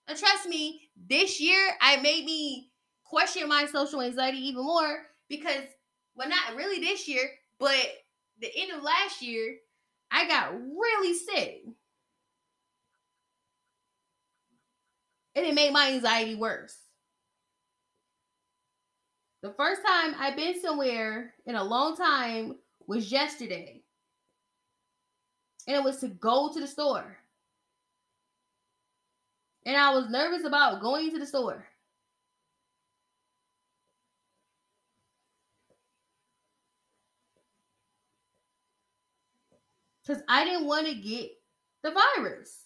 And 0.08 0.18
trust 0.18 0.48
me, 0.48 0.88
this 0.96 1.40
year 1.40 1.70
I 1.80 1.98
made 1.98 2.24
me 2.24 2.70
question 3.04 3.48
my 3.48 3.66
social 3.66 4.02
anxiety 4.02 4.38
even 4.38 4.64
more 4.64 5.02
because, 5.28 5.64
well, 6.16 6.28
not 6.28 6.56
really 6.56 6.80
this 6.80 7.06
year, 7.06 7.30
but 7.60 7.76
the 8.40 8.50
end 8.56 8.72
of 8.72 8.82
last 8.82 9.22
year, 9.22 9.56
I 10.10 10.26
got 10.26 10.54
really 10.54 11.14
sick. 11.14 11.62
And 15.36 15.46
it 15.46 15.54
made 15.54 15.72
my 15.72 15.92
anxiety 15.92 16.34
worse. 16.34 16.76
The 19.42 19.54
first 19.56 19.82
time 19.86 20.16
I've 20.18 20.34
been 20.34 20.60
somewhere 20.60 21.34
in 21.46 21.54
a 21.54 21.62
long 21.62 21.96
time 21.96 22.56
was 22.88 23.12
yesterday. 23.12 23.82
And 25.68 25.76
it 25.76 25.84
was 25.84 25.98
to 25.98 26.08
go 26.08 26.50
to 26.52 26.58
the 26.58 26.66
store. 26.66 27.18
And 29.64 29.76
I 29.76 29.94
was 29.94 30.10
nervous 30.10 30.44
about 30.44 30.80
going 30.80 31.12
to 31.12 31.18
the 31.20 31.26
store. 31.26 31.68
because 40.08 40.22
I 40.26 40.44
didn't 40.44 40.66
want 40.66 40.86
to 40.86 40.94
get 40.94 41.30
the 41.82 41.90
virus. 41.90 42.64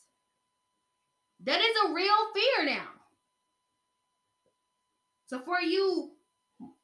That 1.44 1.60
is 1.60 1.76
a 1.84 1.92
real 1.92 2.14
fear 2.34 2.66
now. 2.66 2.88
So 5.26 5.40
for 5.40 5.60
you 5.60 6.12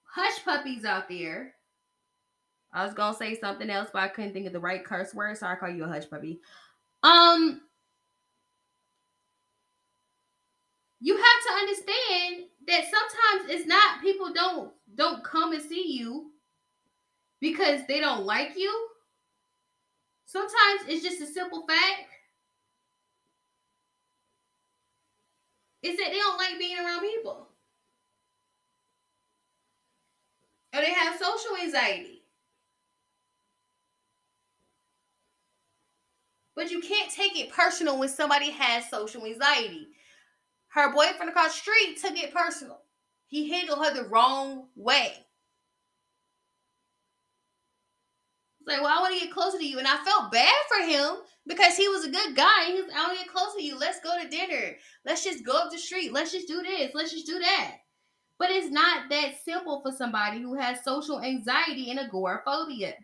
hush 0.02 0.44
puppies 0.44 0.84
out 0.84 1.08
there, 1.08 1.54
I 2.72 2.84
was 2.84 2.94
gonna 2.94 3.16
say 3.16 3.38
something 3.38 3.70
else, 3.70 3.88
but 3.92 4.02
I 4.02 4.08
couldn't 4.08 4.32
think 4.32 4.46
of 4.46 4.52
the 4.52 4.60
right 4.60 4.84
curse 4.84 5.14
word, 5.14 5.38
so 5.38 5.46
I 5.46 5.56
call 5.56 5.70
you 5.70 5.84
a 5.84 5.88
hush 5.88 6.08
puppy. 6.08 6.40
Um, 7.02 7.62
you 11.00 11.16
have 11.16 11.24
to 11.46 11.52
understand 11.60 12.44
that 12.66 12.84
sometimes 12.84 13.50
it's 13.50 13.66
not 13.66 14.02
people 14.02 14.32
don't 14.32 14.72
don't 14.96 15.24
come 15.24 15.52
and 15.52 15.62
see 15.62 15.92
you 15.98 16.32
because 17.40 17.80
they 17.88 18.00
don't 18.00 18.24
like 18.24 18.52
you 18.56 18.88
Sometimes 20.28 20.82
it's 20.88 21.02
just 21.02 21.22
a 21.22 21.26
simple 21.26 21.66
fact. 21.66 22.10
Is 25.82 25.96
that 25.96 26.10
they 26.10 26.18
don't 26.18 26.36
like 26.36 26.58
being 26.58 26.76
around 26.76 27.00
people. 27.00 27.48
Or 30.74 30.82
they 30.82 30.92
have 30.92 31.18
social 31.18 31.56
anxiety. 31.62 32.17
But 36.58 36.72
you 36.72 36.80
can't 36.80 37.08
take 37.08 37.38
it 37.38 37.52
personal 37.52 38.00
when 38.00 38.08
somebody 38.08 38.50
has 38.50 38.90
social 38.90 39.24
anxiety. 39.24 39.86
Her 40.70 40.92
boyfriend 40.92 41.30
across 41.30 41.54
the 41.54 41.60
street 41.60 41.98
took 42.02 42.18
it 42.18 42.34
personal. 42.34 42.80
He 43.28 43.48
handled 43.48 43.78
her 43.78 43.94
the 43.94 44.08
wrong 44.08 44.66
way. 44.74 45.12
like, 48.66 48.82
well, 48.82 48.90
I 48.92 49.00
want 49.00 49.14
to 49.14 49.24
get 49.24 49.32
closer 49.32 49.56
to 49.56 49.64
you. 49.64 49.78
And 49.78 49.86
I 49.86 49.98
felt 49.98 50.32
bad 50.32 50.52
for 50.68 50.84
him 50.84 51.18
because 51.46 51.76
he 51.76 51.86
was 51.86 52.04
a 52.04 52.10
good 52.10 52.34
guy. 52.34 52.64
He 52.66 52.72
was, 52.74 52.90
I 52.92 53.06
want 53.06 53.20
to 53.20 53.24
get 53.24 53.32
close 53.32 53.54
to 53.54 53.62
you. 53.62 53.78
Let's 53.78 54.00
go 54.00 54.20
to 54.20 54.28
dinner. 54.28 54.74
Let's 55.06 55.22
just 55.22 55.46
go 55.46 55.52
up 55.52 55.70
the 55.70 55.78
street. 55.78 56.12
Let's 56.12 56.32
just 56.32 56.48
do 56.48 56.60
this. 56.60 56.90
Let's 56.92 57.12
just 57.12 57.26
do 57.26 57.38
that. 57.38 57.76
But 58.36 58.50
it's 58.50 58.72
not 58.72 59.08
that 59.10 59.44
simple 59.44 59.80
for 59.80 59.92
somebody 59.92 60.42
who 60.42 60.54
has 60.54 60.82
social 60.82 61.20
anxiety 61.20 61.92
and 61.92 62.00
agoraphobia. 62.00 62.94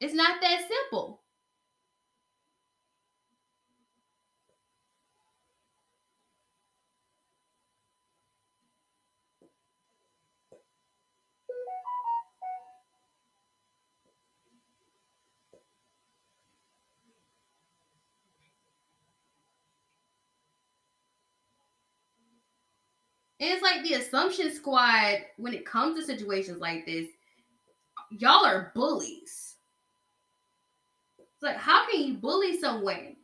It's 0.00 0.14
not 0.14 0.42
that 0.42 0.68
simple. 0.68 1.21
And 23.42 23.50
it's 23.50 23.60
like 23.60 23.82
the 23.82 23.94
assumption 23.94 24.52
squad, 24.54 25.16
when 25.36 25.52
it 25.52 25.66
comes 25.66 25.98
to 25.98 26.06
situations 26.06 26.60
like 26.60 26.86
this, 26.86 27.08
y'all 28.10 28.46
are 28.46 28.70
bullies. 28.72 29.56
It's 31.18 31.42
like, 31.42 31.56
how 31.56 31.90
can 31.90 32.04
you 32.04 32.14
bully 32.14 32.60
someone 32.60 33.16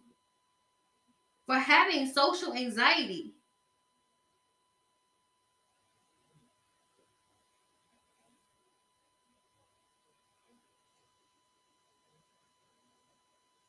for 1.46 1.54
having 1.54 2.10
social 2.10 2.52
anxiety? 2.52 3.34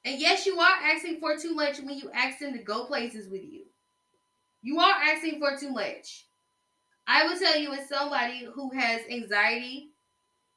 And 0.03 0.19
yes, 0.19 0.47
you 0.47 0.59
are 0.59 0.77
asking 0.83 1.19
for 1.19 1.37
too 1.37 1.53
much 1.53 1.77
when 1.77 1.95
you 1.99 2.09
ask 2.11 2.39
them 2.39 2.53
to 2.53 2.63
go 2.63 2.85
places 2.85 3.29
with 3.29 3.43
you. 3.43 3.65
You 4.63 4.79
are 4.79 4.95
asking 4.95 5.39
for 5.39 5.55
too 5.55 5.69
much. 5.69 6.25
I 7.09 7.25
will 7.25 7.39
tell 7.39 7.57
you, 7.57 7.73
as 7.73 7.89
somebody 7.89 8.47
who 8.53 8.69
has 8.71 9.01
anxiety 9.09 9.89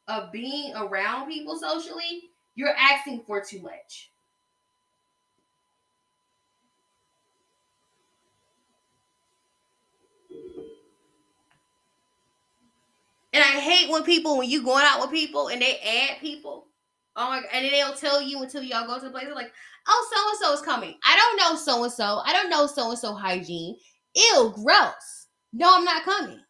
of 0.06 0.30
being 0.30 0.74
around 0.76 1.28
people 1.28 1.58
socially, 1.58 2.30
you're 2.54 2.74
asking 2.78 3.22
for 3.26 3.40
too 3.40 3.62
much. 3.62 4.10
And 13.34 13.42
I 13.42 13.58
hate 13.58 13.90
when 13.90 14.02
people, 14.02 14.36
when 14.36 14.50
you 14.50 14.62
going 14.62 14.84
out 14.86 15.00
with 15.00 15.10
people 15.10 15.48
and 15.48 15.62
they 15.62 15.78
add 15.78 16.20
people 16.20 16.66
Oh 17.14 17.28
my, 17.28 17.42
and 17.52 17.64
then 17.64 17.72
they'll 17.72 17.94
tell 17.94 18.22
you 18.22 18.42
until 18.42 18.62
y'all 18.62 18.86
go 18.86 18.98
to 18.98 19.04
the 19.04 19.10
place. 19.10 19.24
They're 19.24 19.34
like, 19.34 19.52
oh, 19.86 20.10
so 20.14 20.30
and 20.30 20.38
so 20.38 20.60
is 20.60 20.66
coming. 20.66 20.94
I 21.04 21.16
don't 21.16 21.36
know 21.36 21.56
so 21.56 21.84
and 21.84 21.92
so. 21.92 22.22
I 22.24 22.32
don't 22.32 22.48
know 22.48 22.66
so 22.66 22.90
and 22.90 22.98
so 22.98 23.14
hygiene. 23.14 23.76
Ew, 24.14 24.52
gross. 24.54 25.21
No, 25.52 25.76
I'm 25.76 25.84
not 25.84 26.04
coming. 26.04 26.40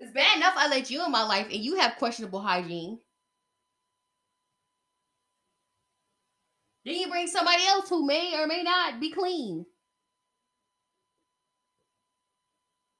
It's 0.00 0.12
bad 0.12 0.36
enough 0.36 0.54
I 0.56 0.68
let 0.68 0.90
you 0.90 1.04
in 1.04 1.10
my 1.10 1.24
life 1.24 1.46
and 1.46 1.56
you 1.56 1.76
have 1.76 1.96
questionable 1.96 2.40
hygiene. 2.40 3.00
Then 6.84 6.96
you 6.96 7.08
bring 7.08 7.26
somebody 7.26 7.64
else 7.66 7.88
who 7.88 8.06
may 8.06 8.38
or 8.38 8.46
may 8.46 8.62
not 8.62 9.00
be 9.00 9.10
clean. 9.10 9.66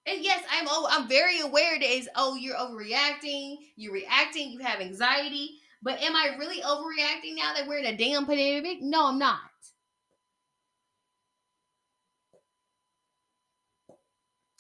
And 0.07 0.23
yes, 0.23 0.45
I'm 0.51 0.67
oh, 0.69 0.89
I'm 0.91 1.09
very 1.09 1.41
aware 1.41 1.79
that 1.79 1.89
is 1.89 2.09
oh 2.17 2.37
you're 2.37 2.57
overreacting, 2.57 3.57
you're 3.77 3.93
reacting, 3.93 4.51
you 4.51 4.61
have 4.61 4.81
anxiety. 4.81 5.61
But 5.83 6.01
am 6.03 6.17
I 6.17 6.37
really 6.39 6.63
overreacting 6.63 7.37
now 7.37 7.55
that 7.55 7.67
we're 7.67 7.79
in 7.79 7.87
a 7.87 7.97
damn 7.97 8.27
pandemic? 8.27 8.79
No, 8.81 9.09
I'm 9.09 9.19
not. 9.19 9.41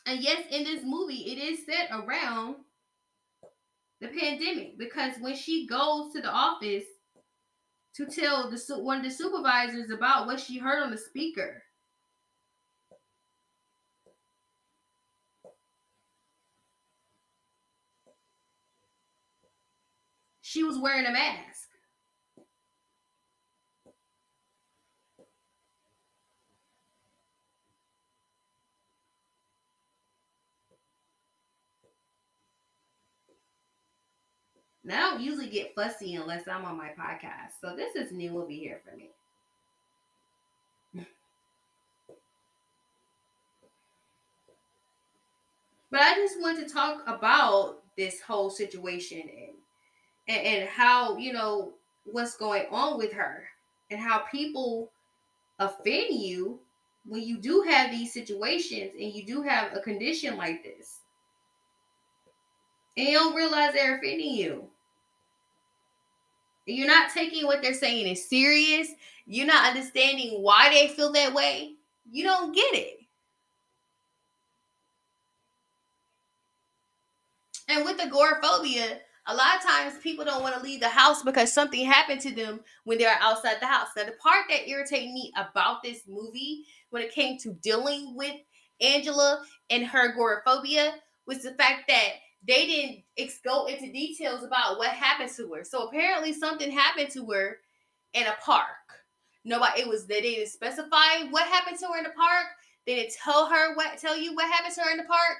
And 0.07 0.21
yes, 0.23 0.43
in 0.51 0.65
this 0.65 0.83
movie, 0.85 1.33
it 1.33 1.39
is 1.39 1.65
set 1.65 1.89
around 1.91 2.57
the 4.01 4.09
pandemic 4.09 4.79
because 4.79 5.15
when 5.21 5.35
she 5.35 5.67
goes 5.67 6.13
to 6.13 6.21
the 6.21 6.31
office 6.31 6.85
to 7.95 8.07
tell 8.07 8.51
the 8.51 8.59
one 8.81 8.99
of 8.99 9.05
the 9.05 9.11
supervisors 9.11 9.91
about 9.91 10.27
what 10.27 10.41
she 10.41 10.59
heard 10.59 10.83
on 10.83 10.91
the 10.91 10.99
speaker, 10.99 11.63
she 20.43 20.63
was 20.63 20.79
wearing 20.79 21.07
a 21.07 21.13
mask. 21.13 21.64
Now, 34.85 35.09
I 35.09 35.11
don't 35.12 35.22
usually 35.22 35.49
get 35.49 35.74
fussy 35.74 36.14
unless 36.14 36.47
I'm 36.47 36.64
on 36.64 36.76
my 36.76 36.91
podcast. 36.91 37.61
So 37.61 37.74
this 37.74 37.97
is 37.97 38.12
new 38.12 38.45
be 38.47 38.59
here 38.59 38.80
for 38.85 38.95
me. 38.97 39.11
but 45.95 46.03
I 46.03 46.14
just 46.14 46.41
want 46.41 46.59
to 46.59 46.74
talk 46.74 47.05
about 47.07 47.78
this 47.97 48.20
whole 48.20 48.51
situation 48.51 49.20
and 49.20 49.55
and, 50.26 50.47
and 50.47 50.68
how 50.68 51.16
you 51.18 51.32
know 51.32 51.74
what's 52.05 52.37
going 52.37 52.66
on 52.72 52.99
with 52.99 53.12
her 53.12 53.45
and 53.93 54.01
how 54.01 54.24
people 54.30 54.91
offend 55.61 56.07
you 56.11 56.59
when 57.07 57.22
you 57.22 57.39
do 57.39 57.62
have 57.68 57.93
these 57.93 58.12
situations 58.12 58.91
and 58.99 59.12
you 59.12 59.24
do 59.24 59.43
have 59.43 59.72
a 59.72 59.80
condition 59.80 60.37
like 60.37 60.64
this 60.64 60.99
and 62.97 63.07
you 63.07 63.19
don't 63.19 63.35
realize 63.35 63.73
they're 63.73 63.99
offending 63.99 64.35
you. 64.35 64.69
You're 66.67 66.87
not 66.87 67.13
taking 67.13 67.47
what 67.47 67.61
they're 67.61 67.75
saying 67.75 68.09
as 68.11 68.29
serious. 68.29 68.89
You're 69.27 69.47
not 69.47 69.69
understanding 69.69 70.43
why 70.43 70.71
they 70.71 70.89
feel 70.89 71.13
that 71.13 71.35
way. 71.35 71.75
You 72.11 72.25
don't 72.25 72.55
get 72.55 72.75
it. 72.75 73.01
And 77.69 77.85
with 77.85 78.01
agoraphobia 78.01 79.01
a 79.27 79.35
lot 79.35 79.57
of 79.57 79.63
times 79.63 79.95
people 80.03 80.25
don't 80.25 80.43
want 80.43 80.55
to 80.55 80.63
leave 80.63 80.81
the 80.81 80.89
house 80.89 81.23
because 81.23 81.53
something 81.53 81.85
happened 81.87 82.21
to 82.23 82.35
them 82.35 82.61
when 82.85 82.99
they're 82.99 83.17
outside 83.21 83.57
the 83.61 83.67
house. 83.67 83.89
Now, 83.97 84.05
the 84.05 84.13
part 84.13 84.45
that 84.51 84.69
irritated 84.69 85.13
me 85.13 85.33
about 85.37 85.83
this 85.83 86.03
movie 86.07 86.65
when 86.91 87.03
it 87.03 87.15
came 87.15 87.39
to 87.39 87.55
dealing 87.55 88.15
with 88.17 88.35
Angela 88.81 89.43
and 89.71 89.87
her 89.87 90.11
agoraphobia 90.11 90.97
was 91.27 91.43
the 91.43 91.53
fact 91.53 91.85
that 91.89 92.09
they 92.47 92.67
didn't 92.67 93.33
go 93.45 93.67
into 93.67 93.93
details 93.93 94.43
about 94.43 94.79
what 94.79 94.91
happened 94.91 95.31
to 95.37 95.53
her. 95.55 95.65
So 95.65 95.87
apparently 95.87 96.33
something 96.33 96.71
happened 96.71 97.11
to 97.11 97.27
her 97.31 97.59
in 98.13 98.25
a 98.25 98.35
park. 98.45 98.67
Nobody 99.45 99.83
it 99.83 99.89
was 99.89 100.07
they 100.07 100.21
didn't 100.21 100.49
specify 100.49 101.25
what 101.31 101.47
happened 101.49 101.79
to 101.81 101.87
her 101.87 101.99
in 101.99 102.05
the 102.05 102.11
park. 102.11 102.47
They 102.87 102.97
didn't 102.97 103.15
tell 103.23 103.47
her 103.47 103.75
what 103.75 103.99
tell 103.99 104.17
you 104.17 104.35
what 104.35 104.51
happened 104.51 104.75
to 104.75 104.83
her 104.83 104.91
in 104.91 104.99
the 104.99 105.05
park. 105.05 105.39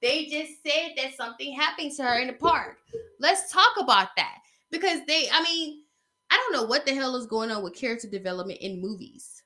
They 0.00 0.26
just 0.26 0.62
said 0.66 0.92
that 0.96 1.14
something 1.16 1.54
happened 1.54 1.92
to 1.96 2.02
her 2.02 2.18
in 2.18 2.26
the 2.26 2.32
park. 2.32 2.78
Let's 3.20 3.52
talk 3.52 3.74
about 3.78 4.08
that 4.16 4.38
because 4.70 5.00
they, 5.06 5.28
I 5.32 5.42
mean, 5.42 5.82
I 6.30 6.36
don't 6.36 6.60
know 6.60 6.66
what 6.66 6.84
the 6.84 6.94
hell 6.94 7.14
is 7.14 7.26
going 7.26 7.50
on 7.50 7.62
with 7.62 7.74
character 7.74 8.08
development 8.08 8.58
in 8.60 8.80
movies. 8.80 9.42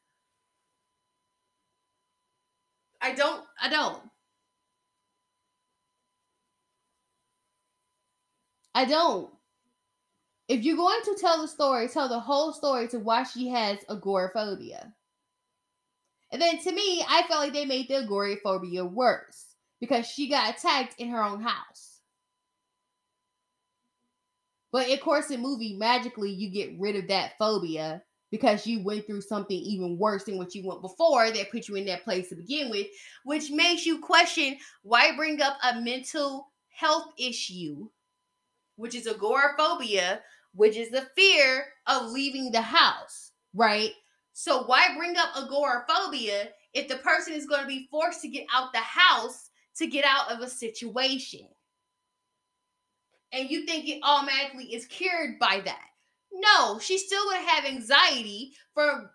I 3.03 3.13
don't, 3.13 3.45
I 3.61 3.69
don't. 3.69 4.01
I 8.77 8.85
don't. 8.85 9.31
If 10.49 10.63
you're 10.63 10.77
going 10.77 11.01
to 11.07 11.17
tell 11.19 11.41
the 11.41 11.49
story, 11.49 11.89
tell 11.89 12.11
the 12.11 12.21
whole 12.21 12.53
story 12.53 12.87
to 12.89 12.99
why 12.99 13.23
she 13.23 13.49
has 13.49 13.79
agoraphobia. 13.89 14.93
And 16.31 16.43
then 16.43 16.59
to 16.59 16.73
me, 16.73 17.03
I 17.09 17.23
felt 17.23 17.41
like 17.41 17.55
they 17.55 17.65
made 17.65 17.89
the 17.89 18.03
agoraphobia 18.03 18.85
worse 18.85 19.47
because 19.81 20.07
she 20.07 20.29
got 20.29 20.55
attacked 20.55 21.01
in 21.01 21.09
her 21.09 21.25
own 21.25 21.41
house. 21.41 22.03
But 24.73 24.91
of 24.91 25.01
course, 25.01 25.31
in 25.31 25.41
movie, 25.41 25.75
magically 25.79 26.31
you 26.31 26.51
get 26.51 26.79
rid 26.79 26.97
of 26.97 27.09
that 27.09 27.39
phobia 27.39 28.03
because 28.31 28.67
you 28.67 28.85
went 28.85 29.07
through 29.07 29.23
something 29.23 29.57
even 29.57 29.97
worse 29.97 30.25
than 30.25 30.37
what 30.37 30.55
you 30.55 30.69
went 30.69 30.83
before 30.83 31.31
that 31.31 31.51
put 31.51 31.67
you 31.67 31.77
in 31.77 31.87
that 31.87 32.05
place 32.05 32.29
to 32.29 32.35
begin 32.35 32.69
with, 32.69 32.89
which 33.25 33.51
makes 33.51 33.87
you 33.87 34.01
question 34.01 34.59
why 34.83 35.17
bring 35.17 35.41
up 35.41 35.57
a 35.65 35.81
mental 35.81 36.53
health 36.69 37.07
issue, 37.19 37.89
which 38.77 38.95
is 38.95 39.07
agoraphobia, 39.07 40.21
which 40.55 40.77
is 40.77 40.91
the 40.91 41.09
fear 41.17 41.67
of 41.87 42.11
leaving 42.11 42.51
the 42.51 42.63
house, 42.63 43.33
right? 43.55 43.93
So 44.33 44.65
why 44.65 44.95
bring 44.97 45.17
up 45.17 45.31
agoraphobia 45.37 46.51
if 46.75 46.89
the 46.89 46.97
person 46.97 47.33
is 47.33 47.47
going 47.47 47.63
to 47.63 47.67
be 47.67 47.89
forced 47.91 48.21
to 48.23 48.29
get 48.29 48.47
out 48.53 48.73
the 48.73 48.79
house 48.79 49.51
to 49.77 49.87
get 49.87 50.05
out 50.05 50.31
of 50.33 50.41
a 50.41 50.49
situation. 50.49 51.47
And 53.33 53.51
you 53.51 53.67
think 53.67 53.89
it 53.89 54.01
automatically 54.03 54.75
is 54.75 54.87
cured 54.87 55.39
by 55.39 55.61
that. 55.65 55.85
No, 56.33 56.79
she's 56.79 57.07
still 57.07 57.25
gonna 57.25 57.47
have 57.47 57.65
anxiety 57.65 58.53
from 58.75 59.09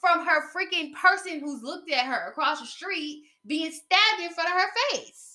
from 0.00 0.26
her 0.26 0.50
freaking 0.52 0.92
person 0.94 1.40
who's 1.40 1.62
looked 1.62 1.90
at 1.90 2.06
her 2.06 2.30
across 2.30 2.60
the 2.60 2.66
street 2.66 3.24
being 3.46 3.70
stabbed 3.72 4.22
in 4.22 4.30
front 4.30 4.50
of 4.50 4.56
her 4.56 4.68
face. 4.90 5.31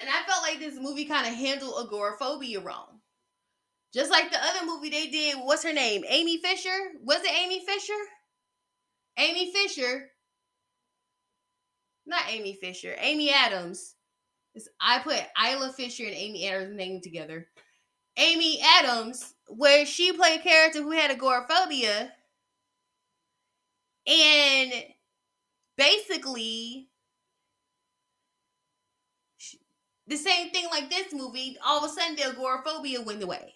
And 0.00 0.08
I 0.08 0.22
felt 0.26 0.42
like 0.42 0.60
this 0.60 0.78
movie 0.80 1.04
kind 1.04 1.26
of 1.26 1.34
handled 1.34 1.86
agoraphobia 1.86 2.60
wrong. 2.60 3.00
Just 3.92 4.10
like 4.10 4.30
the 4.30 4.38
other 4.38 4.66
movie 4.66 4.90
they 4.90 5.08
did, 5.08 5.36
what's 5.36 5.64
her 5.64 5.72
name? 5.72 6.04
Amy 6.08 6.38
Fisher? 6.38 6.76
Was 7.02 7.22
it 7.22 7.32
Amy 7.32 7.64
Fisher? 7.66 7.98
Amy 9.16 9.52
Fisher 9.52 10.10
not 12.08 12.22
Amy 12.30 12.54
Fisher, 12.54 12.96
Amy 12.98 13.30
Adams. 13.30 13.94
I 14.80 14.98
put 15.00 15.22
Isla 15.40 15.72
Fisher 15.72 16.04
and 16.04 16.14
Amy 16.14 16.48
Adams 16.48 16.74
name 16.74 17.00
together. 17.00 17.46
Amy 18.16 18.60
Adams, 18.60 19.34
where 19.46 19.86
she 19.86 20.12
played 20.12 20.40
a 20.40 20.42
character 20.42 20.82
who 20.82 20.90
had 20.90 21.12
agoraphobia, 21.12 22.12
And 24.06 24.72
basically, 25.76 26.87
the 30.08 30.16
same 30.16 30.50
thing 30.50 30.66
like 30.70 30.90
this 30.90 31.12
movie, 31.12 31.56
all 31.64 31.84
of 31.84 31.90
a 31.90 31.94
sudden 31.94 32.16
the 32.16 32.24
agoraphobia 32.24 33.02
went 33.02 33.22
away. 33.22 33.54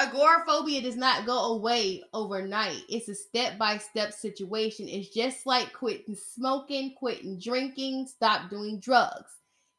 agoraphobia 0.00 0.80
does 0.80 0.96
not 0.96 1.26
go 1.26 1.52
away 1.52 2.02
overnight. 2.14 2.82
It's 2.88 3.08
a 3.08 3.14
step 3.14 3.58
by 3.58 3.76
step 3.78 4.12
situation. 4.12 4.88
It's 4.88 5.10
just 5.10 5.46
like 5.46 5.72
quitting 5.72 6.16
smoking, 6.16 6.94
quitting 6.94 7.38
drinking, 7.38 8.06
stop 8.06 8.48
doing 8.48 8.80
drugs. 8.80 9.30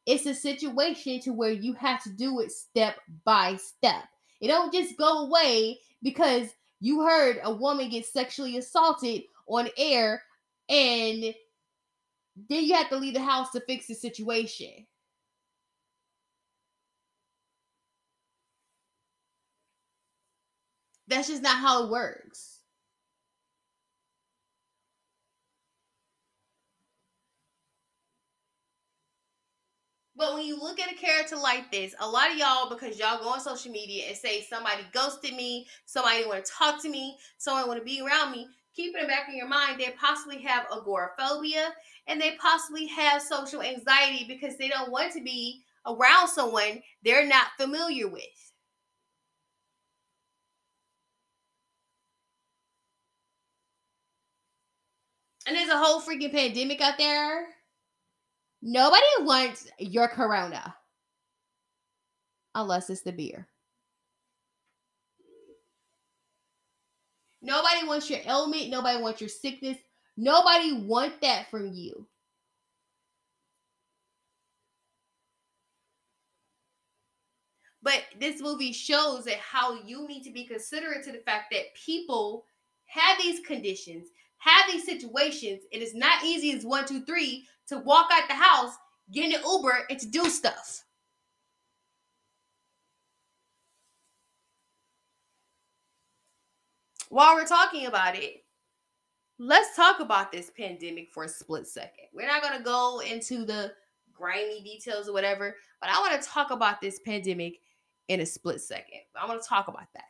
It's 0.06 0.26
a 0.26 0.34
situation 0.34 1.20
to 1.22 1.32
where 1.32 1.52
you 1.52 1.74
have 1.74 2.04
to 2.04 2.10
do 2.10 2.40
it 2.40 2.52
step 2.52 2.98
by 3.24 3.56
step. 3.56 4.04
It 4.40 4.48
don't 4.48 4.74
just 4.74 4.98
go 4.98 5.26
away 5.26 5.80
because 6.04 6.50
you 6.80 7.02
heard 7.02 7.40
a 7.44 7.54
woman 7.54 7.90
get 7.90 8.06
sexually 8.06 8.58
assaulted 8.58 9.24
on 9.52 9.70
air 9.78 10.24
and 10.70 11.34
then 12.50 12.64
you 12.64 12.74
have 12.74 12.90
to 12.90 12.98
leave 12.98 13.14
the 13.14 13.22
house 13.22 13.52
to 13.52 13.62
fix 13.62 13.88
the 13.88 13.94
situation. 13.94 14.88
That's 21.08 21.28
just 21.28 21.42
not 21.42 21.58
how 21.58 21.84
it 21.84 21.90
works. 21.90 22.60
But 30.16 30.36
when 30.36 30.46
you 30.46 30.56
look 30.56 30.80
at 30.80 30.92
a 30.92 30.96
character 30.96 31.36
like 31.36 31.72
this, 31.72 31.96
a 32.00 32.08
lot 32.08 32.32
of 32.32 32.38
y'all, 32.38 32.70
because 32.70 33.00
y'all 33.00 33.20
go 33.22 33.30
on 33.30 33.40
social 33.40 33.72
media 33.72 34.06
and 34.08 34.16
say 34.16 34.42
somebody 34.44 34.84
ghosted 34.94 35.34
me, 35.34 35.68
somebody 35.86 36.26
want 36.28 36.46
to 36.46 36.52
talk 36.52 36.80
to 36.84 36.90
me, 36.90 37.18
someone 37.40 37.68
want 37.68 37.80
to 37.80 37.84
be 37.84 38.02
around 38.02 38.32
me, 38.32 38.48
keep 38.76 38.96
it 38.96 39.02
in 39.02 39.04
the 39.04 39.08
back 39.08 39.28
of 39.28 39.34
your 39.34 39.48
mind 39.48 39.80
they 39.80 39.94
possibly 40.00 40.42
have 40.42 40.66
agoraphobia 40.72 41.70
and 42.08 42.20
they 42.20 42.36
possibly 42.42 42.88
have 42.88 43.22
social 43.22 43.62
anxiety 43.62 44.26
because 44.28 44.58
they 44.58 44.68
don't 44.68 44.92
want 44.92 45.12
to 45.14 45.22
be 45.22 45.64
around 45.88 46.28
someone 46.28 46.82
they're 47.04 47.28
not 47.28 47.48
familiar 47.58 48.08
with. 48.08 48.52
and 55.48 55.56
there's 55.56 55.70
a 55.70 55.78
whole 55.78 56.02
freaking 56.02 56.32
pandemic 56.32 56.82
out 56.82 56.98
there. 56.98 57.48
Nobody 58.62 59.06
wants 59.20 59.68
your 59.80 60.08
corona. 60.08 60.76
Unless 62.54 62.90
it's 62.90 63.02
the 63.02 63.12
beer. 63.12 63.48
Nobody 67.42 67.88
wants 67.88 68.10
your 68.10 68.20
ailment. 68.26 68.70
Nobody 68.70 69.02
wants 69.02 69.22
your 69.22 69.30
sickness. 69.30 69.78
Nobody 70.18 70.74
want 70.74 71.22
that 71.22 71.50
from 71.50 71.72
you. 71.74 72.08
But 77.84 78.04
this 78.20 78.42
movie 78.42 78.74
shows 78.74 79.26
that 79.26 79.38
how 79.38 79.82
you 79.84 80.08
need 80.08 80.24
to 80.24 80.32
be 80.32 80.46
considerate 80.46 81.04
to 81.06 81.12
the 81.12 81.18
fact 81.20 81.52
that 81.52 81.74
people 81.74 82.46
have 82.86 83.18
these 83.18 83.40
conditions 83.40 84.10
have 84.42 84.72
these 84.72 84.86
situations, 84.86 85.62
it 85.72 85.84
is 85.84 85.94
not 85.94 86.24
easy 86.26 86.52
as 86.52 86.66
one, 86.66 86.86
two, 86.86 87.06
three 87.06 87.48
to 87.68 87.78
walk 87.78 88.10
out 88.12 88.28
the 88.28 88.34
house, 88.34 88.74
get 89.14 89.34
an 89.36 89.42
Uber, 89.48 89.86
and 89.90 90.00
to 90.00 90.08
do 90.08 90.26
stuff. 90.30 90.84
While 97.12 97.36
we're 97.36 97.46
talking 97.46 97.88
about 97.88 98.16
it, 98.16 98.46
let's 99.38 99.76
talk 99.76 100.00
about 100.00 100.32
this 100.32 100.50
pandemic 100.58 101.12
for 101.12 101.26
a 101.26 101.28
split 101.28 101.68
second. 101.68 102.06
We're 102.14 102.26
not 102.26 102.42
going 102.42 102.58
to 102.58 102.64
go 102.64 103.02
into 103.02 103.44
the 103.44 103.74
grimy 104.14 104.62
details 104.62 105.10
or 105.10 105.14
whatever, 105.14 105.58
but 105.82 105.90
I 105.90 106.00
want 106.00 106.22
to 106.22 106.26
talk 106.26 106.52
about 106.52 106.80
this 106.80 107.00
pandemic 107.00 107.60
in 108.08 108.22
a 108.22 108.26
split 108.26 108.62
second. 108.62 109.02
I 109.22 109.28
want 109.28 109.44
to 109.44 109.48
talk 109.48 109.68
about 109.68 109.88
that. 109.94 110.06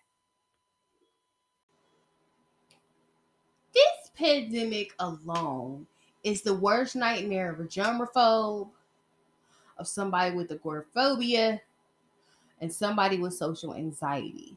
This 3.74 4.12
pandemic 4.16 4.94
alone 5.00 5.88
is 6.24 6.44
the 6.44 6.54
worst 6.54 6.96
nightmare 6.96 7.52
of 7.52 7.62
a 7.62 7.64
germaphobe, 7.64 8.70
of 9.80 9.88
somebody 9.88 10.36
with 10.36 10.52
agoraphobia, 10.52 11.60
and 12.60 12.72
somebody 12.72 13.18
with 13.18 13.34
social 13.34 13.74
anxiety. 13.74 14.56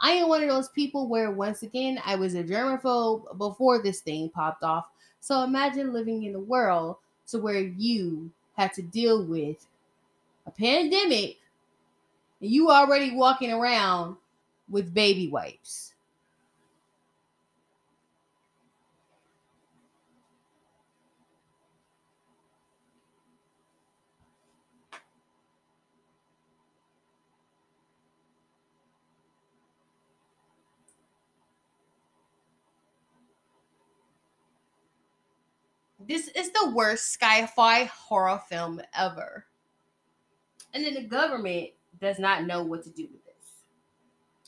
I 0.00 0.12
am 0.12 0.28
one 0.28 0.42
of 0.42 0.48
those 0.48 0.68
people 0.68 1.08
where, 1.08 1.30
once 1.30 1.62
again, 1.62 2.00
I 2.04 2.14
was 2.14 2.34
a 2.34 2.44
germaphobe 2.44 3.36
before 3.36 3.82
this 3.82 4.00
thing 4.00 4.28
popped 4.30 4.62
off. 4.62 4.86
So 5.20 5.42
imagine 5.42 5.92
living 5.92 6.22
in 6.22 6.34
a 6.34 6.40
world 6.40 6.96
to 7.28 7.38
where 7.38 7.60
you 7.60 8.30
had 8.56 8.72
to 8.74 8.82
deal 8.82 9.24
with 9.24 9.66
a 10.46 10.50
pandemic 10.50 11.38
and 12.40 12.50
you 12.50 12.70
already 12.70 13.14
walking 13.14 13.52
around 13.52 14.16
with 14.70 14.94
baby 14.94 15.28
wipes. 15.28 15.94
This 36.08 36.28
is 36.28 36.50
the 36.50 36.72
worst 36.74 37.20
sci-fi 37.20 37.84
horror 37.84 38.40
film 38.48 38.80
ever. 38.94 39.44
And 40.72 40.84
then 40.84 40.94
the 40.94 41.02
government 41.02 41.70
does 42.00 42.18
not 42.18 42.46
know 42.46 42.62
what 42.62 42.82
to 42.84 42.90
do 42.90 43.02
with 43.12 43.24
this. 43.24 43.34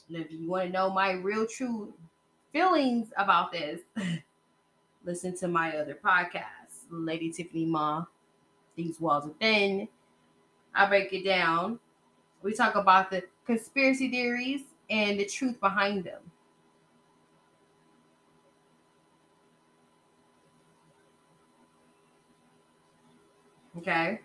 And 0.09 0.17
if 0.17 0.31
you 0.33 0.49
want 0.49 0.67
to 0.67 0.73
know 0.73 0.91
my 0.91 1.13
real 1.13 1.47
true 1.47 1.93
feelings 2.53 3.09
about 3.17 3.53
this, 3.53 3.81
listen 5.05 5.37
to 5.39 5.49
my 5.49 5.77
other 5.77 5.99
podcast, 6.03 6.87
Lady 6.91 7.31
Tiffany 7.31 7.67
Ma. 7.67 8.05
These 8.77 8.99
walls 8.99 9.27
are 9.27 9.35
thin. 9.39 9.87
I 10.75 10.87
break 10.87 11.13
it 11.13 11.25
down. 11.25 11.79
We 12.43 12.55
talk 12.55 12.75
about 12.75 13.11
the 13.11 13.25
conspiracy 13.45 14.11
theories 14.11 14.63
and 14.89 15.21
the 15.21 15.27
truth 15.27 15.61
behind 15.61 16.05
them. 16.05 16.23
Okay. 23.79 24.21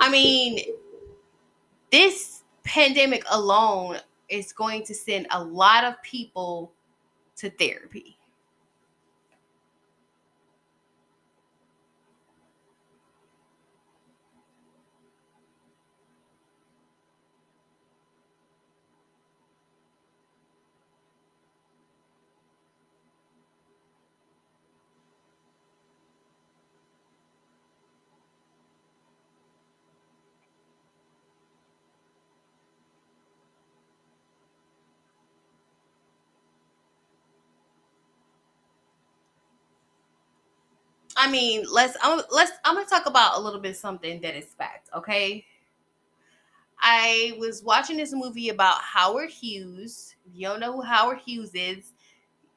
I 0.00 0.10
mean, 0.10 0.60
this 1.90 2.42
pandemic 2.64 3.24
alone 3.30 3.98
is 4.28 4.52
going 4.52 4.84
to 4.84 4.94
send 4.94 5.26
a 5.30 5.42
lot 5.42 5.84
of 5.84 6.00
people 6.02 6.72
to 7.36 7.50
therapy. 7.50 8.16
I 41.16 41.30
mean, 41.30 41.64
let's 41.70 41.96
I'm, 42.02 42.20
let's 42.30 42.52
I'm 42.64 42.74
gonna 42.74 42.86
talk 42.86 43.06
about 43.06 43.38
a 43.38 43.40
little 43.40 43.60
bit 43.60 43.76
something 43.76 44.20
that 44.20 44.36
is 44.36 44.46
fact, 44.46 44.90
okay? 44.94 45.44
I 46.78 47.34
was 47.38 47.62
watching 47.62 47.96
this 47.96 48.12
movie 48.12 48.50
about 48.50 48.80
Howard 48.82 49.30
Hughes. 49.30 50.14
If 50.26 50.32
you 50.34 50.46
don't 50.46 50.60
know 50.60 50.72
who 50.72 50.82
Howard 50.82 51.18
Hughes 51.24 51.52
is, 51.54 51.92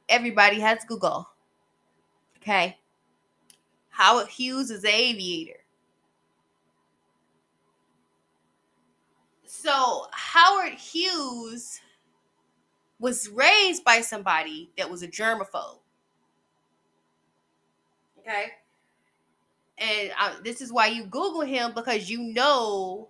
everybody 0.10 0.60
has 0.60 0.84
Google. 0.86 1.30
Okay. 2.38 2.78
Howard 3.89 4.28
Hughes 4.28 4.72
is 4.72 4.84
an 4.84 4.91
aviator. 4.91 5.60
So 9.45 10.05
Howard 10.12 10.74
Hughes 10.74 11.80
was 12.99 13.30
raised 13.30 13.84
by 13.84 14.01
somebody 14.01 14.72
that 14.78 14.89
was 14.89 15.01
a 15.01 15.07
germaphobe. 15.07 15.80
Okay. 18.20 18.51
And 19.78 20.11
I, 20.17 20.36
this 20.43 20.61
is 20.61 20.74
why 20.74 20.88
you 20.88 21.05
Google 21.05 21.41
him 21.41 21.74
because 21.74 22.09
you 22.09 22.34
know 22.34 23.09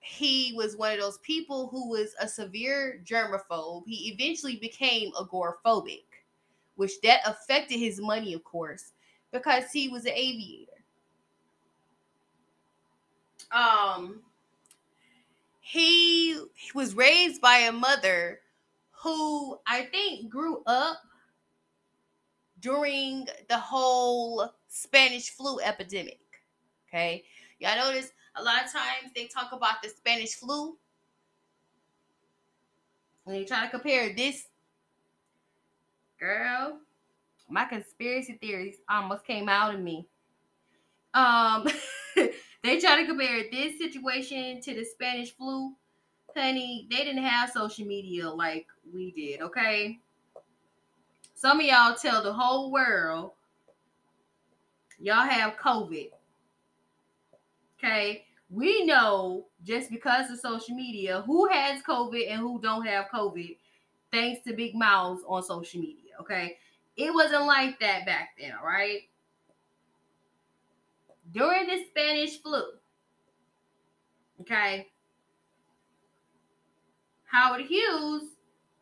he 0.00 0.52
was 0.56 0.76
one 0.76 0.92
of 0.92 1.00
those 1.00 1.18
people 1.18 1.68
who 1.68 1.88
was 1.88 2.14
a 2.20 2.28
severe 2.28 3.02
germaphobe. 3.04 3.82
He 3.86 4.10
eventually 4.10 4.56
became 4.56 5.12
agoraphobic, 5.12 6.04
which 6.76 7.00
that 7.02 7.20
affected 7.26 7.78
his 7.78 8.00
money, 8.00 8.34
of 8.34 8.44
course, 8.44 8.92
because 9.32 9.70
he 9.72 9.88
was 9.88 10.04
an 10.04 10.12
aviator. 10.12 10.72
Um, 13.52 14.20
he, 15.60 16.32
he 16.32 16.72
was 16.74 16.94
raised 16.94 17.40
by 17.40 17.58
a 17.58 17.72
mother 17.72 18.40
who 18.90 19.58
I 19.66 19.82
think 19.82 20.28
grew 20.30 20.62
up 20.66 20.98
during 22.60 23.26
the 23.48 23.58
whole 23.58 24.52
Spanish 24.68 25.30
flu 25.30 25.60
epidemic. 25.60 26.20
Okay. 26.88 27.24
Y'all 27.58 27.76
notice 27.76 28.10
a 28.36 28.42
lot 28.42 28.64
of 28.64 28.72
times 28.72 29.12
they 29.14 29.26
talk 29.26 29.52
about 29.52 29.82
the 29.82 29.88
Spanish 29.88 30.34
flu. 30.34 30.76
When 33.24 33.36
you 33.36 33.44
try 33.46 33.64
to 33.64 33.70
compare 33.70 34.14
this, 34.14 34.46
girl, 36.18 36.78
my 37.48 37.64
conspiracy 37.64 38.38
theories 38.40 38.76
almost 38.88 39.26
came 39.26 39.48
out 39.48 39.74
of 39.74 39.80
me. 39.80 40.06
Um, 41.14 41.66
they 42.62 42.78
try 42.78 43.00
to 43.00 43.06
compare 43.06 43.44
this 43.50 43.78
situation 43.78 44.60
to 44.62 44.74
the 44.74 44.84
Spanish 44.84 45.36
flu. 45.36 45.74
Honey, 46.36 46.86
they 46.90 46.98
didn't 46.98 47.24
have 47.24 47.50
social 47.50 47.86
media 47.86 48.28
like 48.28 48.66
we 48.92 49.10
did, 49.10 49.40
okay? 49.42 49.98
Some 51.38 51.60
of 51.60 51.66
y'all 51.66 51.94
tell 51.94 52.20
the 52.20 52.32
whole 52.32 52.72
world 52.72 53.30
y'all 54.98 55.24
have 55.24 55.56
COVID. 55.56 56.08
Okay. 57.78 58.24
We 58.50 58.84
know 58.84 59.46
just 59.64 59.88
because 59.88 60.32
of 60.32 60.40
social 60.40 60.74
media 60.74 61.22
who 61.24 61.46
has 61.46 61.80
COVID 61.82 62.28
and 62.28 62.40
who 62.40 62.60
don't 62.60 62.84
have 62.84 63.06
COVID, 63.14 63.56
thanks 64.10 64.42
to 64.48 64.52
big 64.52 64.74
mouths 64.74 65.22
on 65.28 65.44
social 65.44 65.80
media. 65.80 66.10
Okay. 66.20 66.56
It 66.96 67.14
wasn't 67.14 67.46
like 67.46 67.78
that 67.78 68.04
back 68.04 68.30
then, 68.36 68.54
all 68.58 68.66
right? 68.66 69.02
During 71.30 71.68
the 71.68 71.84
Spanish 71.88 72.42
flu, 72.42 72.64
okay, 74.40 74.88
Howard 77.26 77.60
Hughes 77.60 78.24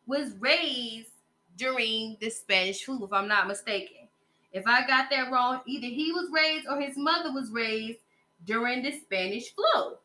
was 0.07 0.31
raised 0.39 1.11
during 1.57 2.17
the 2.21 2.29
Spanish 2.29 2.83
flu, 2.83 3.03
if 3.03 3.11
I'm 3.11 3.27
not 3.27 3.47
mistaken. 3.47 4.07
If 4.53 4.65
I 4.65 4.87
got 4.87 5.09
that 5.09 5.31
wrong, 5.31 5.61
either 5.65 5.87
he 5.87 6.11
was 6.11 6.29
raised 6.31 6.67
or 6.67 6.79
his 6.79 6.97
mother 6.97 7.31
was 7.33 7.51
raised 7.51 7.99
during 8.45 8.83
the 8.83 8.91
Spanish 8.91 9.53
flu. 9.53 9.97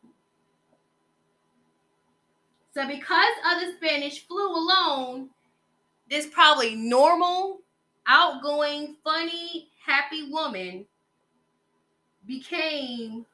So, 2.73 2.87
because 2.87 3.35
of 3.51 3.61
the 3.61 3.73
Spanish 3.77 4.25
flu 4.25 4.47
alone, 4.47 5.29
this 6.09 6.27
probably 6.27 6.75
normal, 6.75 7.59
outgoing, 8.07 8.95
funny, 9.03 9.69
happy 9.85 10.29
woman 10.31 10.85
became 12.25 13.25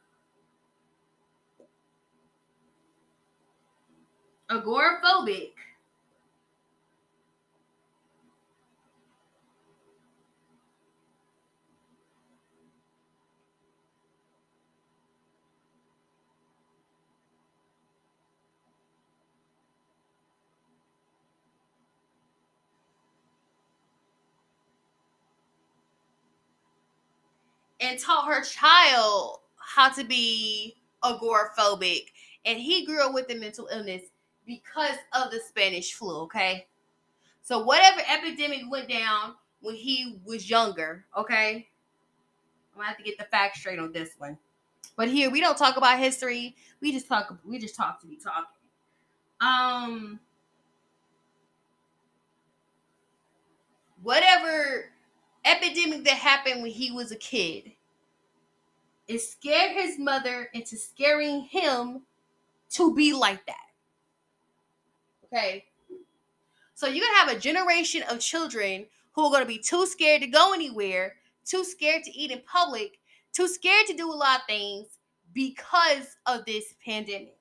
agoraphobic 4.50 5.52
and 27.80 28.00
taught 28.00 28.28
her 28.28 28.44
child 28.44 29.40
how 29.56 29.90
to 29.90 30.04
be 30.04 30.76
agoraphobic. 31.04 32.06
And 32.46 32.60
he 32.60 32.86
grew 32.86 33.06
up 33.06 33.14
with 33.14 33.30
a 33.30 33.36
mental 33.36 33.68
illness 33.72 34.04
because 34.46 34.96
of 35.14 35.32
the 35.32 35.40
Spanish 35.40 35.94
flu, 35.94 36.22
okay? 36.22 36.68
So 37.42 37.60
whatever 37.60 38.02
epidemic 38.10 38.62
went 38.70 38.90
down 38.90 39.36
when 39.62 39.76
he 39.76 40.20
was 40.26 40.50
younger, 40.50 41.06
okay? 41.18 41.68
I'm 42.74 42.78
gonna 42.78 42.88
have 42.88 42.98
to 42.98 43.04
get 43.04 43.18
the 43.18 43.26
facts 43.26 43.60
straight 43.60 43.80
on 43.80 43.92
this 43.92 44.12
one. 44.18 44.38
But 44.96 45.10
here 45.10 45.30
we 45.30 45.40
don't 45.40 45.58
talk 45.58 45.78
about 45.78 46.00
history. 46.00 46.56
We 46.82 46.92
just 46.92 47.08
talk 47.08 47.38
we 47.46 47.60
just 47.60 47.76
talk 47.76 48.02
to 48.02 48.08
be 48.08 48.18
talking. 48.18 48.46
Um 49.42 50.20
whatever 54.02 54.92
epidemic 55.62 56.04
that 56.06 56.16
happened 56.16 56.62
when 56.62 56.72
he 56.72 56.92
was 56.92 57.12
a 57.12 57.16
kid. 57.16 57.72
It 59.08 59.20
scared 59.20 59.72
his 59.72 59.98
mother 59.98 60.50
into 60.54 60.78
scaring 60.78 61.42
him 61.42 62.02
to 62.72 62.94
be 62.94 63.14
like 63.14 63.46
that. 63.48 63.56
Okay. 65.26 65.66
So 66.76 66.88
you're 66.88 67.06
going 67.06 67.14
to 67.14 67.30
have 67.30 67.38
a 67.38 67.40
generation 67.40 68.04
of 68.10 68.20
children 68.20 68.86
who 69.14 69.26
are 69.26 69.32
going 69.32 69.42
to 69.42 69.48
be 69.48 69.60
too 69.60 69.86
scared 69.86 70.22
to 70.22 70.28
go 70.28 70.54
anywhere, 70.54 71.16
too 71.46 71.64
scared 71.64 72.04
to 72.04 72.12
eat 72.12 72.32
in 72.32 72.42
public, 72.46 73.00
too 73.34 73.48
scared 73.48 73.88
to 73.88 73.94
do 73.96 74.12
a 74.12 74.14
lot 74.14 74.42
of 74.42 74.46
things 74.48 74.88
because 75.34 76.18
of 76.26 76.46
this 76.46 76.76
pandemic. 76.86 77.39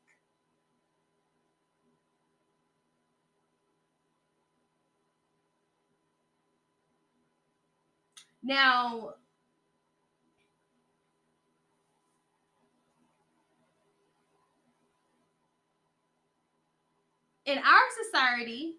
Now, 8.48 9.12
in 17.44 17.58
our 17.58 17.64
society, 18.04 18.76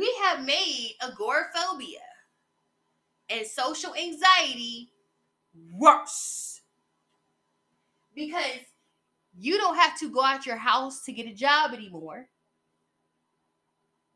we 0.00 0.16
have 0.22 0.44
made 0.44 0.94
agoraphobia 1.02 2.00
and 3.28 3.46
social 3.46 3.94
anxiety 3.94 4.90
worse. 5.74 6.62
Because 8.14 8.60
you 9.38 9.58
don't 9.58 9.76
have 9.76 9.98
to 10.00 10.10
go 10.10 10.24
out 10.24 10.46
your 10.46 10.56
house 10.56 11.04
to 11.04 11.12
get 11.12 11.26
a 11.26 11.34
job 11.34 11.72
anymore. 11.74 12.28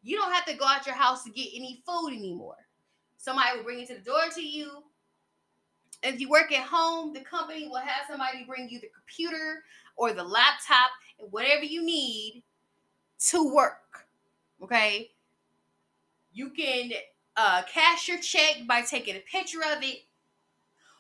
You 0.03 0.17
don't 0.17 0.33
have 0.33 0.47
to 0.47 0.55
go 0.55 0.65
out 0.67 0.87
your 0.87 0.95
house 0.95 1.23
to 1.25 1.31
get 1.31 1.49
any 1.55 1.83
food 1.87 2.09
anymore. 2.09 2.57
Somebody 3.19 3.57
will 3.57 3.65
bring 3.65 3.81
it 3.81 3.89
to 3.89 3.95
the 3.95 4.01
door 4.01 4.23
to 4.35 4.43
you. 4.43 4.71
If 6.03 6.19
you 6.19 6.29
work 6.29 6.51
at 6.53 6.67
home, 6.67 7.13
the 7.13 7.21
company 7.21 7.69
will 7.69 7.77
have 7.77 8.07
somebody 8.09 8.45
bring 8.47 8.69
you 8.69 8.81
the 8.81 8.91
computer 8.95 9.63
or 9.97 10.13
the 10.13 10.25
laptop 10.25 10.91
and 11.21 11.31
whatever 11.31 11.65
you 11.65 11.83
need 11.83 12.43
to 13.31 13.55
work. 13.55 14.07
Okay. 14.63 15.14
You 16.35 16.51
can 16.51 16.93
uh, 17.37 17.63
cash 17.73 18.09
your 18.09 18.19
check 18.21 18.67
by 18.69 18.83
taking 18.83 19.17
a 19.17 19.21
picture 19.21 19.63
of 19.63 19.83
it 19.85 20.01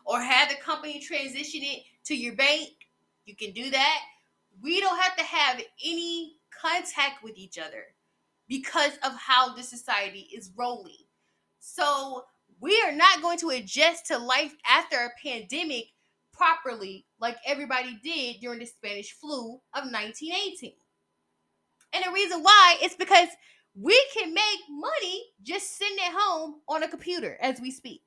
or 0.06 0.20
have 0.20 0.48
the 0.48 0.56
company 0.56 1.00
transition 1.00 1.62
it 1.64 1.84
to 2.06 2.16
your 2.16 2.34
bank. 2.36 2.70
You 3.26 3.36
can 3.36 3.52
do 3.52 3.70
that. 3.70 4.00
We 4.62 4.80
don't 4.80 5.00
have 5.00 5.16
to 5.16 5.24
have 5.24 5.62
any 5.84 6.36
contact 6.62 7.22
with 7.24 7.36
each 7.38 7.58
other. 7.58 7.86
because 8.48 8.92
of 9.04 9.14
how 9.16 9.54
the 9.54 9.62
society 9.62 10.28
is 10.34 10.52
rolling. 10.56 11.04
So 11.60 12.26
we 12.60 12.80
are 12.86 12.92
not 12.92 13.22
going 13.22 13.38
to 13.40 13.50
adjust 13.50 14.06
to 14.06 14.18
life 14.18 14.54
after 14.68 14.96
a 14.96 15.10
pandemic 15.26 15.86
properly 16.32 17.06
like 17.20 17.38
everybody 17.46 17.98
did 18.02 18.40
during 18.40 18.60
the 18.60 18.66
Spanish 18.66 19.12
flu 19.12 19.54
of 19.74 19.84
1918. 19.90 20.74
And 21.92 22.04
the 22.04 22.12
reason 22.12 22.42
why 22.42 22.76
is 22.82 22.94
because 22.96 23.28
we 23.74 24.00
can 24.16 24.32
make 24.32 24.60
money 24.68 25.24
just 25.42 25.76
sitting 25.76 25.98
at 26.06 26.14
home 26.16 26.60
on 26.68 26.82
a 26.82 26.88
computer 26.88 27.36
as 27.40 27.60
we 27.60 27.70
speak. 27.70 28.02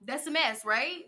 That's 0.00 0.26
a 0.26 0.30
mess, 0.30 0.64
right? 0.64 1.02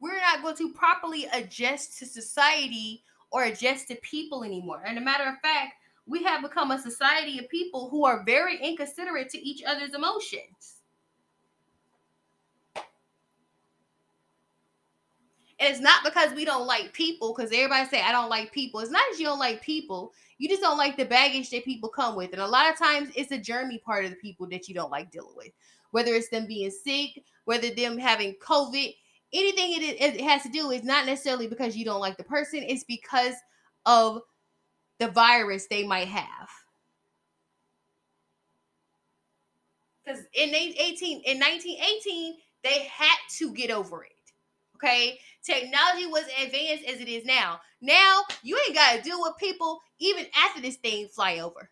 We're 0.00 0.20
not 0.20 0.40
going 0.40 0.56
to 0.56 0.72
properly 0.72 1.26
adjust 1.32 1.98
to 1.98 2.06
society 2.06 3.02
or 3.32 3.42
adjust 3.42 3.88
to 3.88 3.96
people 3.96 4.44
anymore. 4.44 4.82
And 4.86 4.96
a 4.96 5.00
matter 5.00 5.24
of 5.24 5.40
fact, 5.42 5.74
we 6.06 6.22
have 6.22 6.42
become 6.42 6.70
a 6.70 6.78
society 6.78 7.38
of 7.38 7.48
people 7.48 7.88
who 7.88 8.04
are 8.04 8.24
very 8.24 8.58
inconsiderate 8.58 9.30
to 9.30 9.38
each 9.38 9.62
other's 9.64 9.94
emotions. 9.94 10.80
And 15.60 15.72
it's 15.72 15.80
not 15.80 16.04
because 16.04 16.34
we 16.34 16.44
don't 16.44 16.66
like 16.66 16.92
people, 16.92 17.32
because 17.32 17.52
everybody 17.52 17.88
say 17.88 18.02
I 18.02 18.12
don't 18.12 18.28
like 18.28 18.52
people. 18.52 18.80
It's 18.80 18.90
not 18.90 19.04
that 19.10 19.18
you 19.18 19.24
don't 19.24 19.38
like 19.38 19.62
people. 19.62 20.12
You 20.36 20.48
just 20.48 20.60
don't 20.60 20.76
like 20.76 20.96
the 20.96 21.04
baggage 21.04 21.48
that 21.50 21.64
people 21.64 21.88
come 21.88 22.16
with. 22.16 22.32
And 22.32 22.42
a 22.42 22.46
lot 22.46 22.68
of 22.68 22.76
times 22.76 23.10
it's 23.14 23.30
the 23.30 23.38
journey 23.38 23.78
part 23.78 24.04
of 24.04 24.10
the 24.10 24.16
people 24.16 24.48
that 24.48 24.68
you 24.68 24.74
don't 24.74 24.90
like 24.90 25.10
dealing 25.10 25.36
with 25.36 25.52
whether 25.94 26.12
it's 26.12 26.28
them 26.28 26.44
being 26.44 26.72
sick, 26.72 27.22
whether 27.44 27.70
them 27.70 27.96
having 27.96 28.34
COVID, 28.44 28.96
anything 29.32 29.80
it, 29.80 30.16
it 30.16 30.20
has 30.22 30.42
to 30.42 30.48
do 30.48 30.72
is 30.72 30.82
not 30.82 31.06
necessarily 31.06 31.46
because 31.46 31.76
you 31.76 31.84
don't 31.84 32.00
like 32.00 32.16
the 32.16 32.24
person, 32.24 32.64
it's 32.66 32.82
because 32.82 33.34
of 33.86 34.20
the 34.98 35.08
virus 35.08 35.66
they 35.66 35.84
might 35.84 36.08
have. 36.08 36.48
Because 40.04 40.20
in 40.34 40.54
18, 40.54 41.22
in 41.24 41.38
1918, 41.38 42.34
they 42.62 42.84
had 42.84 43.16
to 43.38 43.52
get 43.54 43.70
over 43.70 44.04
it. 44.04 44.10
Okay, 44.76 45.18
technology 45.42 46.06
was 46.06 46.24
advanced 46.42 46.84
as 46.84 47.00
it 47.00 47.08
is 47.08 47.24
now. 47.24 47.60
Now 47.80 48.22
you 48.42 48.58
ain't 48.66 48.74
got 48.74 48.96
to 48.96 49.02
deal 49.02 49.20
with 49.20 49.38
people 49.38 49.80
even 49.98 50.26
after 50.36 50.60
this 50.60 50.76
thing 50.76 51.08
fly 51.08 51.38
over. 51.38 51.70